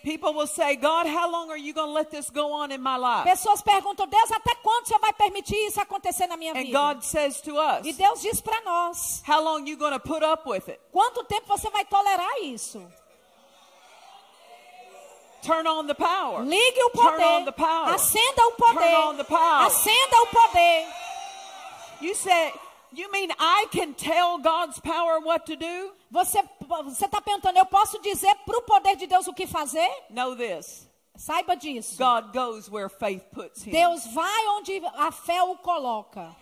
People 0.06 0.34
will 0.34 0.46
say, 0.46 0.76
God, 0.76 1.08
how 1.08 1.28
long 1.28 1.50
are 1.50 1.58
you 1.58 1.74
going 1.74 1.88
to 1.88 1.92
let 1.92 2.12
this 2.12 2.30
go 2.30 2.52
on 2.52 2.70
in 2.70 2.80
my 2.80 2.96
life? 2.96 3.26
Pessoas 3.26 3.60
perguntam, 3.60 4.06
Deus, 4.08 4.30
até 4.30 4.54
quando 4.62 4.86
você 4.86 4.96
vai 5.00 5.12
permitir 5.12 5.56
isso 5.66 5.80
acontecer 5.80 6.28
na 6.28 6.36
minha 6.36 6.52
And 6.52 6.66
vida? 6.66 6.78
God 6.78 7.02
says 7.02 7.40
to 7.40 7.56
us, 7.58 7.84
E 7.84 7.92
Deus 7.92 8.22
diz 8.22 8.40
para 8.40 8.60
nós, 8.60 9.20
how 9.26 9.42
long 9.42 9.66
you 9.66 9.76
going 9.76 9.90
to 9.90 9.98
put 9.98 10.22
up 10.22 10.48
with 10.48 10.68
it? 10.68 10.78
quanto 10.92 11.24
tempo 11.24 11.48
você 11.48 11.68
vai 11.70 11.84
tolerar 11.84 12.38
isso? 12.40 12.80
Turn 15.42 15.66
on 15.66 15.88
the 15.88 15.94
power. 15.94 16.44
Ligue 16.44 16.82
o 16.84 16.90
Turn 16.90 17.20
on 17.24 17.44
the 17.44 17.50
poder. 17.50 17.66
power. 17.66 17.94
Acenda 17.94 18.46
o 18.46 18.52
poder. 18.52 18.78
Turn 18.78 19.08
on 19.08 19.16
the 19.16 19.24
power. 19.24 19.66
Acenda 19.66 20.22
o 20.22 20.26
poder. 20.28 20.86
You 22.00 22.14
say, 22.14 22.52
you 22.92 23.10
mean 23.10 23.30
I 23.38 23.66
can 23.70 23.94
tell 23.94 24.38
God's 24.38 24.78
power 24.80 25.20
what 25.20 25.46
to 25.46 25.56
do? 25.56 25.92
Você 26.10 26.42
está 27.04 27.20
perguntando, 27.20 27.58
eu 27.58 27.66
posso 27.66 28.00
dizer 28.00 28.34
para 28.44 28.58
o 28.58 28.62
poder 28.62 28.96
de 28.96 29.06
Deus 29.06 29.26
o 29.26 29.34
que 29.34 29.46
fazer? 29.46 29.88
Know 30.10 30.36
this. 30.36 30.88
Saiba 31.16 31.56
disso. 31.56 31.96
God 31.96 32.32
goes 32.32 32.70
where 32.70 32.88
faith 32.88 33.24
puts 33.32 33.62
him. 33.64 33.72
Deus 33.72 34.06
vai 34.12 34.46
onde 34.58 34.82
a 34.96 35.10
fé 35.10 35.42
o 35.42 35.56
coloca. 35.56 36.34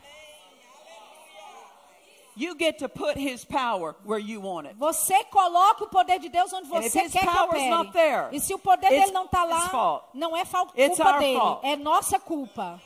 You 2.36 2.56
get 2.58 2.78
to 2.80 2.88
put 2.88 3.16
his 3.16 3.44
power 3.44 3.94
where 4.04 4.18
you 4.18 4.40
want 4.40 4.66
it. 4.66 4.76
Você 4.76 5.22
coloca 5.30 5.84
o 5.84 5.88
poder 5.88 6.18
de 6.18 6.28
Deus 6.28 6.52
onde 6.52 6.68
você 6.68 7.08
quer 7.08 7.22
que 7.22 7.28
opere. 7.28 7.70
not 7.70 7.92
there, 7.92 8.28
e 8.32 8.40
se 8.40 8.52
o 8.52 8.58
poder 8.58 8.88
dele 8.90 9.12
não 9.12 9.26
está 9.26 9.44
lá, 9.44 10.02
não 10.12 10.36
é 10.36 10.44
culpa 10.44 11.18
dele, 11.18 11.38
fault. 11.38 11.64
é 11.64 11.76
nossa 11.76 12.18
culpa. 12.18 12.80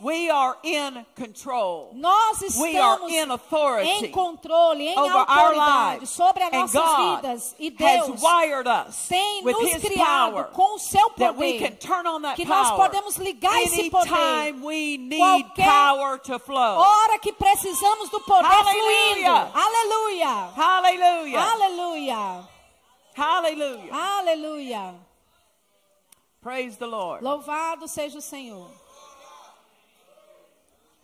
We 0.00 0.30
are 0.30 0.56
in 0.62 1.04
control. 1.16 1.90
Nós 1.94 2.40
estamos 2.42 3.10
in 3.10 3.26
em 3.82 4.10
controle, 4.12 4.86
em 4.86 4.96
autoridade 4.96 6.06
sobre 6.06 6.44
as 6.44 6.52
nossas 6.52 6.72
God 6.72 7.16
vidas. 7.16 7.56
E 7.58 7.70
Deus 7.70 8.20
tem 9.08 9.42
nos 9.42 9.76
criado 9.82 10.52
com 10.52 10.76
o 10.76 10.78
seu 10.78 11.10
poder. 11.10 11.78
Que 12.36 12.44
nós 12.44 12.70
podemos 12.72 13.16
ligar 13.16 13.60
esse 13.62 13.90
poder. 13.90 14.54
Qualquer. 15.16 15.68
Hora 16.78 17.18
que 17.18 17.32
precisamos 17.32 18.08
do 18.08 18.20
poder 18.20 18.46
Aleluia. 18.46 19.12
fluindo. 19.12 19.58
Aleluia. 19.58 20.50
Hallelujah. 20.56 21.40
Aleluia. 21.40 22.48
Hallelujah. 23.16 23.92
Aleluia. 23.92 24.94
Praise 26.40 26.76
the 26.76 26.86
Lord. 26.86 27.24
Louvado 27.24 27.88
seja 27.88 28.18
o 28.18 28.22
Senhor. 28.22 28.70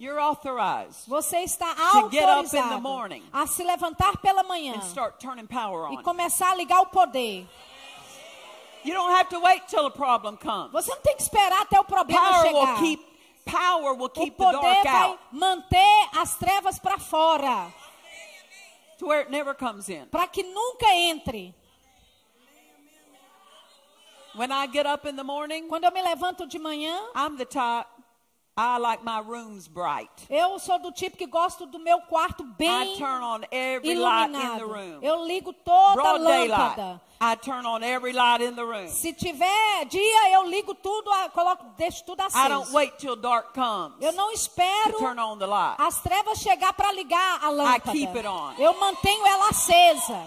You're 0.05 0.21
authorized 0.21 1.07
Você 1.09 1.39
está 1.45 1.75
To 1.75 2.11
get 2.11 2.29
up 2.29 2.45
in 2.45 2.51
the 2.51 2.59
autorizado 2.59 2.83
morning 2.83 3.23
a 3.33 3.47
se 3.47 3.63
levantar 3.65 4.19
pela 4.21 4.43
manhã 4.43 4.75
and 4.75 4.83
start 4.83 5.19
turning 5.19 5.47
power 5.47 5.91
e 5.93 5.97
on. 5.97 6.03
começar 6.03 6.51
a 6.51 6.55
ligar 6.55 6.81
o 6.83 6.87
poder. 6.87 7.47
You 8.85 8.93
don't 8.93 9.11
have 9.13 9.31
to 9.31 9.41
wait 9.41 9.67
till 9.67 9.87
a 9.87 9.91
problem 9.91 10.37
comes. 10.37 10.71
Você 10.73 10.91
não 10.91 11.01
tem 11.01 11.17
que 11.17 11.23
esperar 11.23 11.63
até 11.63 11.81
o 11.81 11.85
problema 11.85 12.21
Power 12.21 12.53
will 12.53 12.67
chegar. 12.67 12.79
keep 12.81 13.03
power 13.47 13.95
will 13.95 14.05
O 14.07 14.11
keep 14.11 14.37
the 14.37 14.45
poder 14.45 14.61
dark 14.61 14.85
vai 14.85 15.03
out 15.11 15.19
manter 15.33 16.09
as 16.19 16.35
trevas 16.37 16.79
para 16.79 16.99
fora, 16.99 17.73
to 18.99 19.07
where 19.07 19.21
it 19.23 19.31
never 19.31 19.55
comes 19.55 19.89
in. 19.89 20.05
para 20.11 20.27
que 20.27 20.43
nunca 20.43 20.87
entre. 20.95 21.55
When 24.35 24.51
I 24.51 24.67
get 24.67 24.85
up 24.85 25.07
in 25.09 25.15
the 25.17 25.23
morning, 25.25 25.69
Quando 25.69 25.85
eu 25.85 25.93
me 25.93 26.03
levanto 26.03 26.45
de 26.47 26.59
manhã, 26.59 26.95
I'm 27.15 27.37
the 27.39 27.45
type 27.47 27.87
I 28.57 28.79
like 28.79 29.03
my 29.05 29.19
rooms 29.21 29.67
bright. 29.67 30.09
eu 30.31 30.59
sou 30.61 30.79
do 30.79 30.93
tipo 30.93 31.17
que 31.17 31.27
gosto 31.27 31.67
do 31.67 31.79
meu 31.81 32.01
quarto 32.03 32.45
I 32.45 32.47
bem 32.57 32.97
turn 32.99 33.21
on 33.23 33.41
every 33.51 33.97
light 33.97 34.27
in 34.29 34.33
the 34.33 34.39
iluminado. 34.39 34.69
room. 34.69 34.99
Eu 35.03 35.25
ligo 35.27 35.53
toda 35.53 35.91
a 35.91 35.95
Broad 35.95 36.23
daylight. 36.25 36.51
lâmpada. 36.79 37.01
I 37.21 37.35
turn 37.37 37.67
on 37.67 37.83
every 37.83 38.13
light 38.13 38.41
in 38.43 38.55
the 38.55 38.63
room. 38.65 38.87
Se 38.89 39.13
tiver 39.13 39.85
dia, 39.89 40.31
eu 40.35 40.45
ligo 40.49 40.73
tudo, 40.75 41.11
a- 41.11 41.31
coloco, 41.31 41.65
deixo 41.77 42.05
tudo 42.05 42.21
I 42.23 42.49
don't 42.49 42.63
aceso. 42.67 42.73
wait 42.77 42.97
till 42.99 43.17
dark 43.17 43.55
comes 43.55 43.97
Eu 44.01 44.13
não 44.13 44.31
espero 44.31 44.99
turn 44.99 45.19
on 45.19 45.37
the 45.39 45.47
light. 45.47 45.77
as 45.81 46.01
trevas 46.01 46.39
chegar 46.39 46.73
para 46.75 46.93
ligar 46.93 47.41
a 47.43 47.51
lâmpada. 47.51 47.91
keep 47.93 48.15
it 48.17 48.27
on. 48.27 48.55
Eu 48.59 48.79
mantenho 48.79 49.27
ela 49.27 49.49
acesa. 49.49 50.23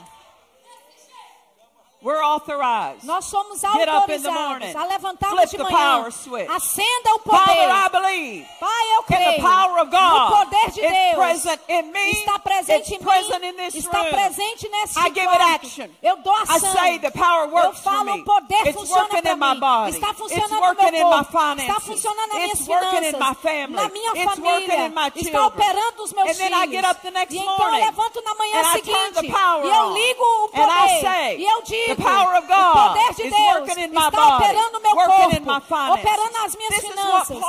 We're 2.00 2.22
authorized. 2.22 3.04
Nós 3.06 3.26
somos 3.26 3.60
Get 3.60 3.90
up 3.90 4.08
in 4.12 4.22
the 4.22 4.30
morning. 4.32 4.68
autorizados 4.70 4.76
a 4.76 4.86
levantarmos 4.86 5.40
Flip 5.40 5.50
de 5.50 5.58
the 5.58 5.64
manhã. 5.64 5.78
power 5.98 6.12
switch. 6.12 6.48
Acenda 6.50 7.16
o 7.16 7.20
Father, 7.20 7.70
I 7.70 7.90
poder. 7.90 8.02
believe 8.02 8.48
Pai, 8.60 8.86
eu 8.94 9.00
in 9.00 9.06
the 9.08 9.16
creio. 9.16 9.42
power 9.42 9.80
of 9.82 9.88
O 9.88 9.90
God. 9.90 10.30
poder 10.30 10.72
de 10.74 10.82
It's 10.82 10.94
Deus 10.94 11.16
present 11.16 11.62
in 11.68 11.92
me. 11.92 12.12
está 12.12 12.38
presente 12.40 12.80
It's 12.82 12.92
em 12.92 13.00
present 13.00 13.42
mim. 13.42 13.48
in 13.50 13.56
this 13.58 13.76
está 13.76 13.98
room. 14.04 14.10
presente 14.12 14.70
nesse 14.70 15.00
I 15.00 15.10
give 15.10 15.22
it 15.22 15.38
quarto. 15.38 15.56
action. 15.66 15.88
Eu 16.04 16.18
dou 16.18 16.34
I 16.36 16.44
ação. 16.44 16.72
say 16.72 17.00
the 17.00 17.10
power 17.12 17.48
eu 17.48 17.54
works 17.56 17.80
for 17.80 17.92
falo 17.92 18.14
o 18.14 18.24
poder 18.24 18.68
It's 18.68 18.74
funciona 18.78 19.08
para 19.10 19.32
in 19.34 19.36
my 19.40 19.54
mim. 19.56 19.60
body. 19.60 19.92
Está 19.98 20.10
It's 20.12 20.20
funcionando 20.20 20.54
no 20.54 20.62
working 20.62 20.92
meu 20.92 21.02
in 21.02 21.10
my 21.10 21.26
corpo. 21.26 21.62
Está 21.62 21.80
funcionando 21.80 22.28
nas 22.28 22.38
minhas 22.38 22.52
It's 22.52 22.62
in 22.62 22.66
finanças. 22.66 23.20
my 23.20 23.36
family. 23.42 23.74
Na 23.84 23.90
minha 23.90 24.12
It's 24.12 24.38
working 24.40 24.68
família. 24.68 24.86
in 24.86 24.94
my 24.94 25.12
Está 25.16 25.46
operando 25.48 26.04
os 26.04 26.14
meus 26.14 26.30
And 26.30 26.34
then 26.36 26.54
I 26.54 26.62
filhos. 26.68 26.72
get 26.76 26.86
up 26.92 27.02
the 27.02 27.10
next 27.12 27.34
e 27.36 27.40
então 27.40 27.58
morning. 27.58 27.80
eu 27.80 27.86
levanto 27.88 28.22
na 28.24 28.36
manhã 28.36 28.62
I 28.62 28.72
seguinte. 28.74 29.26
e 29.26 29.68
eu 29.68 29.94
ligo 29.94 30.24
o 30.24 30.46
I 30.46 30.50
poder. 30.52 31.40
e 31.40 31.44
eu 31.44 31.62
digo, 31.64 31.87
the 31.96 32.04
power 32.04 32.36
of 32.38 32.44
o 32.44 32.48
God 32.48 32.74
poder 32.74 33.14
de 33.16 33.24
is 33.24 33.34
Deus 33.34 33.42
working 33.60 33.84
in 33.84 33.90
my 33.94 34.08
está 34.08 34.12
body, 34.12 34.44
operando 34.44 34.78
o 34.78 34.82
meu 34.82 34.96
corpo. 34.96 35.94
operando 35.94 36.34
nas 36.34 36.56
minhas 36.56 36.74
This 36.76 36.84
is 36.84 36.90
finanças. 36.90 37.40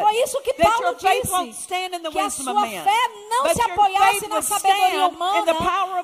Foi 0.00 0.16
isso 0.22 0.40
que 0.42 0.54
Paulo 0.54 0.94
disse. 0.94 1.70
que 2.10 2.18
a 2.18 2.30
sua 2.30 2.66
fé 2.66 3.08
não 3.30 3.54
se 3.54 3.62
apoiasse 3.62 4.28
na 4.28 4.42
sabedoria 4.42 5.06
humana, 5.08 5.54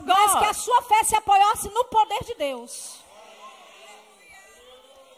mas 0.06 0.34
que 0.38 0.44
a 0.44 0.54
sua 0.54 0.82
fé 0.82 1.04
se 1.04 1.16
apoiasse 1.16 1.68
no 1.70 1.84
poder 1.84 2.24
de 2.24 2.34
Deus. 2.34 2.99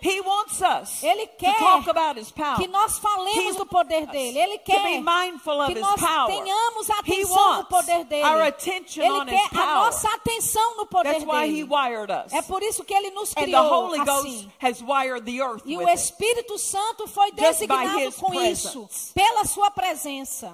He 0.05 0.21
wants 0.21 0.61
us 0.61 1.03
Ele 1.05 1.27
to 1.29 1.33
quer 1.39 1.59
talk 1.59 1.89
about 1.89 2.19
His 2.19 2.31
power. 2.33 2.57
que 2.57 2.67
nós 2.67 2.99
falemos 2.99 3.55
He 3.55 3.59
do 3.59 3.65
poder 3.67 4.07
dele. 4.09 4.37
Ele 4.37 4.59
to 4.59 4.65
be 4.65 4.73
quer 4.73 5.01
mindful 5.01 5.61
of 5.61 5.73
que 5.73 5.79
nós 5.81 5.95
tenhamos 6.27 6.91
atenção 6.91 7.57
no 7.59 7.65
poder 7.67 8.05
dele. 8.07 8.25
our 8.25 8.43
attention 8.43 9.03
Ele 9.03 9.13
on 9.13 9.27
His 9.29 9.49
quer 9.49 9.61
a 9.61 9.75
nossa 9.77 10.09
atenção 10.15 10.77
no 10.77 10.87
poder 10.87 11.13
That's 11.13 11.25
why 11.25 11.47
He 11.47 11.63
dele. 11.63 11.65
wired 11.71 12.11
us. 12.13 12.33
É 12.33 12.43
por 12.43 12.63
isso 12.65 12.85
que 12.85 12.93
ele 12.93 13.11
nos 13.13 13.31
And 13.31 13.35
the 13.35 13.43
criou 13.43 13.65
Holy 13.69 13.99
Ghost 14.05 14.27
assim. 14.27 14.53
has 14.61 14.83
wired 14.83 15.25
the 15.25 15.41
earth 15.41 15.63
E 15.65 15.77
o 15.77 15.83
it. 15.87 15.93
Espírito 15.95 16.59
Santo 16.59 17.07
foi 17.07 17.31
designado 17.31 18.13
com 18.15 18.35
isso, 18.43 18.89
pela 19.15 19.45
sua 19.45 19.71
presença. 19.71 20.53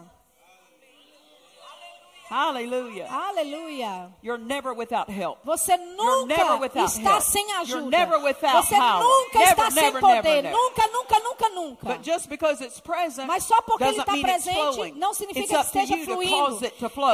Hallelujah. 2.31 3.09
Aleluia. 3.11 4.11
You're 4.23 4.39
never 4.39 4.75
without 4.75 5.09
help. 5.11 5.39
Você 5.45 5.73
You're 5.73 5.97
nunca 5.97 6.27
never 6.37 6.57
without 6.59 6.89
está 6.91 7.11
help. 7.13 7.23
sem 7.23 7.43
You're 7.49 7.61
ajuda. 7.63 7.91
never 7.91 8.19
without 8.21 8.65
Você 8.67 8.77
power. 8.77 9.03
nunca 9.03 9.39
Never, 9.39 9.51
está 9.53 9.71
sem 9.71 9.83
never, 9.83 10.01
poder. 10.01 10.43
never. 10.43 10.53
Nunca, 10.53 10.87
nunca, 10.89 11.21
nunca, 11.21 11.49
nunca. 11.51 11.87
But 11.87 12.03
just 12.03 12.29
because 12.29 12.61
it's 12.63 12.81
present 12.81 13.27
Mas 13.27 13.45
só 13.45 13.61
porque 13.63 13.85
ele 13.85 13.99
está 13.99 14.13
presente 14.13 14.93
não 14.97 15.11
It's 15.11 15.19
significa 15.19 15.55
que 15.65 15.79
esteja 15.81 15.97
fluindo. 16.05 16.67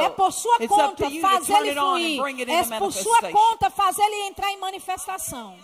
É 0.03 0.09
por 0.09 0.31
sua 0.31 0.55
It's 0.59 0.67
conta 0.67 1.09
fazer 1.21 1.53
ele 1.57 1.73
fluir. 1.75 2.21
É 2.49 2.79
por 2.79 2.91
sua 2.91 3.31
conta 3.31 3.69
fazer 3.69 4.03
ele 4.03 4.27
entrar 4.27 4.51
em 4.51 4.57
manifestação. 4.57 5.55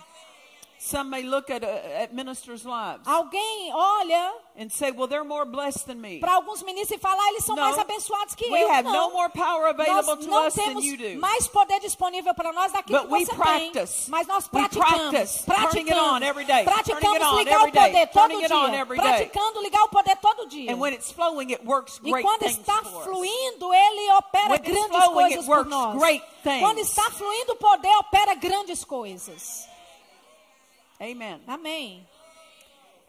Some 0.92 1.10
may 1.10 1.24
look 1.24 1.50
at, 1.50 1.64
uh, 1.64 2.04
at 2.04 2.14
ministers' 2.14 2.66
lives 2.66 3.08
Alguém 3.08 3.72
olha 3.74 4.34
and 4.60 4.70
say, 4.70 4.92
well, 4.92 5.08
they're 5.08 5.24
more 5.24 5.46
blessed 5.46 5.88
than 5.88 6.02
me. 6.02 6.20
para 6.20 6.34
alguns 6.36 6.62
ministros 6.64 7.00
e 7.00 7.02
fala, 7.02 7.16
ah, 7.22 7.30
eles 7.30 7.46
são 7.46 7.56
No. 7.56 7.62
mais 7.62 7.78
abençoados 7.80 8.36
que 8.36 8.50
We 8.52 8.60
eu. 8.62 8.70
have 8.70 8.84
não. 8.84 9.08
no 9.08 9.14
more 9.14 9.30
power 9.30 9.68
available 9.70 10.16
nós 10.18 10.26
to 10.26 10.30
não 10.30 10.48
us 10.48 10.54
than 10.54 10.64
temos 10.66 10.84
you 10.84 10.98
do. 10.98 11.20
mais 11.22 11.48
poder 11.48 11.80
disponível 11.80 12.34
para 12.36 12.52
nós 12.52 12.74
daquilo 12.74 13.00
But 13.00 13.08
que 13.08 13.14
we 13.14 13.26
você 13.26 13.36
practice. 13.36 14.02
tem. 14.06 14.12
Mas 14.12 14.28
nós 14.28 14.44
We 14.52 14.60
praticamos. 14.60 15.46
practice 15.46 15.46
turning 15.46 15.90
it 15.90 15.98
on 15.98 16.24
every 16.24 16.44
day, 16.46 16.66
praticamos. 16.66 17.02
turning 17.02 17.16
it 17.16 17.24
on 17.24 17.32
Praticamos 17.32 17.38
ligar 17.46 17.62
o 17.62 17.72
day, 17.72 17.72
poder 17.72 18.08
todo 18.08 18.22
turning 18.28 18.44
it 18.44 18.54
on 18.54 18.70
dia. 18.72 18.80
every 18.82 18.98
day. 19.00 19.08
Praticando 19.08 19.62
ligar 19.62 19.84
o 19.84 19.88
poder 19.88 20.16
todo 20.18 20.48
dia. 20.48 20.72
And 20.74 20.80
when 20.80 20.94
it's 20.94 21.12
flowing, 21.12 21.52
it 21.52 21.64
works 21.66 22.00
E 22.04 22.12
great 22.12 22.24
quando 22.26 22.42
things 22.42 22.58
está 22.60 22.84
for 22.84 22.98
us. 23.00 23.04
fluindo, 23.06 23.74
ele 23.74 24.12
opera 24.18 24.50
When 24.50 24.60
it's 24.60 24.70
grandes 24.70 24.98
flowing, 24.98 25.14
coisas 25.14 25.40
it 25.40 25.46
por 25.46 25.58
works 25.58 25.70
nós. 25.70 25.98
great 26.00 26.24
things. 26.44 26.60
Quando 26.62 26.80
está 26.80 27.10
fluindo, 27.12 27.54
o 27.54 27.56
poder 27.56 27.96
opera 27.98 28.36
grandes 28.36 28.84
coisas. 28.84 29.71
Amen. 31.02 31.42
Amém. 31.48 32.06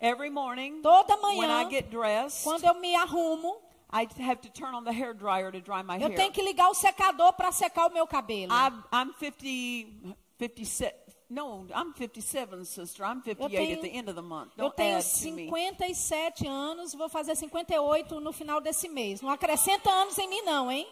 Every 0.00 0.30
morning, 0.30 0.80
Toda 0.82 1.14
when 1.36 1.48
I 1.50 1.64
manhã, 1.64 1.70
get 1.70 1.90
dressed, 1.90 2.42
quando 2.42 2.64
eu 2.64 2.74
me 2.74 2.96
arrumo, 2.96 3.56
I 3.92 4.08
have 4.20 4.40
to 4.40 4.48
turn 4.50 4.74
on 4.74 4.82
the 4.84 4.92
hair 4.92 5.12
dryer 5.14 5.52
to 5.52 5.60
dry 5.60 5.82
my 5.82 5.96
eu 5.98 6.08
hair. 6.08 6.16
tenho 6.16 6.32
que 6.32 6.42
ligar 6.42 6.68
o 6.70 6.74
secador 6.74 7.34
para 7.34 7.52
secar 7.52 7.86
o 7.86 7.92
meu 7.92 8.06
cabelo. 8.06 8.52
I'm, 8.52 8.82
I'm 8.92 9.12
50, 9.18 10.16
57. 10.38 10.94
No, 11.30 11.66
I'm 11.74 11.92
57, 11.94 12.64
sister. 12.66 13.04
I'm 13.04 13.22
58 13.22 13.56
tenho- 13.56 13.76
at 13.76 13.82
the 13.82 13.96
end 13.96 14.08
of 14.08 14.14
the 14.16 14.22
month. 14.22 14.52
Eu 14.56 14.64
Don't 14.64 14.76
tenho 14.76 14.96
add 14.98 15.04
to 15.22 15.30
me. 15.32 15.48
57 15.48 16.46
anos, 16.48 16.94
vou 16.94 17.08
fazer 17.08 17.36
58 17.36 18.20
no 18.20 18.32
final 18.32 18.60
desse 18.60 18.88
mês. 18.88 19.20
Não 19.22 19.30
acrescenta 19.30 19.88
anos 19.90 20.18
em 20.18 20.28
mim, 20.28 20.42
não, 20.42 20.70
hein? 20.70 20.86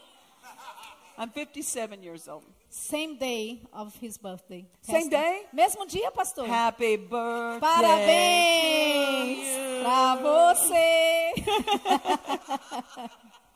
I'm 1.17 1.29
57 1.29 2.03
years 2.03 2.27
old. 2.27 2.45
Same 2.71 3.17
day 3.17 3.59
of 3.73 3.93
his 3.99 4.17
birthday. 4.17 4.65
Same 4.81 5.09
day? 5.09 5.43
Mesmo 5.53 5.85
dia, 5.85 6.09
pastor? 6.09 6.47
Happy 6.47 6.95
birthday. 6.95 7.59
Parabéns 7.59 9.43
pra 9.83 10.15
você. 10.15 11.33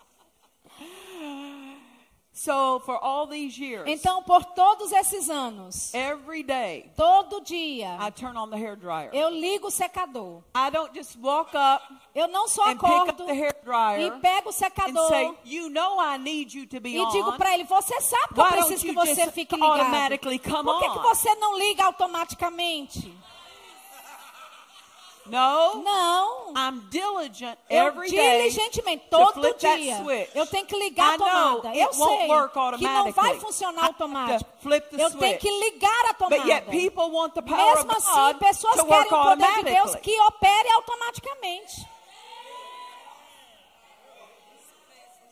So, 2.38 2.82
for 2.82 3.02
all 3.02 3.28
these 3.28 3.58
years, 3.58 3.88
Então, 3.88 4.22
por 4.22 4.44
todos 4.44 4.92
esses 4.92 5.30
anos, 5.30 5.94
every 5.94 6.44
day, 6.44 6.92
todo 6.94 7.40
dia, 7.40 7.98
I 7.98 8.12
turn 8.12 8.36
on 8.36 8.50
the 8.50 8.58
hair 8.58 8.76
dryer. 8.76 9.10
eu 9.14 9.30
ligo 9.30 9.68
o 9.68 9.72
secador. 9.72 10.44
I 10.54 10.70
don't 10.70 10.94
just 10.94 11.18
walk 11.22 11.56
up 11.56 11.82
Eu 12.14 12.28
não 12.28 12.50
só 12.50 12.66
and 12.66 12.78
pick 12.78 12.84
up 12.84 13.10
acordo 13.10 13.26
the 13.26 13.34
hair 13.34 13.56
e 13.58 13.64
dryer 13.64 14.20
pego 14.20 14.50
o 14.50 14.52
secador 14.52 15.08
say, 15.08 15.34
You 15.46 15.70
know 15.70 15.98
I 15.98 16.18
need 16.18 16.54
you 16.54 16.68
to 16.68 16.82
be 16.82 16.98
e 16.98 17.12
digo 17.12 17.32
para 17.38 17.54
ele: 17.54 17.64
Você 17.64 18.02
sabe 18.02 18.34
que 18.34 18.40
eu 18.42 18.44
Why 18.44 18.52
preciso 18.52 18.86
que 18.86 18.92
você 18.92 19.32
fique 19.32 19.56
ligado. 19.56 20.20
Por 20.20 20.80
que, 20.80 20.90
que 20.90 21.00
você 21.00 21.36
não 21.36 21.58
liga 21.58 21.86
automaticamente? 21.86 23.18
No, 25.26 25.82
Não. 25.84 26.54
I'm 26.56 26.88
diligent 26.92 27.58
Eu 27.68 27.88
every 27.88 28.12
day 28.12 28.38
diligentemente, 28.44 29.06
to 29.06 29.18
todo 29.18 29.42
that 29.42 29.60
dia, 29.78 29.98
eu 30.36 30.46
tenho 30.46 30.66
que 30.68 30.76
ligar 30.78 31.12
a 31.12 31.16
I 31.16 31.18
tomada. 31.18 31.76
Eu 31.76 31.94
sei 31.94 32.28
que 32.78 32.88
não 32.88 33.12
vai 33.12 33.40
funcionar 33.40 33.82
to 33.82 33.88
automático. 33.88 34.50
the 34.62 35.02
Eu 35.02 35.12
tenho 35.18 35.40
que 35.40 35.50
ligar 35.50 36.06
a 36.10 36.14
tomada. 36.14 36.38
But 36.38 36.48
yet 36.48 36.70
people 36.70 37.10
want 37.12 37.34
the 37.34 37.42
power 37.42 37.76
Mesmo 37.76 37.92
assim, 37.92 38.38
pessoas 38.38 38.76
to 38.76 38.86
querem 38.86 39.08
o 39.08 39.24
poder 39.24 39.56
de 39.56 39.64
Deus 39.64 39.96
que 39.96 40.22
opere 40.22 40.72
automaticamente. 40.74 41.88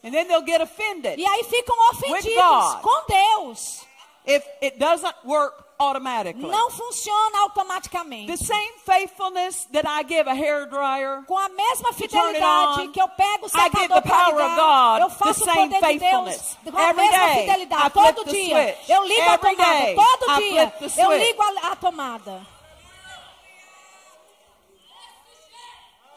And 0.03 0.11
then 0.11 0.27
they'll 0.27 0.45
get 0.45 0.59
offended 0.59 1.17
E 1.17 1.25
aí 1.25 1.43
ficam 1.45 1.75
ofendidos 1.91 2.75
com 2.81 3.05
Deus. 3.07 3.85
if 4.25 4.43
it 4.61 4.77
doesn't 4.79 5.15
work 5.23 5.72
automatically. 5.89 6.47
Não 6.47 6.71
funciona 6.71 7.39
automaticamente. 7.41 8.27
The 8.37 8.37
same 8.45 8.73
faithfulness 8.85 9.65
that 9.71 9.87
I 9.87 10.03
give 10.03 10.29
a 10.29 10.33
hair 10.33 10.65
dryer, 10.67 11.23
Com 11.27 11.37
a 11.37 11.49
mesma 11.49 11.93
fidelidade 11.93 12.81
on, 12.81 12.91
que 12.91 13.01
eu 13.01 13.07
pego 13.09 13.45
o 13.45 13.47
I 13.47 13.63
give 13.69 13.81
secador 13.81 14.01
the 14.01 14.09
para 14.09 14.29
ligar, 14.31 14.55
God 14.55 15.01
eu 15.01 15.09
faço 15.09 15.43
o 15.43 15.53
poder 15.53 15.81
de 15.81 15.99
Deus 15.99 16.57
com 16.71 16.77
a 16.77 16.89
Every 16.89 17.09
mesma 17.09 17.25
day, 17.27 17.39
fidelidade. 17.41 17.85
I 17.85 17.89
Todo 18.13 18.25
dia. 18.29 18.79
Eu 18.89 19.03
ligo 19.07 19.21
a 19.21 19.33
Every 19.33 19.55
tomada. 19.55 19.79
day, 19.85 19.95
Todo 19.95 20.31
I 20.31 20.37
dia. 20.49 20.73
Eu 20.97 21.17
ligo 21.17 21.41
a, 21.41 21.67
a 21.71 21.75
tomada. 21.75 22.53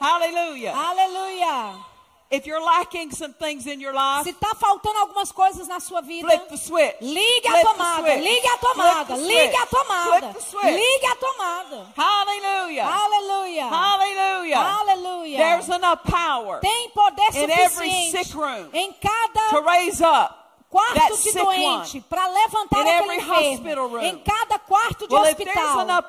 hallelujah. 0.00 0.74
Aleluia. 0.76 1.95
If 2.28 2.44
you're 2.44 2.60
lacking 2.60 3.12
some 3.12 3.32
things 3.34 3.66
in 3.66 3.80
your 3.80 3.94
life, 3.94 4.24
Se 4.24 4.30
está 4.30 4.52
faltando 4.54 4.98
algumas 4.98 5.30
coisas 5.30 5.68
na 5.68 5.78
sua 5.78 6.00
vida, 6.02 6.26
flip 6.26 6.48
the 6.48 6.56
switch. 6.56 6.96
ligue 7.00 7.46
a 7.46 7.62
tomada. 7.62 8.16
Ligue 8.16 8.46
a 8.46 8.58
tomada. 8.58 9.16
Ligue 9.16 9.54
a 9.54 9.66
tomada. 9.66 10.34
Ligue 10.64 11.06
a 11.06 11.16
tomada. 11.16 11.86
Hallelujah. 11.96 12.84
Aleluia. 12.84 13.68
Hallelujah. 13.68 14.56
Aleluia. 14.56 15.38
There's 15.38 15.68
enough 15.68 16.02
power 16.04 16.60
Tem 16.60 16.90
poder 16.90 17.38
in 17.44 17.50
every 17.50 17.90
suficiente 17.90 18.24
sick 18.24 18.34
room 18.34 18.70
em 18.72 18.92
cada 19.00 19.50
to 19.50 19.60
raise 19.62 20.00
up 20.00 20.45
quarto 20.70 21.16
de 21.22 21.32
doente 21.32 22.00
para 22.02 22.26
levantar 22.28 22.82
In 22.82 22.88
aquele 22.88 23.16
enfermo. 23.16 23.98
Em 23.98 24.18
cada 24.18 24.58
quarto 24.58 25.06
de 25.06 25.14
Well, 25.14 25.22
hospital. 25.24 26.06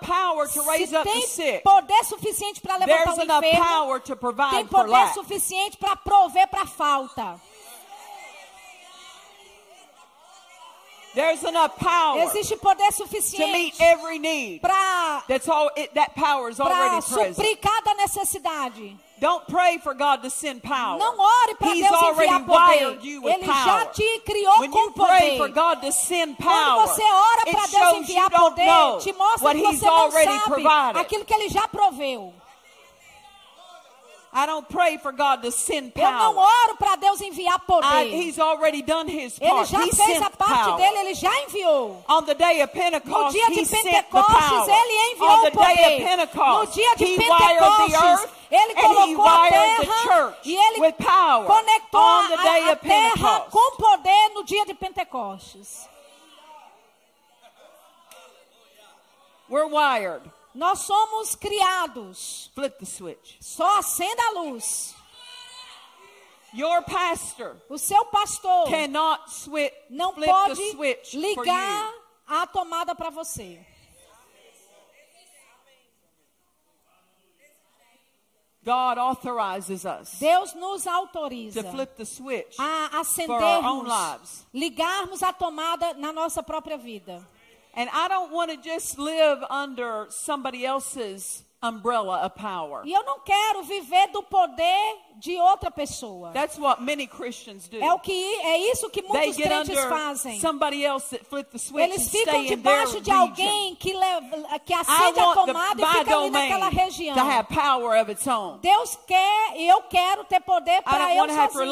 Se 0.77 1.03
tem 1.03 1.27
sick, 1.27 1.63
poder 1.63 2.03
suficiente 2.05 2.61
para 2.61 2.77
levantar 2.77 3.13
o 3.13 3.21
enfermo, 3.23 4.49
tem 4.51 4.67
poder 4.67 5.13
suficiente 5.13 5.77
para 5.77 5.95
prover 5.95 6.47
para 6.47 6.61
a 6.63 6.67
falta. 6.67 7.39
There's 11.15 11.43
enough 11.43 11.71
power 11.79 12.21
Existe 12.25 12.57
poder 12.57 12.91
suficiente 12.91 13.75
para 14.61 15.23
that 15.95 16.13
already 16.59 17.01
present. 17.01 17.35
suprir 17.35 17.57
cada 17.59 17.95
necessidade. 17.95 18.95
Don't 19.19 19.47
pray 19.47 19.79
for 19.79 19.95
God 19.95 20.21
to 20.21 20.29
send 20.29 20.61
power. 20.61 20.99
Não 20.99 21.17
ore 21.17 21.55
para 21.55 21.69
He's 21.73 21.81
Deus 21.89 22.01
already 22.03 22.31
enviar 22.31 22.45
poder. 22.45 22.85
wired 22.85 23.03
you 23.03 23.21
with 23.23 23.33
Ele 23.33 23.45
já 23.47 23.53
power. 23.65 23.85
te 23.91 24.19
criou 24.23 24.59
When 24.59 24.71
com 24.71 24.79
you 24.79 24.91
pray 24.91 25.37
for 25.37 25.49
poder. 25.49 25.53
God 25.53 25.81
to 25.81 25.91
send 25.91 26.37
Quando 26.37 26.53
power, 26.53 26.87
você 26.87 27.01
ora 27.03 27.45
para 27.51 27.67
Deus 27.67 27.97
enviar 27.97 28.29
poder, 28.29 28.97
te 29.01 29.13
mostra 29.13 29.43
what 29.43 29.59
que 29.59 29.65
He's 29.67 29.79
você 29.79 29.85
não 29.87 29.93
already 29.95 30.31
sabe 30.39 30.43
provided. 30.61 31.01
aquilo 31.01 31.25
que 31.25 31.33
Ele 31.33 31.49
já 31.49 31.67
proveu. 31.67 32.33
I 34.33 34.45
don't 34.45 34.67
pray 34.69 34.99
for 34.99 35.11
God 35.13 35.41
to 35.41 35.51
send 35.51 35.93
Eu 35.95 36.11
não 36.11 36.35
power. 36.35 36.45
oro 36.67 36.75
para 36.77 36.95
Deus 36.97 37.19
enviar 37.21 37.57
poder. 37.61 37.87
I, 37.87 38.03
he's 38.21 38.37
already 38.37 38.83
done 38.83 39.09
His 39.09 39.39
Ele 39.41 39.49
part. 39.49 39.71
já 39.71 39.79
He 39.83 39.91
fez 39.95 40.21
a 40.21 40.29
parte 40.29 40.63
power. 40.65 40.77
dele, 40.77 40.97
ele 40.99 41.13
já 41.15 41.31
enviou. 41.41 42.03
On 42.07 42.21
the 42.21 42.35
day 42.35 42.61
of 42.61 42.71
No 42.75 42.83
Pentecost, 42.83 43.31
dia 43.31 43.47
de 43.49 43.65
Pentecostes, 43.65 44.35
power. 44.37 44.69
ele 44.69 45.11
enviou 45.13 45.31
o 45.47 45.51
poder. 45.51 46.17
No 46.35 46.65
dia 46.67 46.95
de 46.97 47.05
Pentecostes, 47.17 48.29
ele 48.49 48.75
colocou 48.75 49.27
a 49.27 49.49
terra 49.49 50.37
e 50.43 50.55
ele 50.55 50.93
conectou 51.45 52.01
a, 52.01 52.71
a 52.71 52.75
terra 52.75 53.41
com 53.51 53.75
poder 53.77 54.29
no 54.33 54.43
dia 54.43 54.65
de 54.65 54.73
Pentecostes. 54.73 55.87
We're 59.49 59.67
wired. 59.67 60.29
Nós 60.53 60.79
somos 60.79 61.35
criados. 61.35 62.51
Flip 62.53 62.77
the 62.79 62.85
switch. 62.85 63.37
Só 63.39 63.79
acenda 63.79 64.21
a 64.23 64.31
luz. 64.41 64.93
Your 66.53 66.81
pastor 66.81 67.57
O 67.69 67.77
seu 67.77 68.05
pastor 68.05 68.67
cannot 68.69 69.29
switch, 69.29 69.73
não 69.89 70.13
flip 70.13 70.27
pode 70.27 70.55
the 70.55 70.71
switch 70.71 71.11
for 71.11 71.17
ligar 71.17 71.93
a 72.25 72.47
tomada 72.47 72.95
para 72.95 73.09
você. 73.09 73.59
God 78.67 78.97
authorizes 78.97 79.85
us 79.85 80.19
Deus 80.19 80.53
nos 80.55 80.83
to 80.83 80.89
autoriza 80.89 81.71
flip 81.71 81.95
the 81.95 82.05
switch 82.05 82.53
a 82.59 83.03
for 83.25 83.31
our 83.41 83.63
own 83.63 83.85
acendermos, 83.85 83.87
lives. 83.87 84.45
ligarmos 84.53 85.21
a 85.21 85.31
tomada 85.31 85.97
na 85.97 86.11
nossa 86.11 86.43
própria 86.43 86.77
vida. 86.77 87.25
And 87.73 87.89
I 87.93 88.09
don't 88.09 88.33
want 88.33 88.51
to 88.51 88.57
just 88.57 88.99
live 88.99 89.39
under 89.49 90.07
somebody 90.09 90.65
else's 90.65 91.45
umbrella 91.61 92.25
of 92.25 92.35
power. 92.35 92.85
E 92.85 92.93
eu 92.93 93.03
não 93.03 93.19
quero 93.21 93.63
viver 93.63 94.07
do 94.07 94.21
poder 94.23 94.97
de 95.15 95.35
outra 95.37 95.71
pessoa. 95.71 96.31
That's 96.31 96.59
what 96.59 96.81
many 96.81 97.07
Christians 97.07 97.67
do. 97.67 97.77
É 97.77 97.91
o 97.93 97.99
que 97.99 98.11
é 98.11 98.71
isso 98.71 98.89
que 98.89 99.01
They 99.01 99.09
muitos 99.09 99.35
get 99.35 99.47
crentes 99.47 99.69
under 99.69 99.89
fazem. 99.89 100.39
somebody 100.39 100.85
else 100.85 101.09
that 101.09 101.25
flip 101.25 101.49
the 101.51 101.57
switch 101.57 101.83
and 101.83 101.93
Eles 101.93 102.09
ficam 102.09 102.45
debaixo 102.45 103.01
de 103.01 103.11
alguém 103.11 103.75
que, 103.75 103.93
leva, 103.93 104.59
que 104.59 104.73
acende 104.73 105.19
a 105.19 105.33
tomada 105.33 105.81
e 105.81 105.85
fica 105.85 106.17
ali 106.17 106.29
naquela 106.29 106.69
região. 106.69 107.15
to 107.15 107.21
have 107.21 107.47
power 107.47 107.99
of 107.99 108.11
its 108.11 108.27
own. 108.27 108.59
Deus 108.59 108.95
quer 109.07 109.53
e 109.55 109.67
eu 109.67 109.81
quero 109.83 110.23
ter 110.25 110.39
poder 110.41 110.83
para 110.83 111.15
eu 111.15 111.27
sozinho. 111.27 111.63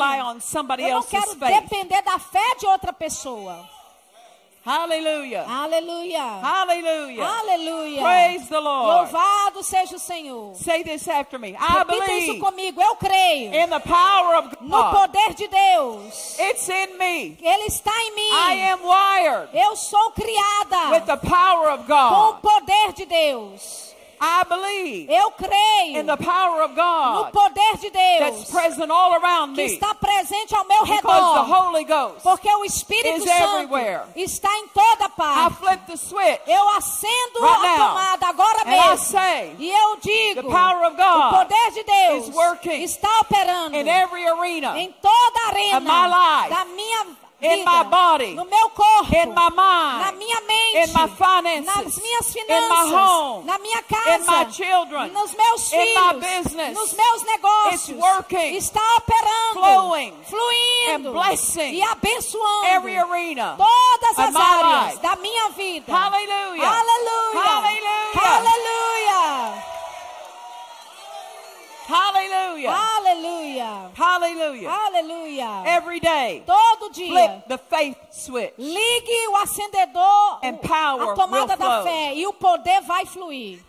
Eu 0.80 0.96
não 0.96 1.04
quero 1.04 1.36
depender 1.36 2.02
da 2.02 2.18
fé 2.18 2.56
de 2.60 2.66
outra 2.66 2.92
pessoa. 2.92 3.75
Hallelujah. 4.66 5.46
Aleluia. 5.48 6.40
Hallelujah. 6.42 7.24
Aleluia. 7.24 8.02
Praise 8.02 8.50
the 8.50 8.60
Lord. 8.60 9.12
Louvado 9.12 9.64
seja 9.64 9.96
o 9.96 10.00
Senhor. 10.00 10.56
Say 10.56 10.82
this 10.84 11.08
after 11.08 11.38
me. 11.38 11.56
I 11.56 11.84
Repita 11.84 12.12
isso 12.14 12.34
believe 12.34 12.40
comigo. 12.40 12.82
Eu 12.82 12.96
creio 12.96 13.54
in 13.54 13.70
the 13.70 13.80
power 13.80 14.38
of 14.38 14.58
no 14.62 14.82
God. 14.82 14.92
poder 14.96 15.34
de 15.36 15.48
Deus. 15.48 16.36
It's 16.40 16.68
in 16.68 16.98
me. 16.98 17.38
Ele 17.40 17.68
está 17.68 17.92
em 17.92 18.16
mim. 18.16 18.32
I 18.32 18.54
am 18.72 18.80
wired 18.84 19.50
Eu 19.54 19.76
sou 19.76 20.00
with 20.08 20.16
criada 20.16 21.06
the 21.06 21.18
power 21.18 21.70
of 21.70 21.86
com 21.86 21.94
o 21.94 22.34
God. 22.34 22.42
poder 22.42 22.94
de 22.94 23.06
Deus. 23.06 23.95
I 24.20 24.44
believe 24.48 25.10
Eu 25.12 25.32
creio 25.32 26.00
in 26.00 26.06
the 26.06 26.18
power 26.18 26.64
of 26.64 26.76
no 26.76 26.76
God 26.76 27.32
poder 27.32 27.78
de 27.80 27.90
that's 27.92 28.50
Deus 28.50 28.52
present 28.52 28.90
all 28.92 29.14
around 29.16 29.56
que 29.56 29.64
me 29.66 29.74
está 29.78 29.94
presente 29.96 30.56
ao 30.56 30.66
meu 30.66 30.86
because 30.86 31.02
the 31.02 31.42
redor. 31.42 31.56
Holy 31.56 31.84
Ghost. 31.84 32.24
Porque 32.24 32.50
o 32.50 32.66
Espírito 32.66 33.18
is 33.18 33.24
Santo 33.26 33.58
everywhere. 33.58 34.04
está 34.16 34.50
em 34.58 34.68
toda 34.70 35.06
I 35.06 35.10
parte. 35.10 35.56
flip 35.58 35.80
the 35.88 35.98
switch 35.98 36.42
Eu 36.48 36.70
acendo 36.70 37.40
Right 37.42 37.66
a 37.66 37.78
tomada 37.78 38.28
agora 38.28 38.62
and 38.66 38.70
I 38.76 38.90
mesmo. 38.90 38.98
say 39.06 39.56
E 39.60 39.70
eu 39.72 39.96
the 39.98 40.02
digo, 40.08 40.52
power 40.52 40.86
of 40.86 40.94
o 40.94 40.98
God 40.98 41.32
poder 41.32 41.72
de 41.72 41.84
Deus 41.84 42.28
is 42.30 42.36
working 42.36 42.84
está 42.84 43.20
operando 43.22 43.76
in 43.76 43.88
every 43.88 44.26
arena, 44.28 44.78
em 44.80 44.92
toda 45.02 45.40
a 45.46 45.48
arena 45.50 45.78
of 45.78 45.86
my 45.86 46.08
life, 46.08 46.50
da 46.50 46.66
minha 46.66 47.04
vida, 47.06 47.25
in 47.46 47.66
my 47.66 47.84
body, 47.84 48.34
no 48.36 48.46
meu 48.46 48.70
corpo, 48.70 49.16
in 49.16 49.30
my 49.30 49.50
na 49.50 49.50
mind, 49.50 50.18
minha 50.18 50.42
mente, 50.42 50.90
in 50.90 50.94
my 50.94 51.08
finances, 51.08 51.66
nas 51.66 51.98
minhas 52.00 52.36
in 52.36 52.46
finanças, 52.46 52.70
my 52.70 52.96
home, 52.96 53.46
na 53.46 53.58
minha 53.60 53.78
in 53.80 53.84
casa, 53.84 54.32
my 54.32 54.46
children, 54.46 55.14
nos 55.14 55.34
meus 55.36 55.74
in 55.74 55.80
my 55.80 56.14
filhos, 56.14 56.44
business. 56.44 56.74
nos 56.74 56.94
meus 56.94 57.24
negócios. 57.24 57.90
It's 57.90 57.90
working, 57.90 58.56
está 58.56 58.82
operando, 58.98 59.54
flowing, 59.54 60.14
fluindo 60.24 61.10
and 61.10 61.14
blessing 61.14 61.74
e 61.74 61.82
abençoando 61.82 62.66
every 62.68 62.98
arena. 62.98 63.56
todas 63.58 64.20
as 64.20 64.36
áreas 64.36 64.94
life. 64.94 65.02
da 65.02 65.16
minha 65.18 65.50
vida. 65.50 65.92
Hallelujah. 65.92 66.68
Aleluia. 66.68 67.42
Hallelujah. 67.42 68.38
Aleluia. 68.38 68.85
Hallelujah. 71.88 72.72
Aleluia. 72.72 73.92
Hallelujah. 73.96 74.70
Aleluia. 74.70 75.64
Every 75.68 76.00
day, 76.00 76.44
Todo 76.46 76.90
dia. 76.92 77.12
flip 77.12 77.48
the 77.48 77.58
faith 77.58 77.98
switch. 78.12 78.54
Ligue 78.58 79.28
o 79.30 79.36
acendedor, 79.38 80.40
And 80.44 80.58
power 80.62 81.14
a 81.14 81.16
tomada 81.16 81.54
will 81.54 81.58
da 81.58 81.82
flow. 81.82 81.84
fé 81.84 82.14
e 82.16 82.26
o 82.28 82.34
poder 82.34 82.82
vai 82.82 83.06
fluir. 83.06 83.60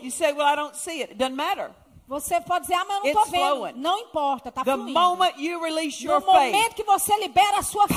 You 0.00 0.10
say, 0.10 0.32
Well, 0.32 0.46
I 0.46 0.54
don't 0.54 0.76
see 0.76 1.00
it. 1.02 1.10
It 1.12 1.18
doesn't 1.18 1.36
matter. 1.36 1.70
Você 2.06 2.38
pode 2.42 2.62
dizer, 2.66 2.74
ah, 2.74 2.84
mas 2.86 2.98
eu 2.98 3.14
não 3.14 3.22
tô 3.24 3.30
vendo. 3.30 3.40
flowing. 3.46 3.72
Não 3.76 3.98
importa, 3.98 4.52
tá 4.52 4.62
The 4.62 4.72
fluindo. 4.74 4.92
moment 4.92 5.34
you 5.38 5.58
release 5.62 6.04
your 6.04 6.20
no 6.20 6.26
momento 6.26 6.74
que 6.74 6.84
você 6.84 7.16
libera 7.16 7.58
a 7.58 7.62
sua 7.62 7.88
fé, 7.88 7.94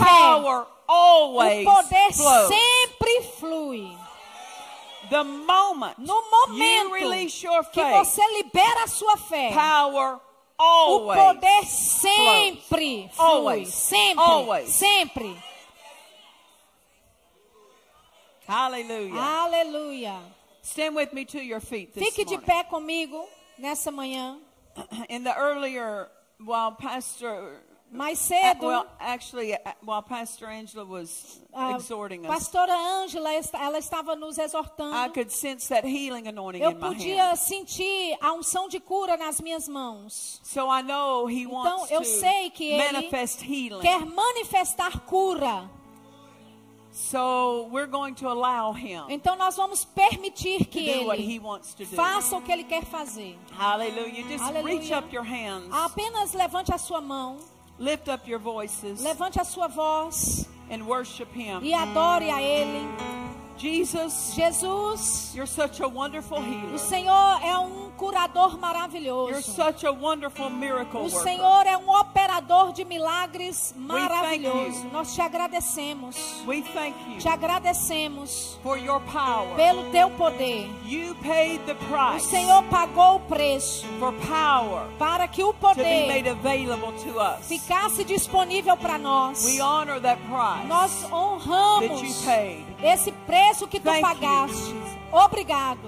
o 0.87 1.63
poder 1.65 2.13
flows. 2.13 2.47
sempre 2.47 3.21
flui. 3.37 3.97
The 5.10 5.24
moment 5.24 5.99
No 5.99 6.16
you 6.16 6.32
momento 6.49 6.93
release 6.93 7.43
your 7.43 7.64
que 7.64 7.82
faith, 7.82 8.05
você 8.05 8.22
libera 8.38 8.84
a 8.84 8.88
sua 8.88 9.18
fé, 9.18 9.51
power 9.53 10.20
o 10.60 11.14
poder 11.14 11.66
sempre 11.66 13.10
flui. 13.10 13.10
Always. 13.20 13.74
Sempre. 13.74 14.24
Always. 14.24 14.70
Sempre. 14.74 15.43
Hallelujah. 18.47 19.14
Aleluia. 19.20 20.20
Stand 20.62 20.95
with 20.95 21.14
me 21.14 21.26
to 21.26 21.39
your 21.43 21.60
feet 21.60 21.93
this 21.93 22.03
Fique 22.03 22.26
de 22.26 22.38
morning. 22.38 22.47
pé 22.47 22.64
comigo 22.70 23.26
nessa 23.58 23.91
manhã. 23.91 24.38
In 25.10 25.24
the 25.24 25.36
earlier, 25.36 26.08
while 26.43 26.72
Pastor, 26.72 27.62
Mais 27.89 28.19
uh, 28.19 28.23
cedo, 28.33 28.67
well, 28.67 28.85
actually, 28.99 29.53
uh, 29.53 29.59
while 29.81 30.01
Pastor 30.03 30.45
Angela 30.49 30.83
was 30.83 31.39
a 31.53 31.71
exhorting 31.77 32.25
us, 32.25 32.27
pastora 32.27 32.73
Ângela, 32.73 33.31
esta- 33.33 33.57
ela 33.59 33.77
estava 33.79 34.13
nos 34.15 34.38
I 34.38 34.43
exortando. 34.43 35.13
could 35.13 35.31
sense 35.31 35.69
that 35.69 35.85
healing 35.88 36.27
anointing 36.27 36.61
Eu 36.61 36.71
in 36.71 36.79
my 36.79 36.89
podia 36.89 37.29
hand. 37.29 37.38
sentir 37.38 38.17
a 38.21 38.33
unção 38.33 38.67
de 38.67 38.81
cura 38.81 39.15
nas 39.15 39.39
minhas 39.39 39.69
mãos. 39.69 40.41
So 40.43 40.69
I 40.69 40.81
know 40.81 41.29
He 41.29 41.43
Então 41.43 41.53
wants 41.79 41.89
eu 41.91 42.03
sei 42.03 42.49
que 42.49 42.75
to 42.75 42.81
ele 42.83 42.91
manifest 42.93 43.41
healing. 43.41 43.81
quer 43.81 44.05
manifestar 44.05 44.99
cura. 45.05 45.69
So 46.91 47.67
we're 47.71 47.85
going 47.88 48.15
to 48.15 48.27
allow 48.27 48.73
Him 48.73 49.03
Então 49.09 49.35
nós 49.35 49.55
vamos 49.55 49.85
permitir 49.85 50.59
to 50.59 50.65
que 50.65 50.89
ele 50.89 51.39
to 51.77 51.85
faça 51.95 52.35
o 52.35 52.41
que 52.41 52.51
ele 52.51 52.63
quer 52.63 52.83
fazer. 52.83 53.38
Hallelujah. 53.57 54.23
Just 54.27 54.43
Aleluia. 54.43 54.79
reach 54.79 54.91
up 54.91 55.13
your 55.15 55.23
hands, 55.23 55.69
Apenas 55.71 56.33
levante 56.33 56.73
a 56.73 56.77
sua 56.77 56.99
mão, 56.99 57.38
lift 57.80 58.09
up 58.09 58.28
your 58.28 58.39
voices, 58.39 59.01
levante 59.03 59.39
a 59.39 59.45
sua 59.45 59.67
voz 59.67 60.47
and 60.69 60.84
worship 60.88 61.32
Him. 61.34 61.63
e 61.63 61.73
adore 61.73 62.30
a 62.30 62.41
ele. 62.41 62.88
Jesus, 63.58 64.34
Jesus, 64.36 65.32
you're 65.36 65.47
such 65.47 65.80
a 65.82 65.88
wonderful 65.88 66.39
healer. 66.41 66.76
o 66.76 66.78
Senhor 66.78 67.39
é 67.43 67.58
um 67.58 67.89
curador 67.97 68.49
You're 68.51 68.60
maravilhoso. 68.62 69.41
such 69.41 69.84
a 69.84 69.91
wonderful 69.91 70.49
miracle 70.51 71.01
O 71.01 71.03
worker. 71.05 71.24
Senhor 71.24 71.66
é 71.66 71.76
um 71.76 71.89
operador 71.89 72.72
de 72.72 72.86
milagres 72.86 73.74
maravilhoso. 73.76 74.86
Nós 74.91 75.14
te 75.16 75.22
agradecemos. 75.22 76.16
We 76.45 76.62
thank 76.62 76.95
you 77.10 77.18
Te 77.18 77.28
agradecemos 77.28 78.60
for 78.62 78.78
your 78.78 78.99
power. 79.12 79.55
pelo 79.55 79.86
teu 79.91 80.12
poder. 80.12 80.70
You 80.86 81.16
paid 81.16 81.62
the 81.66 81.74
O 81.74 81.76
price 81.88 82.28
Senhor 82.30 82.62
pagou 82.70 83.16
o 83.16 83.20
preço 83.22 83.86
for 83.99 84.14
power 84.14 84.86
para 84.99 85.28
que 85.28 85.43
o 85.43 85.51
to 85.53 85.74
be 85.76 85.82
made 86.08 86.24
poder 86.24 86.30
available 86.30 86.93
to 87.03 87.20
us. 87.20 87.47
ficasse 87.47 88.03
disponível 88.03 88.78
para 88.78 88.99
nós. 88.99 89.43
We 89.45 89.60
honor 89.60 89.99
that 90.01 90.22
price 90.28 90.68
Nós 90.68 90.91
that 91.01 91.12
honramos 91.14 92.01
you 92.03 92.14
paid 92.26 92.66
esse 92.82 93.11
preço 93.11 93.67
que 93.67 93.80
tu 93.80 93.86
Thank 93.86 93.99
you. 94.01 94.07
pagaste. 94.07 94.75
Obrigado 95.11 95.80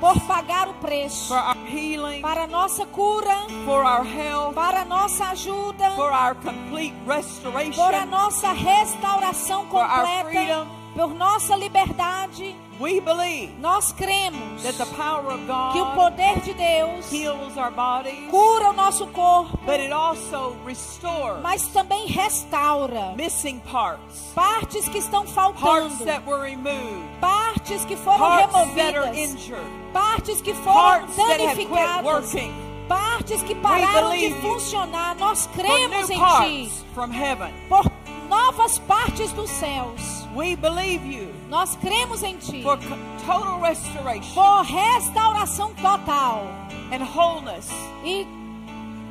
por 0.00 0.20
pagar 0.26 0.68
o 0.68 0.74
preço 0.74 1.28
for 1.28 1.36
our 1.36 1.56
healing, 1.68 2.22
para 2.22 2.44
a 2.44 2.46
nossa 2.46 2.86
cura, 2.86 3.46
for 3.66 3.84
our 3.84 4.04
health, 4.04 4.54
para 4.54 4.80
a 4.80 4.84
nossa 4.86 5.26
ajuda, 5.26 5.90
for 5.92 6.10
our 6.10 6.34
complete 6.36 6.94
restoration. 7.06 7.72
por 7.74 7.94
a 7.94 8.06
nossa 8.06 8.52
restauração 8.52 9.66
For 9.68 9.82
our 9.84 9.90
completa, 10.02 10.24
freedom. 10.30 10.66
por 10.96 11.14
nossa 11.14 11.54
liberdade. 11.56 12.56
We 12.80 12.98
believe 12.98 13.50
Nós 13.60 13.92
cremos 13.92 14.62
that 14.62 14.78
the 14.78 14.86
power 14.96 15.34
of 15.34 15.40
que 15.72 15.80
o 15.80 15.84
God 15.84 15.94
poder 15.94 16.40
de 16.40 16.54
Deus 16.54 17.12
heals 17.12 17.54
our 17.58 17.70
bodies, 17.70 18.30
cura 18.30 18.70
o 18.70 18.72
nosso 18.72 19.06
corpo, 19.08 19.58
but 19.66 19.78
it 19.78 19.92
also 19.92 20.56
restores 20.64 21.42
mas 21.42 21.66
também 21.66 22.06
restaura 22.06 23.14
missing 23.16 23.60
parts, 23.70 24.32
partes 24.34 24.88
que 24.88 24.96
estão 24.96 25.26
parts 25.26 25.60
faltando, 25.60 26.04
that 26.06 26.26
were 26.26 26.40
removed, 26.40 27.04
partes 27.20 27.84
que 27.84 27.96
foram 27.96 28.18
parts 28.18 28.74
that 28.74 28.96
are 28.96 29.10
removidas, 29.10 29.18
injured, 29.18 29.92
partes 29.92 30.40
que 30.40 30.54
foram 30.54 30.72
parts 30.72 31.16
that 31.16 31.42
have 31.42 31.56
quit 31.56 31.68
danificadas, 31.68 32.04
working, 32.04 32.52
partes 32.88 33.42
que 33.42 33.54
pararam 33.56 34.16
de 34.16 34.30
funcionar. 34.40 35.16
Nós 35.16 35.46
cremos 35.48 36.08
em 36.08 36.16
Ti. 36.16 36.84
parts 36.94 37.54
por 37.68 37.84
novas 38.26 38.78
partes 38.78 39.32
dos 39.32 39.50
céus. 39.50 40.26
We 40.34 40.56
believe 40.56 41.04
you 41.04 41.39
Nós 41.50 41.74
cremos 41.76 42.22
em 42.22 42.36
Ti 42.38 42.62
for 42.62 42.78
total 43.26 43.60
restoration 43.60 44.32
por 44.34 44.62
restauração 44.62 45.74
total 45.74 46.46
and 46.92 47.02
wholeness. 47.04 47.68
e 48.04 48.24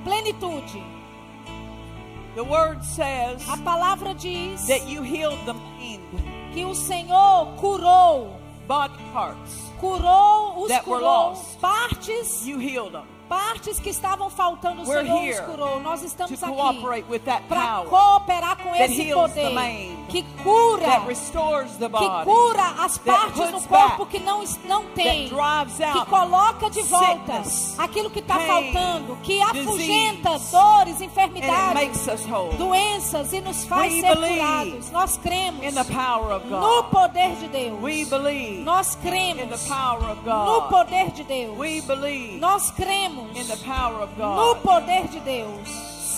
plenitude. 0.05 0.81
The 2.35 2.43
word 2.43 2.83
says 2.85 3.43
A 3.49 3.57
palavra 3.57 4.13
diz 4.15 4.65
that 4.67 4.87
you 4.87 5.01
healed 5.03 5.43
the 5.45 5.53
maimed 5.53 6.23
que 6.53 6.63
o 6.63 6.73
Senhor 6.73 7.47
curou, 7.57 8.39
body 8.67 8.97
parts. 9.11 9.71
curou, 9.79 10.63
os 10.63 10.69
That 10.69 10.87
were 10.87 10.99
curou, 11.01 11.31
lost. 11.31 11.59
partes, 11.59 12.45
You 12.47 12.57
healed 12.59 12.93
them 12.93 13.05
partes 13.29 13.79
que 13.79 13.89
estavam 13.89 14.29
faltando, 14.29 14.81
o 14.81 14.85
Senhor 14.85 15.05
here 15.05 15.33
os 15.33 15.39
curou. 15.41 15.79
Nós 15.79 16.01
estamos 16.01 16.41
aqui 16.43 17.39
para 17.47 17.83
cooperar 17.87 18.57
com 18.57 18.75
esse 18.75 19.13
poder 19.13 19.95
que 20.09 20.23
cura, 20.43 21.01
que 21.05 22.23
cura 22.25 22.63
as 22.79 22.97
partes 22.97 23.51
do 23.51 23.61
corpo 23.67 24.05
back, 24.05 24.05
que 24.07 24.19
não, 24.19 24.43
não 24.65 24.85
tem, 24.85 25.29
que 25.29 26.05
coloca 26.09 26.69
de 26.71 26.81
volta 26.81 27.43
sickness, 27.43 27.75
aquilo 27.77 28.09
que 28.09 28.19
está 28.19 28.39
faltando, 28.39 29.15
que 29.17 29.39
afugenta 29.41 30.31
disease, 30.31 30.51
dores, 30.51 31.01
enfermidades, 31.01 32.05
doenças 32.57 33.33
e 33.33 33.41
nos 33.41 33.65
faz 33.65 33.93
We 33.93 34.01
ser 34.01 34.15
curados. 34.17 34.91
Nós 34.91 35.17
cremos 35.17 35.75
no 36.49 36.83
poder 36.85 37.35
de 37.35 37.47
Deus. 37.47 37.79
Nós 38.63 38.95
cremos 38.95 39.69
no 39.69 40.61
poder 40.63 41.11
de 41.11 41.23
Deus. 41.23 41.57
Nós 42.39 42.71
cremos 42.71 43.18
in 43.35 43.47
the 43.47 43.57
power 43.63 44.01
of 44.01 44.17
no 44.17 44.55
poder 44.55 45.07
de 45.11 45.19
Deus. 45.21 45.67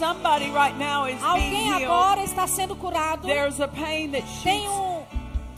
Somebody 0.02 0.50
right 0.50 0.76
now 0.78 1.06
is 1.06 1.20
being 1.34 1.72
Alguém 1.72 1.86
agora 1.86 2.24
está 2.24 2.48
sendo 2.48 2.76
curado. 2.76 3.28
There's 3.28 3.60
a 3.60 3.68
pain 3.68 4.12
that 4.12 4.24
Tem 4.42 4.68
um 4.68 4.91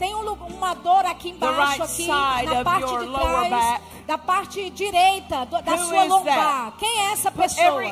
tem 0.04 0.14
um 0.14 0.34
uma 0.34 0.74
dor 0.74 1.06
aqui 1.06 1.30
embaixo 1.30 1.82
aqui 1.82 2.06
na 2.06 2.64
parte 2.64 2.98
de 2.98 3.06
trás 3.12 3.80
da 4.06 4.18
parte 4.18 4.70
direita 4.70 5.46
do- 5.46 5.62
da 5.62 5.78
sua 5.78 6.04
lombar. 6.04 6.72
Quem 6.78 7.00
é 7.00 7.12
essa 7.12 7.30
pessoa? 7.30 7.82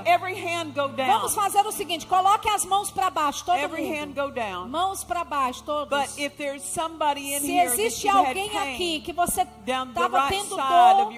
Vamos 1.07 1.35
fazer 1.35 1.67
o 1.67 1.73
seguinte, 1.73 2.07
coloque 2.07 2.49
as 2.51 2.65
mãos 2.67 2.91
para 2.91 3.09
baixo, 3.09 3.45
todo 3.45 3.57
Every 3.57 3.83
mundo. 3.83 3.97
hand 3.99 4.13
go 4.27 4.31
down. 4.31 4.69
Mãos 4.69 5.05
para 5.05 5.25
baixo, 5.25 5.63
todos. 5.65 5.89
But 5.89 6.19
if 6.19 6.37
there's 6.37 6.63
somebody 6.63 7.33
in 7.35 7.41
Se 7.41 7.57
existe 7.59 8.09
alguém 8.09 8.51
aqui 8.59 9.01
que 9.01 9.13
você 9.13 9.47
estava 9.67 10.29
tendo 10.29 10.57
dor 10.57 11.13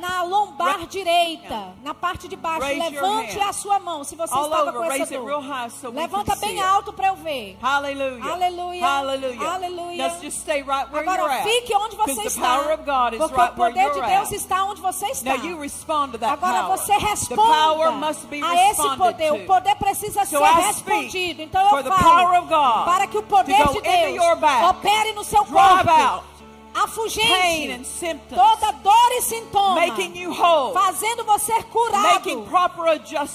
na 0.00 0.22
lombar 0.22 0.86
direita, 0.86 1.74
na 1.82 1.92
parte 1.92 2.26
de 2.26 2.36
baixo, 2.36 2.66
levante 2.66 3.38
a 3.40 3.52
sua 3.52 3.78
mão 3.78 4.02
se 4.02 4.16
você 4.16 4.32
estava 4.34 4.72
com 4.72 4.84
essa 4.84 5.14
dor. 5.18 5.26
Levanta 5.92 6.36
bem 6.36 6.60
alto 6.62 6.92
para 6.92 7.08
eu 7.08 7.16
ver. 7.16 7.58
Aleluia. 7.62 8.86
Hallelujah. 8.86 9.52
Aleluia. 9.54 10.05
Let's 10.06 10.22
just 10.22 10.40
stay 10.40 10.62
right 10.62 10.90
where 10.92 11.08
Agora 11.08 11.42
fique 11.42 11.74
onde 11.74 11.96
você 11.96 12.22
está. 12.22 12.40
power 12.40 12.72
of 12.74 12.84
God 12.84 13.12
is 13.14 13.18
Porque 13.18 13.40
right 13.40 13.52
o 13.52 13.56
poder 13.56 13.90
de 13.92 14.00
Deus 14.02 14.32
está 14.32 14.64
onde 14.64 14.80
você 14.80 15.06
está. 15.06 15.36
Now 15.36 15.44
you 15.44 15.60
respond 15.60 16.12
to 16.12 16.18
that 16.18 16.32
Agora 16.32 16.62
você 16.76 16.92
the 16.94 17.34
power 17.34 17.90
responda 17.90 17.90
must 17.92 18.26
be 18.28 18.42
a 18.42 18.70
esse 18.70 18.96
poder. 18.96 19.28
to. 19.28 19.34
O 19.36 19.46
poder 19.46 19.74
precisa 19.76 20.24
So 20.24 20.38
ser 20.38 20.44
respondido. 20.44 21.42
Então 21.42 21.62
eu 21.62 21.84
falo 21.84 22.84
para 22.84 23.06
que 23.06 23.18
o 23.18 23.22
poder 23.22 23.68
de 23.68 23.80
Deus 23.80 24.24
opere 24.70 25.12
no 25.12 25.24
seu 25.24 25.44
corpo, 25.44 26.22
afugente 26.84 27.84
symptoms, 27.84 28.40
toda 28.40 28.72
dor 28.72 29.12
e 29.12 29.22
sintoma, 29.22 29.86
making 29.86 30.16
you 30.16 30.30
whole, 30.30 30.74
fazendo 30.74 31.24
você 31.24 31.62
curado, 31.64 32.46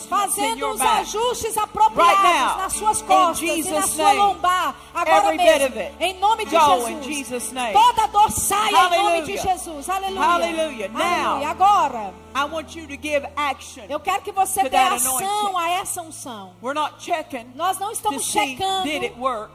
fazendo 0.08 0.70
os 0.70 0.82
ajustes 0.82 1.56
Right 1.56 1.60
apropriados 1.60 2.22
now, 2.24 2.58
nas 2.58 2.74
suas 2.74 3.02
costas 3.02 3.42
e 3.42 3.72
na 3.72 3.88
sua 3.88 4.12
lombar. 4.12 4.76
Agora 4.94 5.34
mesmo, 5.34 5.68
of 5.68 5.80
it, 5.80 5.96
em 6.00 6.20
nome 6.20 6.46
de 6.46 6.52
Jesus. 6.52 7.06
Jesus' 7.06 7.52
name. 7.52 7.74
Toda 7.74 8.08
dor 8.08 8.32
saia 8.32 8.70
em 8.70 8.72
nome 8.72 8.96
Hallelujah. 8.98 9.26
de 9.26 9.38
Jesus. 9.38 9.89
Aleluia. 9.89 10.22
Hallelujah. 10.22 10.89
Now. 10.89 11.46
Agora, 11.46 12.14
I 12.36 12.46
want 12.46 12.76
you 12.76 12.88
to 12.88 12.96
give 13.02 13.26
action. 13.36 13.84
eu 13.89 14.00
quero 14.00 14.22
que 14.22 14.32
você 14.32 14.68
dê 14.70 14.78
ação 14.78 15.58
a 15.58 15.70
essa 15.72 16.02
unção. 16.02 16.54
We're 16.62 16.80
not 16.80 17.04
checking. 17.04 17.52
Nós 17.56 17.80
não 17.80 17.92
estamos 17.92 18.26
checando 18.26 18.89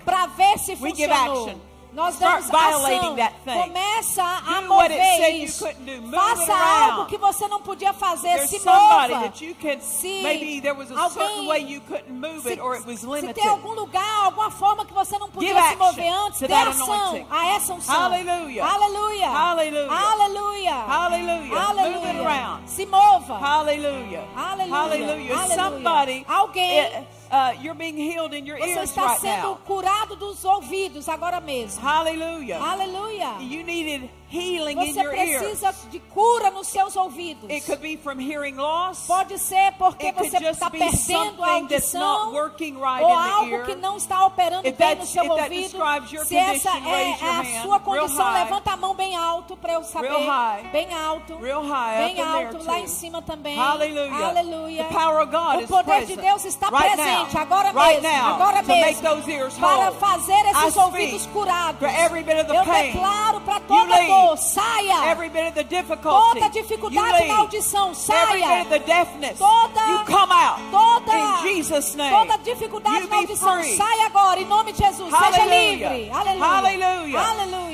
para 0.04 0.26
ver 0.26 0.58
se 0.58 0.76
funcionou. 0.76 1.65
Nós 1.96 2.14
Start 2.14 2.44
damos 2.44 2.50
violating 2.50 2.96
ação. 2.98 3.16
that 3.16 3.34
thing. 3.42 3.52
Começa 3.62 4.22
a 4.22 4.60
Do 4.60 4.74
what 4.74 4.92
it 4.92 5.00
mover 5.02 5.30
isso. 5.42 5.64
couldn't 5.64 5.84
do. 5.96 6.02
Move 6.02 6.14
Faça 6.14 6.54
algo 6.54 7.06
que 7.06 7.16
você 7.16 7.48
não 7.48 7.62
podia 7.62 7.94
fazer. 7.94 8.46
Se 8.46 8.60
mova. 8.64 9.32
Se 9.80 10.22
maybe 10.22 10.60
there 10.60 10.76
was 10.78 10.92
a 10.92 11.00
alguém- 11.00 11.26
certain 11.26 11.46
way 11.46 11.60
you 11.62 11.80
couldn't 11.80 12.12
move 12.12 12.46
it 12.46 12.60
or 12.60 12.74
it 12.76 12.86
was 12.86 13.00
se 13.00 13.06
limited. 13.06 13.34
tem 13.34 13.48
algum 13.48 13.72
lugar, 13.72 14.24
alguma 14.26 14.50
forma 14.50 14.84
que 14.84 14.92
você 14.92 15.18
não 15.18 15.30
podia 15.30 15.48
Give 15.48 15.68
se 15.70 15.76
mover 15.76 16.12
antes, 16.12 16.40
dê 16.40 16.52
ação 16.52 17.26
a 17.30 17.46
essa 17.48 17.72
unção. 17.72 17.94
Hallelujah. 17.96 18.62
Aleluia. 18.66 19.28
Hallelujah. 19.30 20.10
Aleluia. 20.10 20.74
Hallelujah. 20.74 21.66
Aleluia. 21.68 21.96
Move 21.96 22.08
it 22.10 22.20
around. 22.20 22.68
Se 22.68 22.84
mova. 22.86 23.38
Hallelujah. 23.38 24.22
Aleluia. 24.36 24.76
Hallelujah. 24.76 25.34
Aleluia. 25.40 25.54
Somebody, 25.64 26.26
Alguém- 26.28 27.06
uh, 27.30 27.52
you're 27.62 27.74
being 27.74 27.96
healed 27.96 28.32
in 28.34 28.46
your 28.46 28.58
Você 28.58 28.70
ears 28.78 28.90
está 28.90 29.06
right 29.06 29.20
sendo 29.20 29.48
now. 29.48 29.56
curado 29.66 30.16
dos 30.16 30.44
ouvidos 30.44 31.08
agora 31.08 31.40
mesmo. 31.40 31.80
Hallelujah. 31.82 32.58
Aleluia. 32.60 33.36
You 33.40 33.62
needed 33.64 34.08
healing 34.28 34.78
in 34.80 34.92
Você 34.94 35.02
your 35.02 35.14
ears. 35.14 35.42
precisa 35.42 35.74
de 35.90 36.00
cura 36.00 36.50
nos 36.50 36.66
seus 36.68 36.96
ouvidos. 36.96 37.48
It 37.50 37.64
could 37.64 37.80
be 37.80 37.96
from 37.96 38.18
hearing 38.18 38.56
loss. 38.56 39.06
Pode 39.06 39.38
ser 39.38 39.72
porque 39.78 40.06
It 40.08 40.16
could 40.16 40.30
você 40.30 40.44
está 40.50 40.68
be 40.70 40.78
perdendo 40.78 41.42
a 41.42 41.46
something 41.46 41.68
that's 41.68 41.94
not 41.94 42.02
audição 42.04 42.32
working 42.32 42.74
right 42.80 43.02
ou 43.04 43.10
in 43.10 43.14
algo 43.16 43.64
que 43.64 43.74
não 43.76 43.96
está 43.96 44.26
operando 44.26 44.66
If 44.66 44.76
bem 44.76 44.96
no 44.96 45.06
seu 45.06 45.30
ouvido. 45.30 45.76
your 46.12 46.24
Se 46.26 46.36
essa 46.36 46.70
é, 46.70 47.02
é 47.02 47.08
your 47.10 47.58
a 47.58 47.62
sua 47.62 47.80
condição, 47.80 48.32
levanta 48.32 48.72
a 48.72 48.76
mão 48.76 48.94
bem 48.94 49.14
alto 49.16 49.56
para 49.56 49.74
eu 49.74 49.84
saber. 49.84 50.08
Real 50.08 50.24
high. 50.26 50.62
Bem 50.72 50.92
alto. 50.92 51.36
Real 51.38 51.62
high, 51.62 51.96
Bem 52.06 52.16
in 52.18 52.20
alto, 52.20 52.58
too. 52.58 52.66
lá 52.66 52.80
em 52.80 52.86
cima 52.88 53.22
também. 53.22 53.56
Hallelujah. 53.56 54.26
Aleluia. 54.28 54.84
The 54.84 54.94
power 54.94 55.22
of 55.22 55.30
God 55.30 55.62
o 55.64 55.68
poder 55.68 56.04
de 56.06 56.16
Deus 56.16 56.44
está 56.44 56.68
right 56.68 56.96
presente 56.96 57.15
now. 57.24 57.40
agora 57.42 57.72
Right 57.72 58.02
mesmo. 58.02 58.18
now, 58.18 58.34
agora 58.34 58.62
to 58.62 58.68
make 58.68 58.84
mesmo. 58.86 59.02
those 59.02 59.28
ears 59.28 59.54
para 59.54 59.90
whole. 59.90 59.98
fazer 59.98 60.32
I 60.32 60.50
esses 60.50 60.74
speak 60.74 60.84
ouvidos 60.86 61.26
curados. 61.32 61.78
for 61.78 61.88
every 61.88 62.22
bit 62.22 62.36
of 62.40 62.46
the 62.48 62.54
eu 62.56 62.64
pain. 62.64 62.92
declaro 62.92 63.40
para 63.40 63.54
You 63.56 63.60
toda 63.68 63.94
leave. 63.96 64.08
dor, 64.08 64.36
saia. 64.38 65.10
Every 65.10 65.28
bit 65.28 65.46
of 65.48 65.54
the 65.54 65.64
difficulty. 65.64 66.40
Toda 66.40 66.46
you 66.46 66.50
dificuldade 66.62 67.12
leave. 67.18 67.28
na 67.28 67.38
audição, 67.38 67.88
Every 67.90 67.94
saia. 67.96 68.48
bit 68.48 68.60
of 68.62 68.68
the 68.70 68.78
deafness. 68.80 69.38
Toda- 69.38 69.86
you 69.90 69.98
come 70.04 70.32
out. 70.32 70.58
toda- 70.70 71.12
in 71.16 71.54
Jesus' 71.54 71.94
name. 71.94 72.10
Toda 72.16 72.38
dificuldade 72.38 73.02
you 73.04 73.08
na 73.08 73.16
audição, 73.16 73.60
free. 73.62 73.76
sai 73.76 74.00
agora, 74.06 74.40
em 74.40 74.44
nome 74.46 74.72
de 74.72 74.78
Jesus. 74.84 75.10
Seja 75.10 75.24
Hallelujah. 75.42 75.88
livre. 75.90 76.10
Aleluia. 76.12 77.20
Aleluia. 77.20 77.20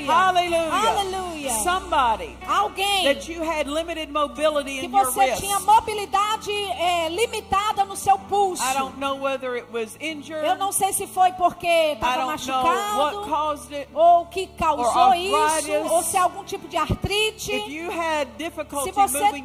Aleluia. 0.09 1.53
Somebody 1.63 2.35
Alguém 2.47 3.03
that 3.03 3.27
you 3.29 3.43
had 3.43 3.67
limited 3.67 4.09
mobility 4.11 4.79
que 4.79 4.85
in 4.85 4.91
your 4.91 5.05
você 5.11 5.19
wrist. 5.19 5.41
tinha 5.41 5.59
mobilidade 5.59 6.51
é, 6.51 7.09
limitada 7.09 7.83
no 7.85 7.95
seu 7.95 8.17
pulso. 8.17 8.63
I 8.63 8.73
don't 8.73 8.97
know 8.97 9.15
Eu 10.43 10.55
não 10.55 10.71
sei 10.71 10.93
se 10.93 11.07
foi 11.07 11.31
porque 11.33 11.67
estava 11.67 12.25
machucado 12.25 13.21
ou 13.93 14.25
que 14.27 14.47
causou 14.47 15.13
isso, 15.13 15.71
ou 15.91 16.03
se 16.03 16.17
é 16.17 16.19
algum 16.19 16.43
tipo 16.43 16.67
de 16.67 16.77
artrite. 16.77 17.51
Se 18.83 18.91
você 18.91 19.31
tem 19.31 19.43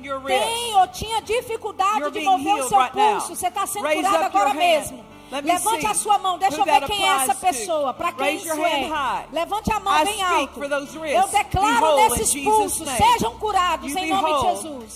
ou 0.77 0.89
tinha 0.89 1.21
dificuldade 1.23 2.11
de 2.11 2.21
mover 2.21 2.55
o 2.55 2.69
seu 2.69 2.79
right 2.79 2.97
now. 2.97 3.13
pulso, 3.13 3.37
você 3.37 3.49
está 3.49 3.67
sendo 3.67 3.85
Raise 3.85 4.03
curado 4.03 4.25
agora 4.25 4.51
hand. 4.51 4.55
mesmo. 4.55 5.18
Levante 5.31 5.81
see 5.81 5.87
a 5.87 5.95
sua 5.95 6.19
mão, 6.19 6.39
deixa 6.39 6.57
who 6.57 6.61
eu 6.61 6.65
ver 6.65 6.87
quem 6.87 7.05
é 7.07 7.17
essa 7.17 7.35
pessoa, 7.35 7.93
para 7.93 8.13
quem 8.13 8.25
Raise 8.25 8.49
isso 8.49 8.65
é. 8.65 8.87
high. 8.87 9.27
Levante 9.33 9.73
a 9.73 9.81
mão 9.81 9.95
I 10.01 10.05
bem 10.05 10.23
alto. 10.23 10.61
Eu 10.63 11.29
declaro 11.29 11.97
nesses 11.97 12.43
pulsos, 12.43 12.89
sejam 12.89 13.39
curados 13.39 13.91
You 13.91 13.99
em 13.99 14.09
nome 14.11 14.35
de 14.35 14.41
Jesus. 14.41 14.93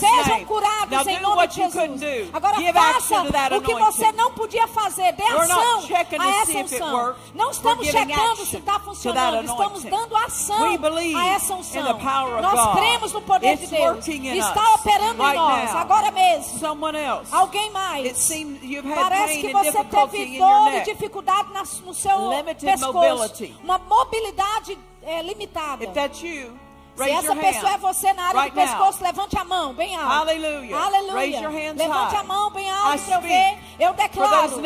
Sejam 0.00 0.44
curados 0.44 0.90
Now 0.90 1.08
em 1.08 1.20
nome 1.20 1.46
de 1.48 1.54
Jesus. 1.56 2.00
Agora 2.32 2.56
Give 2.56 2.72
faça 2.72 3.22
o 3.56 3.60
que 3.60 3.74
você 3.74 4.12
não 4.12 4.32
podia 4.32 4.66
fazer. 4.68 5.12
Dê 5.12 5.24
ação 5.24 5.82
checking 5.82 6.20
a 6.20 6.28
essa 6.42 6.58
unção. 6.58 7.14
Não 7.34 7.50
estamos 7.50 7.86
checando 7.86 8.46
se 8.46 8.56
está 8.56 8.78
funcionando. 8.80 9.44
Estamos 9.44 9.82
dando 9.84 10.16
ação 10.16 10.66
a 11.16 11.26
essa 11.26 11.54
unção. 11.54 11.98
Nós 12.40 12.74
cremos 12.78 13.12
no 13.12 13.22
poder 13.22 13.54
It's 13.54 13.68
de 13.68 13.76
Deus. 13.76 14.06
Está 14.06 14.74
operando 14.74 15.22
right 15.22 15.36
em 15.36 15.40
nós, 15.40 15.72
now. 15.72 15.80
agora 15.80 16.10
mesmo. 16.10 16.66
Alguém 17.32 17.70
mais. 17.70 18.30
Parece 18.94 19.40
que 19.40 19.55
você 19.64 19.84
teve 19.84 20.38
dor 20.38 20.68
e 20.68 20.70
neck. 20.72 20.92
dificuldade 20.92 21.48
no 21.84 21.94
seu 21.94 22.30
Limited 22.30 22.64
pescoço. 22.64 22.92
mobility. 22.92 23.54
Uma 23.62 23.78
mobilidade 23.78 24.78
é, 25.02 25.22
limitada. 25.22 25.84
If 25.84 25.92
that's 25.92 26.22
you, 26.22 26.52
Se 26.96 27.10
essa 27.10 27.36
pessoa 27.36 27.72
é 27.72 27.78
você 27.78 28.12
na 28.14 28.22
área 28.24 28.40
right 28.40 28.54
do 28.54 28.60
pescoço, 28.60 29.04
levante 29.04 29.38
a 29.38 29.44
mão 29.44 29.74
bem 29.74 29.94
alto. 29.94 30.12
Aleluia. 30.12 30.76
Hands 30.76 31.76
levante 31.76 32.14
high. 32.14 32.16
a 32.16 32.24
mão 32.24 32.50
bem 32.50 32.70
alto 32.70 33.02
para 33.02 33.14
eu 33.14 33.20
ver. 33.20 33.58
Eu 33.78 33.92
declaro 33.92 34.62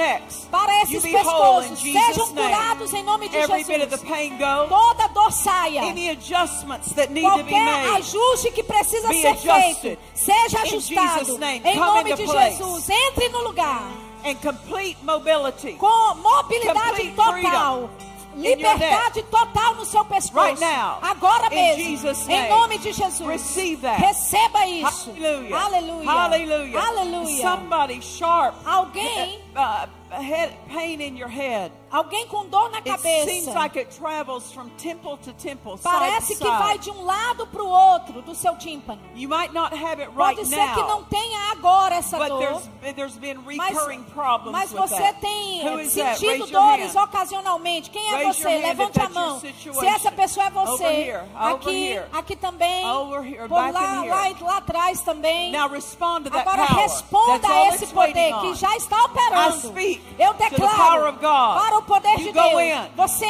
para 0.48 0.82
esses 0.82 1.02
pescoços, 1.02 1.80
sejam 1.80 2.28
curados 2.32 2.94
em 2.94 3.02
nome 3.02 3.28
de 3.28 3.36
Every 3.36 3.64
Jesus. 3.64 4.30
go. 4.38 4.68
Toda 4.68 5.08
dor 5.08 5.32
saia. 5.32 5.82
Qualquer 7.20 7.96
ajuste 7.96 8.52
que 8.52 8.62
precisa 8.62 9.08
be 9.08 9.20
ser 9.20 9.34
feito, 9.36 10.00
seja 10.14 10.62
ajustado. 10.62 11.38
Em 11.64 11.76
nome 11.76 12.14
de 12.14 12.22
place. 12.22 12.56
Jesus, 12.58 12.88
entre 12.88 13.28
no 13.30 13.42
lugar. 13.42 14.09
And 14.24 14.34
complete 14.36 14.96
mobility. 15.02 15.72
com 15.74 16.14
mobilidade 16.16 17.12
Complete 17.12 17.14
total. 17.16 17.90
Liberdade 18.36 19.22
total 19.24 19.74
no 19.74 19.84
seu 19.84 20.04
pescoço. 20.04 20.46
Right 20.46 20.60
now. 20.60 20.98
Agora 21.02 21.50
mesmo. 21.50 22.08
Em 22.30 22.48
nome 22.48 22.78
de 22.78 22.92
Jesus. 22.92 23.28
Receive 23.28 23.82
that. 23.82 24.00
Receba 24.00 24.66
isso. 24.66 25.10
Aleluia. 25.52 26.80
Aleluia. 26.80 27.42
Somebody 27.42 28.00
sharp. 28.00 28.54
Alguém, 28.64 29.40
Uh, 29.56 29.88
head, 30.10 30.52
pain 30.68 31.00
in 31.00 31.16
your 31.16 31.28
head. 31.28 31.72
alguém 31.90 32.26
com 32.28 32.46
dor 32.46 32.70
na 32.70 32.78
It 32.78 33.00
seems 33.00 33.46
cabeça. 33.46 33.52
like 33.54 33.76
it 33.78 33.90
travels 33.96 34.52
from 34.52 34.68
temple 34.78 35.16
to 35.18 35.32
temple, 35.34 35.76
Parece 35.82 36.34
side 36.34 36.38
que 36.40 36.48
vai 36.48 36.78
de 36.78 36.90
um 36.90 37.04
lado 37.04 37.46
para 37.48 37.62
o 37.62 37.68
outro 37.68 38.22
do 38.22 38.34
seu 38.34 38.56
tímpano. 38.56 39.00
You 39.14 39.28
might 39.28 39.52
not 39.52 39.74
have 39.74 40.00
it 40.00 40.10
right 40.16 40.36
Pode 40.36 40.46
ser 40.46 40.56
que 40.74 40.82
não 40.82 41.00
now, 41.00 41.06
tenha 41.10 41.50
agora 41.52 41.96
essa 41.96 42.16
but 42.18 42.28
dor. 42.28 42.38
there's 42.40 42.94
there's 42.94 43.16
been 43.16 43.38
Mas, 43.56 43.70
recurring 43.74 44.04
problems 44.04 44.52
mas 44.52 44.72
with 44.72 44.80
você 44.80 45.02
that. 45.02 45.20
tem 45.20 45.62
Who 45.68 45.80
is 45.80 45.94
that? 45.94 46.18
sentido 46.18 46.46
dores 46.46 46.94
hand. 46.94 47.04
ocasionalmente. 47.04 47.90
Quem 47.90 48.06
é 48.12 48.16
Raise 48.24 48.40
você? 48.42 48.48
Levante 48.58 49.00
a 49.00 49.08
mão. 49.08 49.40
Se 49.40 49.86
essa 49.86 50.12
pessoa 50.12 50.46
é 50.46 50.50
você, 50.50 50.70
Over 50.84 50.90
here, 50.94 51.18
over 51.34 51.54
aqui, 51.56 51.86
here. 51.92 52.04
aqui 52.12 52.36
também, 52.36 52.84
here, 52.84 53.48
por 53.48 53.56
lá, 53.58 53.70
lá, 53.70 54.28
lá 54.40 54.56
atrás 54.58 55.00
também. 55.00 55.50
Now 55.52 55.68
respond 55.68 56.24
to 56.24 56.30
that 56.30 56.48
Agora 56.48 56.66
power. 56.66 56.82
responda 56.82 57.38
That's 57.48 57.72
a 57.72 57.74
esse 57.84 57.86
poder 57.94 58.32
que 58.40 58.54
já 58.54 58.76
está 58.76 59.04
operando. 59.04 59.72
Eu 60.18 60.34
declaro 60.34 60.76
power 60.76 61.08
of 61.08 61.18
God. 61.18 61.62
para 61.62 61.78
o 61.78 61.82
poder 61.82 62.16
de 62.18 62.32
Deus. 62.32 62.90
Você 62.94 63.26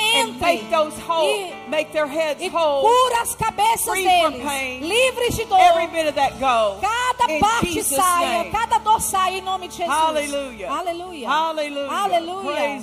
whole, 1.09 1.29
e, 1.29 1.71
make 1.71 1.93
their 1.93 2.07
heads 2.07 2.43
e 2.43 2.51
cura 2.51 3.23
as 3.23 3.35
cabeças 3.37 3.95
deles, 3.95 4.81
livres 4.81 5.37
de 5.37 5.45
dor. 5.45 5.59
Cada 6.81 7.39
parte 7.39 7.83
saia, 7.85 8.51
cada 8.51 8.79
dor 8.79 9.01
saia 9.01 9.39
em 9.39 9.41
nome 9.41 9.69
de 9.69 9.77
Jesus. 9.77 9.93
Aleluia. 9.93 10.71
Aleluia. 10.71 11.29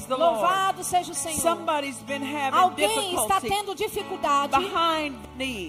Lord. 0.07 0.33
Louvado 0.33 0.83
seja 0.83 1.11
o 1.11 1.15
Senhor. 1.15 1.39
Somebody's 1.39 1.97
been 2.03 2.23
having 2.23 2.57
Alguém 2.57 3.15
está 3.15 3.41
tendo 3.41 3.75
dificuldade 3.75 4.55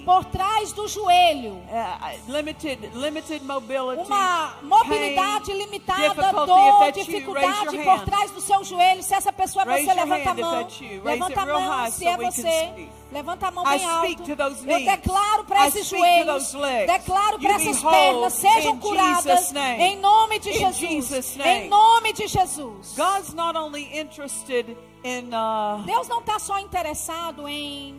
por 0.05 0.25
trás 0.27 0.73
do 0.73 0.87
joelho. 0.87 1.55
Uh, 1.69 2.33
limited, 2.33 2.91
limited 2.95 3.45
mobility. 3.45 4.03
Uma 4.07 4.55
mobilidade 4.63 5.53
limitada, 5.53 6.33
dor, 6.33 6.93
dificuldade 6.93 7.79
por 7.79 8.05
hand. 8.09 8.19
trás 8.19 8.31
do 8.31 8.41
seu 8.41 8.65
joelho. 8.65 9.03
Se 9.03 9.15
essa 9.15 9.33
pessoa 9.33 9.65
é 9.65 9.81
você, 9.81 9.95
your 9.95 9.95
levanta 9.95 10.31
a 10.31 10.35
mão. 10.35 10.69
Levanta 11.05 11.41
a 11.41 11.47
mão 11.47 11.91
se 11.91 12.07
é 12.07 12.17
você. 12.17 12.89
Levanta 13.11 13.49
a 13.49 13.51
mão 13.51 13.65
bem 13.65 13.85
alto. 13.85 14.31
Eu 14.31 14.85
declaro 14.85 15.45
para 15.45 15.69
esses 15.69 15.87
joelhos, 15.87 16.53
declaro 16.87 17.39
para 17.39 17.55
essas 17.55 17.83
pernas, 17.83 18.33
sejam 18.35 18.79
curadas 18.79 19.53
em 19.79 19.97
nome 19.99 20.39
de 20.39 20.53
Jesus. 20.53 21.39
Em 21.39 21.69
nome 21.69 22.13
de 22.13 22.27
Jesus. 22.27 22.95
God's 22.97 23.33
not 23.33 23.57
only 23.57 23.89
interested 23.99 24.77
in 25.05 25.31
uh, 25.33 25.83
Deus 25.85 26.09
não 26.09 26.21
está 26.21 26.39
só 26.39 26.59
interessado 26.59 27.49
em 27.49 27.97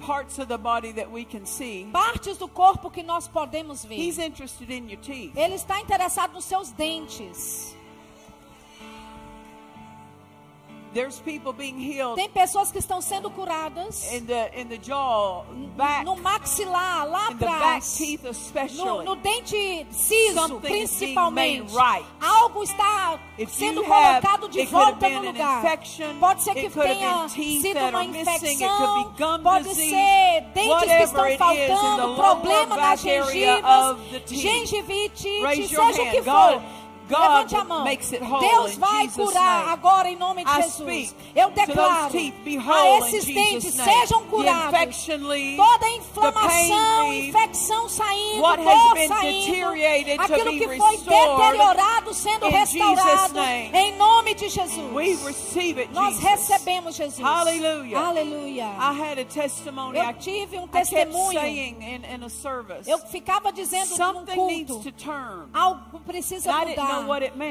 see. 1.46 1.88
partes 1.92 2.38
do 2.38 2.48
corpo 2.48 2.92
que 2.92 3.02
nós 3.02 3.28
podemos 3.28 3.86
ver. 3.86 3.96
He's 3.96 4.20
interested 4.20 4.70
in 4.72 4.90
your 4.90 5.00
teeth. 5.00 5.32
Ele 5.36 5.56
está 5.56 5.80
interessado 5.80 6.34
nos 6.34 6.46
seus 6.46 6.72
dentes. 6.72 7.76
Tem 12.16 12.30
pessoas 12.30 12.72
que 12.72 12.80
estão 12.80 13.00
sendo 13.02 13.30
curadas 13.30 14.12
in 14.12 14.26
the 14.26 14.52
in 14.60 14.66
the 14.66 14.80
jaw, 14.82 15.46
back, 15.76 16.04
no 16.04 16.16
maxilar, 16.18 17.08
lá 17.08 17.28
atrás. 17.30 18.00
No, 18.24 18.30
especially. 18.32 19.06
no 19.06 19.16
dente 19.16 19.86
ciso, 19.92 20.60
principalmente. 20.60 21.72
right. 21.76 22.06
Algo 22.20 22.64
está 22.64 23.20
If 23.38 23.50
sendo 23.52 23.82
have- 23.82 24.22
colocado 24.22 24.50
de 24.50 24.66
volta 24.66 25.10
no 25.10 25.22
lugar. 25.26 25.62
Pode 26.20 26.42
ser 26.44 26.54
que 26.56 26.70
tenha 26.70 27.30
sido 27.30 27.80
uma 27.80 28.04
infecção, 28.04 29.14
pode 29.44 29.76
ser 29.76 30.42
dentes 30.54 30.84
que 30.84 31.04
estão 31.04 31.38
faltando, 31.38 32.16
problema 32.16 32.76
the 34.10 34.20
teeth. 34.22 34.40
gengivite, 34.40 35.42
seja 35.68 36.02
o 36.02 36.12
que 36.12 36.22
for. 36.24 36.62
God- 37.10 37.20
Levante 37.20 37.56
a 37.56 37.64
mão. 37.64 37.84
makes 37.84 38.14
it 38.14 38.24
whole 38.24 38.40
Deus 38.48 38.76
vai 38.78 39.04
Jesus' 39.08 39.16
curar 39.26 39.60
name. 39.60 39.72
agora 39.74 40.10
em 40.10 40.16
nome 40.16 40.46
de 40.46 40.52
I 40.52 40.62
Jesus. 40.62 41.16
Eu 41.36 41.50
declaro 41.52 42.06
a 42.16 43.00
esses 43.08 43.26
dentes 43.26 43.74
sejam 43.74 44.24
curados. 44.26 45.08
Toda 45.58 45.90
inflamação, 45.90 47.14
infecção 47.14 47.90
saindo, 47.90 48.42
dor 48.42 48.98
saindo, 49.08 50.22
aquilo 50.22 50.52
que 50.52 50.78
foi 50.78 50.98
deteriorado 50.98 52.14
sendo 52.14 52.48
restaurado 52.48 53.40
em 53.74 53.96
nome 53.98 54.34
de 54.36 54.50
Jesus. 54.50 54.94
we 54.94 55.16
receive 55.26 55.80
it, 55.82 55.94
Nós 55.94 56.16
Jesus. 56.16 56.24
recebemos 56.30 56.96
Jesus. 56.96 57.20
Hallelujah. 57.26 57.98
Aleluia. 58.00 58.66
I 58.80 58.94
had 58.94 59.20
a 59.20 59.26
testimony. 59.26 59.98
I, 60.00 60.10
Eu 60.10 60.14
tive 60.14 60.58
um 60.60 60.68
testemunho. 60.68 61.40
in, 61.40 61.78
in 61.82 62.24
a 62.24 62.30
service, 62.30 62.90
Eu 62.90 63.00
ficava 63.00 63.52
dizendo 63.52 63.90
num 63.92 63.96
something 63.98 64.46
needs 64.48 64.72
culto, 64.72 64.92
to 64.92 65.04
turn. 65.04 65.50
algo 65.54 66.00
precisa 66.06 66.52
mudar. 66.52 66.99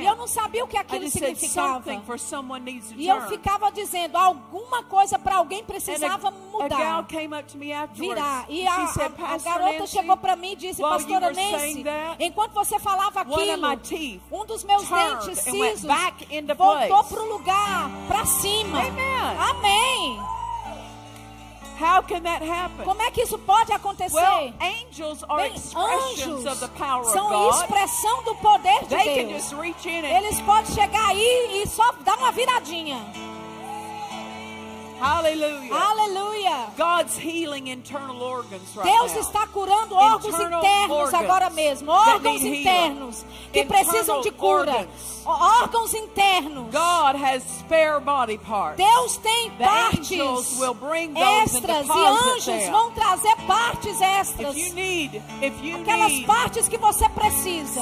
E 0.03 0.07
eu 0.07 0.17
não 0.17 0.27
sabia 0.27 0.65
o 0.65 0.69
que 0.69 0.77
aquilo 0.77 1.05
significava. 1.11 1.75
something 1.75 2.03
for 2.07 2.19
someone 2.19 2.65
needs 2.65 2.89
to 2.89 2.95
E 2.99 3.09
eu 3.09 3.17
ficava 3.29 3.71
dizendo, 3.73 4.17
alguma 4.17 4.83
coisa 4.85 5.19
para 5.19 5.37
alguém 5.37 5.63
precisava 5.65 6.31
mudar. 6.31 6.69
Virar. 7.95 8.45
E 8.49 8.67
a, 8.67 8.75
a- 9.05 9.09
a 9.35 9.39
garota 9.45 9.87
chegou 9.87 10.17
para 10.17 10.37
mim 10.37 10.53
e 10.53 10.57
disse, 10.57 10.81
pastora 10.91 11.31
Nancy, 11.53 11.85
enquanto 12.21 12.53
você 12.53 12.79
falava 12.79 13.21
one 13.23 13.33
of 13.55 13.61
aquilo, 13.61 14.21
um 14.33 14.45
dos 14.47 14.65
meus 14.65 14.83
dentes 15.21 15.39
cisos 15.73 15.85
voltou 16.89 17.05
para 17.05 17.23
o 17.23 17.29
lugar, 17.29 17.91
para 18.07 18.25
cima. 18.27 18.81
Amém. 19.51 20.38
How 21.81 22.03
can 22.03 22.23
that 22.25 22.43
happen? 22.43 22.85
Como 22.85 23.01
é 23.03 23.11
que 23.13 23.23
isso 23.23 23.39
pode 23.39 23.73
acontecer? 23.73 24.15
Well, 24.17 24.53
angels 24.61 25.23
are 25.29 25.43
Bem, 25.43 25.55
expressions 25.55 26.19
anjos 26.19 26.47
of 26.47 26.61
the 26.61 26.69
power 26.77 27.03
of 27.03 27.13
são 27.13 27.29
God. 27.29 27.55
expressão 27.55 28.23
do 28.25 28.35
poder 28.37 28.81
de 28.83 28.89
They 28.89 29.05
can 29.15 29.29
Deus. 29.29 29.43
just 29.43 29.53
reach 29.55 29.87
in 29.87 30.05
and 30.05 30.19
Eles 30.19 30.41
podem 30.41 30.75
chegar 30.75 31.09
aí 31.09 31.63
e 31.63 31.67
só 31.69 31.93
dar 32.05 32.19
uma 32.19 32.33
viradinha. 32.33 32.99
Hallelujah. 35.01 35.75
Aleluia. 35.75 36.67
God's 36.77 37.17
healing 37.17 37.69
internal 37.69 38.21
organs 38.23 38.77
right 38.77 38.85
Deus 38.85 39.13
está 39.17 39.47
curando 39.47 39.95
órgãos 39.95 40.35
Internal 40.35 40.61
internos 40.61 41.15
agora 41.15 41.51
mesmo. 41.51 41.91
Órgãos 41.91 42.43
internos 42.43 43.25
que 43.53 43.61
Internal 43.61 43.85
precisam 43.85 44.21
de 44.21 44.31
cura. 44.31 44.71
organs. 44.73 45.19
Órgãos 45.25 45.95
internos. 45.95 46.73
God 46.73 47.17
has 47.17 47.43
spare 47.59 48.01
body 48.01 48.39
parts. 48.39 48.77
Deus 48.79 49.17
tem 49.19 49.51
The 49.51 49.65
partes 49.65 50.11
angels 50.11 50.59
will 50.59 50.75
bring 50.75 51.13
those 51.13 51.23
and 51.23 51.43
extras 51.43 51.87
e 51.87 51.91
anjos 51.91 52.69
vão 52.71 52.91
trazer 52.93 53.37
partes 53.47 54.01
extras. 54.01 54.57
If 54.57 54.69
you 54.69 54.75
need, 54.75 55.23
if 55.43 55.63
you 55.63 55.77
Aquelas 55.83 56.13
need 56.13 56.27
partes 56.27 56.69
que 56.69 56.79
você 56.79 57.09
precisa. 57.11 57.81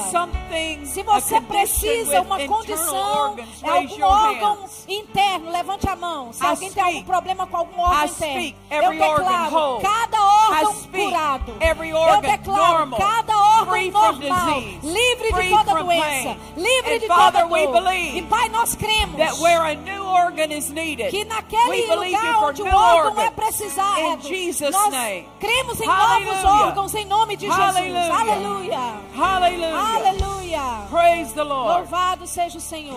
Se 0.86 1.02
você 1.02 1.40
precisa, 1.40 2.20
uma 2.22 2.40
condição, 2.46 3.36
é 3.62 3.68
algum 3.70 4.02
órgão 4.02 4.64
interno, 4.88 5.50
levante 5.50 5.88
a 5.88 5.96
mão. 5.96 6.32
Se 6.32 6.44
alguém 6.44 6.72
tem 6.72 6.82
algum. 6.82 7.05
Problema 7.06 7.46
com 7.46 7.56
algum 7.56 7.80
órgão 7.80 8.04
interno, 8.04 8.54
eu 8.70 8.90
declaro 8.90 9.80
cada 9.80 10.24
órgão 10.24 10.74
curado. 10.74 11.52
Eu 11.60 12.20
declaro 12.20 12.78
normal, 12.86 12.98
cada 12.98 13.36
órgão 13.36 13.90
normal, 13.90 14.60
disease, 14.60 14.80
livre 14.82 15.32
de 15.32 15.48
toda 15.50 15.82
doença, 15.82 16.36
livre 16.56 16.94
And 16.94 16.98
de 16.98 17.06
Father, 17.06 17.42
toda 17.42 17.54
we 17.54 17.62
dor. 17.66 17.72
believe 17.72 18.18
E 18.18 18.22
Pai, 18.22 18.48
nós 18.48 18.74
cremos 18.74 19.16
that 19.16 19.38
where 19.40 19.60
a 19.60 19.74
new 19.74 20.04
organ 20.04 20.52
is 20.52 20.70
needed, 20.70 21.10
que 21.10 21.18
we 21.18 21.24
naquele 21.24 21.94
lugar 21.94 22.34
for 22.40 22.48
onde 22.50 22.62
o 22.62 22.64
new 22.64 22.76
órgão 22.76 23.20
é 23.22 23.30
precisado, 23.30 24.22
Jesus' 24.22 24.70
nós 24.72 24.90
name. 24.90 25.28
cremos 25.38 25.80
em 25.80 25.86
Hallelujah. 25.86 26.42
novos 26.42 26.44
órgãos 26.62 26.94
em 26.94 27.04
nome 27.04 27.36
de 27.36 27.46
Jesus. 27.46 27.64
Hallelujah. 27.64 28.18
Aleluia. 28.18 28.78
Hallelujah. 29.14 29.96
Aleluia. 29.96 30.86
Praise 30.90 31.32
the 31.34 31.42
Lord. 31.44 31.78
Louvado 31.90 32.26
seja 32.26 32.58
o 32.58 32.60
Senhor. 32.60 32.96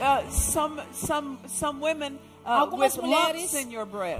Uh, 0.00 0.30
some, 0.30 0.80
some, 0.92 1.38
some 1.46 1.80
women 1.80 2.18
Algumas 2.44 2.94
with 2.96 3.02
mulheres, 3.04 3.54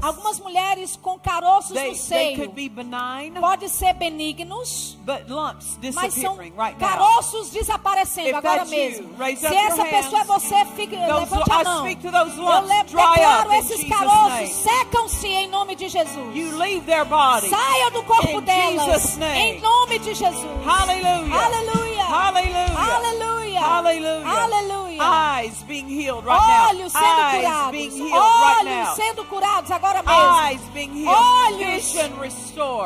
algumas 0.00 0.40
mulheres 0.40 0.96
com 0.96 1.18
caroços 1.18 1.72
They, 1.72 1.90
no 1.90 1.94
seio 1.94 2.36
could 2.36 2.54
be 2.54 2.68
benign, 2.70 3.32
pode 3.38 3.68
ser 3.68 3.92
benignos, 3.94 4.96
mas 5.94 6.14
são 6.14 6.36
right 6.36 6.56
now. 6.56 6.88
caroços 6.88 7.50
desaparecendo 7.50 8.30
If 8.30 8.34
agora 8.36 8.62
you, 8.62 8.70
mesmo. 8.70 9.14
raise 9.18 9.40
Se 9.46 9.54
essa 9.54 9.84
pessoa 9.84 10.22
é 10.22 10.24
você, 10.24 10.64
fique, 10.74 10.96
levante 10.96 11.50
a 11.50 11.64
mão. 11.64 11.84
speak 11.84 12.00
to 12.02 12.10
those 12.10 12.36
Eu 12.38 12.44
lumps, 12.44 12.90
dry 12.92 13.02
declaro 13.02 13.52
esses 13.52 13.84
caroços, 13.88 14.48
secam-se 14.50 15.28
em 15.28 15.48
nome 15.48 15.74
de 15.76 15.88
Jesus. 15.88 16.34
You 16.36 16.56
leave 16.56 16.86
their 16.86 17.04
body. 17.04 17.50
Saia 17.50 17.90
do 17.90 18.02
corpo 18.04 18.38
In 18.38 18.40
delas, 18.40 19.18
em 19.18 19.60
nome 19.60 19.98
de 19.98 20.14
Jesus. 20.14 20.44
Aleluia. 20.66 21.34
Hallelujah. 21.34 22.04
Aleluia. 22.04 23.60
Hallelujah. 23.60 24.42
Aleluia. 24.42 25.02
Eyes 25.02 25.62
being 25.66 25.88
healed 25.88 26.24
right 26.24 26.40
now. 26.40 26.68
Olhos 26.70 26.92
sendo 26.92 27.04
Eyes 27.04 27.32
being 27.32 27.44
curados. 27.44 27.53
Curados 29.34 29.70
agora 29.70 30.02
mesmo. 30.02 30.46
Eyes 30.46 30.60
being 30.72 30.92
healed. 30.92 31.16
Olhos. 31.16 31.96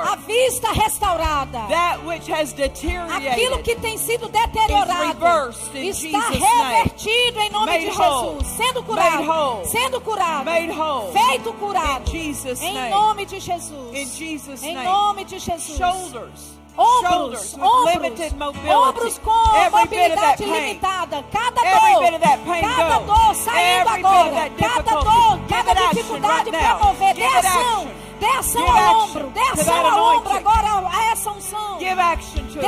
A 0.09 0.17
vista 0.17 0.73
restaurada. 0.73 1.69
That 1.69 2.05
which 2.07 2.31
has 2.31 2.53
deteriorated. 2.53 3.29
Aquilo 3.29 3.63
que 3.63 3.77
tem 3.77 3.99
sido 3.99 4.29
deteriorado 4.29 5.51
está 5.75 6.29
revertido 6.31 7.41
em 7.41 7.51
nome 7.51 7.79
de. 7.79 7.87
Jesus. 7.87 8.47
Sendo 8.57 8.83
curado. 8.83 9.67
Sendo 9.67 10.01
curado. 10.01 10.45
Made 10.45 10.71
whole. 10.71 11.13
Feito 11.13 11.53
curado. 11.55 12.09
In 12.09 12.33
Jesus' 12.33 12.61
Em 12.63 12.91
nome 12.91 13.27
de 13.27 13.41
Jesus. 13.41 13.93
In 13.93 14.07
Jesus' 14.07 14.63
Em 14.63 14.75
nome 14.83 15.25
de 15.25 15.39
Jesus. 15.39 15.77
Shoulders. 15.77 16.58
Ombros, 16.79 17.55
ombros, 17.55 18.33
ombros 18.71 19.19
com 19.19 19.71
mobilidade 19.71 20.45
limitada. 20.45 21.25
Cada 21.33 21.61
dor, 21.61 22.21
cada 22.61 22.99
dor 23.01 23.35
saindo 23.35 23.89
agora. 23.89 24.51
Cada 24.51 24.93
dor, 25.01 25.41
cada 25.49 25.75
dificuldade 25.89 26.51
para 26.53 26.79
mover. 26.79 27.15
Dê 27.15 27.25
ação. 27.25 27.89
Dê 28.21 28.27
ação 28.27 28.79
ao 28.79 29.01
ombro. 29.05 29.31
Dê 29.31 29.41
ação 29.41 29.87
ao 29.87 30.17
ombro 30.17 30.33
agora 30.37 30.89
a 30.89 31.05
essa 31.13 31.31
unção. 31.31 31.79
Dê 31.79 31.89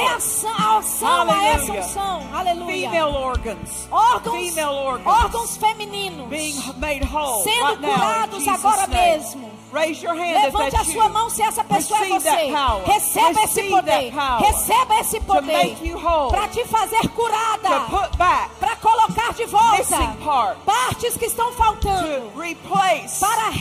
ação, 0.07 0.79
ação 0.79 1.31
a 1.31 1.45
essa 1.45 1.73
unção. 1.73 2.23
Aleluia. 2.33 2.91
Órgãos, 3.07 3.89
órgãos 5.05 5.57
femininos 5.57 6.29
sendo 7.45 7.79
curados 7.79 8.49
agora 8.49 8.87
mesmo. 8.89 9.60
Raise 9.73 10.03
your 10.03 10.15
hand 10.15 10.37
if 10.49 10.53
Levante 10.53 10.77
a 10.77 10.85
sua 10.85 11.05
you. 11.05 11.11
mão 11.11 11.31
se 11.31 11.43
essa 11.43 11.63
pessoa 11.63 12.01
Receive 12.01 12.29
é 12.29 12.47
você. 12.47 12.53
power. 12.53 12.85
Receba 12.87 13.41
esse 13.43 13.63
poder. 13.63 14.13
Receba 14.39 14.95
esse 15.01 15.21
poder 15.21 15.77
para 16.31 16.49
te 16.49 16.65
fazer 16.65 17.09
curada. 17.11 17.69
Para 18.59 18.77
colocar 18.77 19.33
de 19.33 19.45
volta 19.47 20.17
partes 20.67 21.17
que 21.17 21.27
estão 21.27 21.53
faltando. 21.53 22.33
Para 23.21 23.53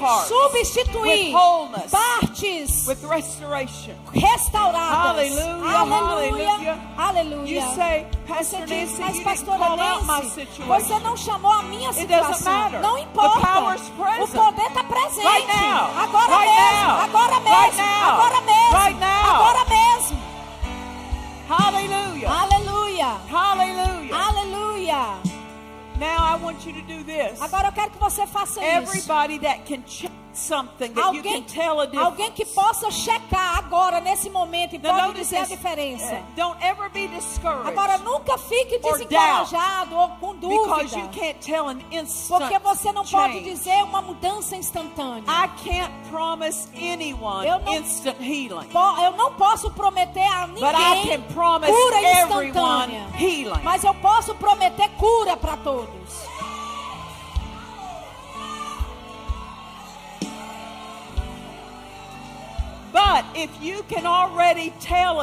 parts. 0.00 0.28
substituir 0.28 1.32
partes 1.90 2.86
restauradas. 4.12 5.38
Aleluia, 5.38 6.78
aleluia. 6.96 7.62
Você 7.62 8.06
Pastor 8.26 8.66
diz, 8.66 8.98
mas 8.98 9.20
pastora 9.20 9.76
Nancy, 9.76 10.48
você 10.66 10.98
não 10.98 11.16
chamou 11.16 11.52
a 11.52 11.62
minha 11.62 11.92
situação. 11.92 12.70
Não 12.70 12.98
importa. 12.98 13.76
O 14.20 14.28
poder 14.28 14.66
está 14.66 14.82
presente. 14.82 14.95
Right 14.96 15.46
now. 15.46 15.90
Agora 16.04 16.28
Right 16.28 16.50
mesmo. 16.50 16.86
now. 16.86 17.04
Agora 17.04 17.40
mesmo. 17.40 17.56
Right 17.56 17.76
now. 17.76 18.08
Agora 18.12 18.40
mesmo. 18.40 18.72
Right 18.72 18.98
now. 18.98 19.34
Agora 19.34 19.64
mesmo. 19.68 20.22
Hallelujah. 21.48 22.28
Aleluia. 22.28 23.20
Hallelujah. 23.30 24.14
Aleluia. 24.16 25.20
Now 25.98 26.18
I 26.18 26.36
want 26.42 26.66
you 26.66 26.72
to 26.74 26.82
do 26.82 27.04
this. 27.04 27.40
Agora 27.40 27.68
eu 27.68 27.72
quero 27.72 27.90
que 27.90 27.98
você 27.98 28.26
faça 28.26 28.60
isso. 28.60 28.68
Everybody 28.68 29.38
that 29.40 29.60
can 29.66 29.82
check 29.86 30.10
something 30.36 30.92
that 30.92 31.12
you 31.14 31.18
Alguém, 31.20 31.42
can 31.42 31.42
tell 31.42 31.80
a 31.80 31.86
difference. 31.86 32.06
alguém 32.06 32.30
que 32.32 32.44
possa 32.44 32.90
checar 32.90 33.58
agora, 33.58 34.00
nesse 34.00 34.28
momento, 34.30 34.74
e 34.74 34.78
Now 34.78 34.94
pode 34.94 35.14
dizer 35.20 35.36
a 35.38 35.40
this. 35.40 35.48
diferença. 35.50 36.14
Uh, 36.14 36.22
Don't 36.36 36.62
ever 36.64 36.90
be 36.90 37.08
discouraged. 37.08 37.68
Agora, 37.68 37.98
nunca 37.98 38.36
fique 38.38 38.78
Or 38.82 38.92
desencorajado 38.92 39.96
ou 39.96 40.08
com 40.20 40.34
because 40.34 40.94
you 40.96 41.06
dúvida. 41.06 41.08
can't 41.20 41.38
tell 41.40 41.68
an 41.68 41.78
instant 41.90 42.38
Porque 42.40 42.58
você 42.58 42.92
não 42.92 43.04
pode 43.04 43.32
change. 43.34 43.50
dizer 43.50 43.82
uma 43.84 44.02
mudança 44.02 44.56
instantânea. 44.56 45.24
I 45.28 45.48
can't 45.64 45.92
promise 46.10 46.68
anyone 46.76 47.46
Eu 47.46 47.58
não- 47.60 47.74
instant 47.74 48.16
healing. 48.20 48.68
Po- 48.68 48.96
Eu 49.00 49.12
não 49.12 49.32
posso 49.34 49.70
prometer 49.70 50.20
a 50.26 50.46
But 50.46 50.58
I 50.60 50.72
ninguém 50.72 51.18
can 51.18 51.34
promise 51.34 51.72
cura 51.72 51.96
everyone 52.02 52.46
instantânea. 52.48 53.06
healing. 53.18 53.60
Mas 53.62 53.84
eu 53.84 53.94
posso 53.94 54.34
prometer 54.34 54.88
cura 54.98 55.36
para 55.36 55.56
todos. 55.58 56.26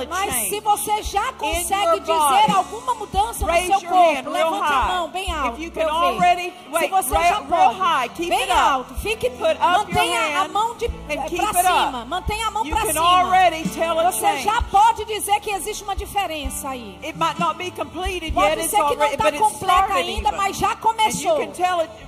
Mas 0.09 0.49
se 0.49 0.59
você 0.59 1.03
já 1.03 1.33
consegue 1.33 1.99
dizer 2.01 2.55
alguma 2.55 2.95
mudança 2.95 3.45
no 3.45 3.53
seu 3.53 3.79
your 3.79 3.91
corpo, 3.91 4.29
levante 4.29 4.73
a 4.73 4.81
mão 4.87 5.09
bem 5.09 5.31
alto. 5.31 5.61
Se 5.61 6.87
você 6.87 7.13
já 7.13 7.41
pode, 7.41 7.79
high, 7.79 8.09
keep 8.09 8.29
bem 8.29 8.41
it 8.41 8.51
up. 8.51 8.59
alto, 8.59 8.93
fique, 8.95 9.29
Put 9.29 9.51
up 9.51 9.61
your 9.61 9.77
mantenha 9.77 10.41
a 10.41 10.47
mão 10.47 10.75
de 10.75 10.87
keep 11.29 11.51
para 11.51 11.63
cima, 11.63 12.05
mantenha 12.05 12.47
a 12.47 12.51
mão 12.51 12.65
para 12.65 12.81
cima. 12.81 14.11
Você 14.11 14.37
já 14.39 14.61
pode 14.63 15.05
dizer 15.05 15.39
que 15.39 15.51
existe 15.51 15.83
uma 15.83 15.95
diferença 15.95 16.69
aí. 16.69 16.97
It 17.03 17.17
might 17.17 17.39
not 17.39 17.57
be 17.57 17.71
completed 17.71 18.25
yet, 18.25 18.33
Pode 18.33 18.69
ser 18.69 18.83
que 18.83 18.95
não 18.95 19.05
está 19.05 19.31
completa 19.31 19.93
ainda, 19.93 20.31
mas 20.31 20.57
já 20.57 20.75
começou. 20.75 21.37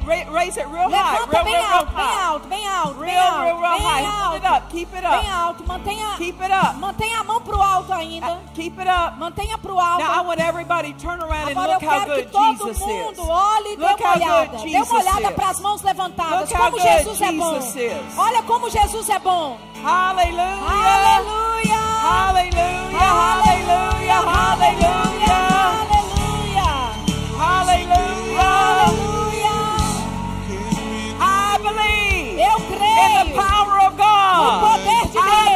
Raise 0.06 0.58
it 0.58 0.68
real 0.68 0.90
high, 0.90 1.18
Levanta 1.18 1.32
real, 1.32 1.44
bem 1.44 1.54
real, 1.54 1.64
real 1.64 1.74
alto, 1.74 1.86
bem 1.92 2.06
high. 2.06 2.24
alto, 2.26 2.48
bem 2.48 2.68
alto, 2.68 2.94
bem 3.00 3.10
Real, 3.12 3.22
alto, 3.24 3.42
real, 3.44 3.58
real 3.60 3.72
bem 3.74 3.82
high. 3.82 4.02
Hold 4.04 4.24
alto. 4.24 4.36
it 4.38 4.46
up, 4.46 4.70
keep 4.70 4.94
it 4.94 5.04
up. 5.06 5.22
Bem 5.22 5.30
alto, 5.32 5.64
mantenha, 5.68 6.16
Keep 6.18 6.42
it 6.42 6.52
up. 6.52 6.76
mantenha 6.78 7.20
a 7.20 7.24
mão 7.24 7.42
pro 7.42 7.62
alto 7.62 7.94
ainda. 7.94 8.28
Uh, 8.28 8.38
Keep 8.54 8.80
it 8.80 8.88
up. 8.88 9.18
Mantenha 9.18 9.58
pro 9.58 9.78
alto. 9.80 10.04
Now 10.04 10.14
I 10.14 10.22
want 10.22 10.40
everybody 10.40 10.94
turn 10.94 11.22
around 11.22 11.50
and 11.50 11.58
Agora 11.58 11.74
look 11.74 11.84
how 11.84 12.06
good 12.06 12.32
Jesus 12.32 12.78
is. 12.78 13.20
olhe 13.20 13.76
dê 13.78 13.88
Look 13.88 14.02
how 14.02 14.14
good 14.20 14.52
Dê 14.64 14.70
Jesus 14.70 14.90
uma 14.92 15.00
olhada 15.02 15.32
para 15.32 15.50
as 15.50 15.60
mãos 15.60 15.82
levantadas. 15.82 16.50
Look 16.50 16.60
Como 16.62 16.80
Jesus 16.80 17.22
é 17.22 17.32
bom. 17.32 17.62
Jesus. 17.62 18.18
Olha 18.18 18.44
como 18.44 18.70
Jesus 18.70 19.10
é 19.10 19.20
bom. 19.20 19.58
Hallelujah. 19.84 20.60
Aleluia. 20.66 21.76
Hallelujah. 22.06 23.00
Hallelujah. 23.00 24.22
Hallelujah. 24.22 24.52
Aleluia. 24.52 25.45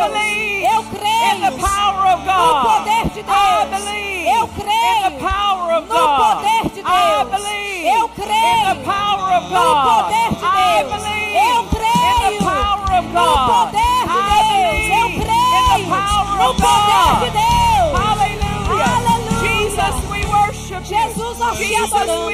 Deus. 0.07 0.29
Eu 0.69 0.79
in 0.79 0.85
the 0.85 0.91
creio 0.99 1.51
power 1.59 2.05
of 2.13 2.19
no 2.19 2.31
God. 2.31 2.63
poder 2.63 3.03
de 3.09 3.19
I 3.19 3.23
Deus. 3.23 3.69
believe 3.75 4.27
Eu 4.29 4.43
in 4.43 4.47
the 4.47 4.53
creio 4.63 5.09
power 5.19 5.69
of 5.77 5.83
no 5.89 6.03
poder 6.19 6.63
de 6.73 6.79
I 6.79 6.83
Deus. 6.83 7.29
believe 7.31 7.87
Eu 7.87 8.05
in 8.05 8.09
creio 8.15 8.63
the 8.69 8.75
power 8.85 9.29
of 9.37 9.43
no 9.49 9.65
poder 9.87 10.29
de 10.29 10.45
I 10.45 10.47
Deus. 10.79 10.89
believe 10.93 11.35
Eu 11.35 11.59
in 11.59 11.69
creio 11.69 12.29
the 12.29 12.45
power 12.45 12.89
of 12.99 13.07
no 13.09 13.27
poder 13.49 13.99
de 13.99 14.19
Deus. 14.29 14.83
Eu 14.89 15.07
creio 15.19 15.59
in 15.59 15.67
the 15.69 15.89
power 15.89 16.37
no 16.39 16.49
poder 16.55 17.09
de 17.19 17.29
Deus. 17.31 17.91
Aleluia. 18.09 18.89
Jesus, 20.83 21.37
nós 21.37 21.57
te 21.57 21.75
adoramos. 21.75 22.33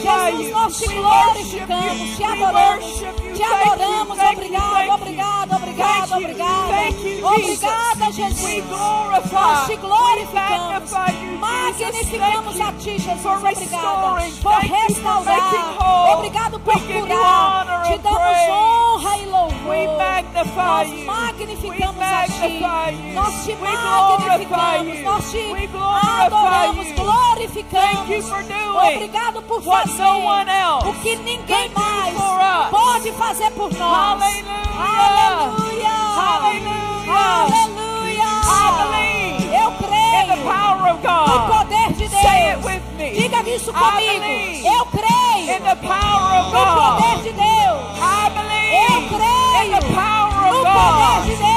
Jesus, 0.00 0.50
nós 0.52 0.76
te 0.76 0.86
glorificamos, 0.94 2.16
te 2.16 2.24
adoramos, 2.24 2.86
te 3.36 3.42
adoramos. 3.42 4.18
Obrigado, 4.18 4.90
obrigado, 4.94 5.56
obrigado, 5.56 6.12
obrigado. 6.16 6.59
Thank 6.80 7.04
you, 7.04 7.26
Obrigada, 7.26 8.12
Jesus. 8.12 8.40
Jesus. 8.40 9.32
Nós 9.32 9.66
te 9.66 9.76
glorificamos. 9.76 10.90
Magnificamos 11.38 12.60
a 12.60 12.72
ti, 12.72 12.98
Jesus. 12.98 13.26
Obrigada 13.26 14.16
por 14.42 14.52
restaurar. 14.52 16.14
Obrigado 16.14 16.60
por 16.60 16.80
curar. 16.80 17.82
Te 17.84 17.98
damos 17.98 18.38
honra 18.48 19.18
e 19.18 19.26
louvor. 19.26 19.76
Nós 20.56 21.04
magnificamos 21.04 22.02
a 22.02 22.24
ti. 22.26 22.60
Nós 23.14 23.44
te 23.44 23.54
magnificamos. 23.56 25.02
Nós 25.02 25.30
te 25.30 25.68
adoramos, 26.24 26.92
glorificamos. 26.92 28.30
Obrigado 28.86 29.42
por 29.42 29.62
fazer 29.62 30.02
o 30.86 30.92
que 31.02 31.16
ninguém 31.16 31.70
mais 31.70 32.70
pode 32.70 33.12
fazer 33.12 33.50
por 33.50 33.72
nós. 33.74 34.22
Aleluia. 34.22 35.59
Aleluia. 37.10 38.30
I 38.42 38.68
believe 38.78 39.54
Eu 39.54 39.68
In 39.70 39.76
the 39.76 39.86
creio 39.86 40.44
power 40.44 40.86
of 40.90 40.98
no 41.00 41.08
God. 41.08 41.40
poder 41.50 41.88
de 41.94 42.06
Deus. 42.08 42.60
Diga 43.14 43.40
isso 43.50 43.72
comigo. 43.72 44.24
Eu 44.66 44.86
creio 44.86 45.60
no 45.60 45.76
poder 45.76 47.16
de 47.22 47.32
Deus. 47.32 47.80
Eu 48.86 49.00
creio 49.08 49.70
no 49.70 49.80
poder 50.62 51.22
de 51.24 51.36
Deus. 51.36 51.49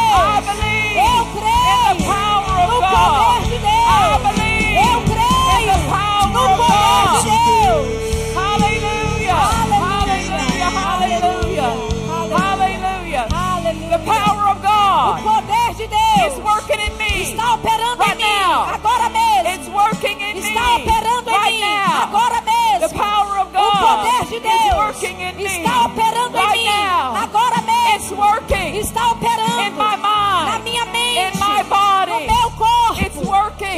Está 17.53 17.55
operando 17.55 18.03
Right 18.03 18.13
em 18.13 18.17
mim 18.17 18.39
now. 18.39 18.63
agora 18.73 19.09
mesmo. 19.09 19.49
It's 19.53 19.67
working 19.69 20.21
in 20.21 20.37
Está 20.37 20.61
me. 20.61 20.75
operando 20.81 21.29
em 21.29 21.33
Right 21.33 21.53
mim 21.53 21.61
now. 21.61 22.03
agora 22.03 22.41
mesmo. 22.41 22.89
The 22.89 22.95
power 22.95 23.39
of 23.41 23.47
O 23.55 23.71
God 23.71 24.01
poder 24.01 24.25
de 24.29 24.39
Deus 24.39 24.75
working 24.77 25.21
in 25.21 25.35
me. 25.35 25.45
está 25.45 25.85
operando 25.85 26.37
Right 26.37 26.59
em 26.59 26.63
mim 26.63 26.65
now. 26.65 27.15
agora 27.15 27.55
It's 27.57 28.09
mesmo. 28.09 28.17
working 28.17 28.75
Está 28.79 29.11
operando 29.11 29.61
in 29.61 29.73
my 29.77 29.95
mind. 29.97 30.12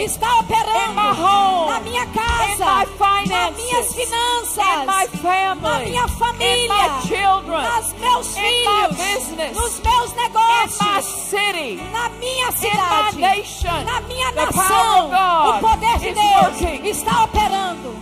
Está 0.03 0.39
operando 0.39 0.89
in 0.89 0.95
my 0.95 1.13
home. 1.13 1.71
na 1.71 1.79
minha 1.79 2.03
in 2.03 2.11
casa, 2.11 2.65
my 2.65 3.25
nas 3.27 3.55
minhas 3.55 3.95
finanças, 3.95 4.57
in 4.81 4.85
my 4.85 5.07
family. 5.21 5.61
na 5.61 5.79
minha 5.79 6.03
in 6.03 6.07
família, 6.09 6.67
my 6.67 7.01
children. 7.07 7.63
nos 7.63 7.93
meus 7.93 8.37
in 8.37 8.41
my 8.41 8.87
filhos, 8.89 8.97
business. 8.97 9.55
nos 9.57 9.79
meus 9.79 10.11
in 10.11 10.17
my 10.17 10.23
negócios, 10.23 11.05
city. 11.29 11.75
na 11.91 12.09
minha 12.09 12.47
in 12.47 12.51
my 12.51 12.51
cidade, 12.51 13.17
nation. 13.17 13.85
na 13.85 14.01
minha 14.01 14.31
The 14.31 14.45
power 14.53 14.53
nação. 14.53 15.05
of 15.05 15.11
God 15.11 15.55
O 15.55 15.59
poder 15.69 15.99
de 15.99 16.09
is 16.09 16.15
Deus 16.15 16.61
working. 16.61 16.85
está 16.87 17.23
operando. 17.23 17.95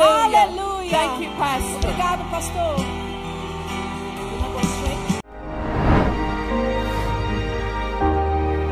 Aleluia. 0.00 0.90
Thank 0.90 1.24
you, 1.24 1.30
Pastor. 1.38 1.76
Obrigado, 1.90 2.30
pastor. 2.30 3.07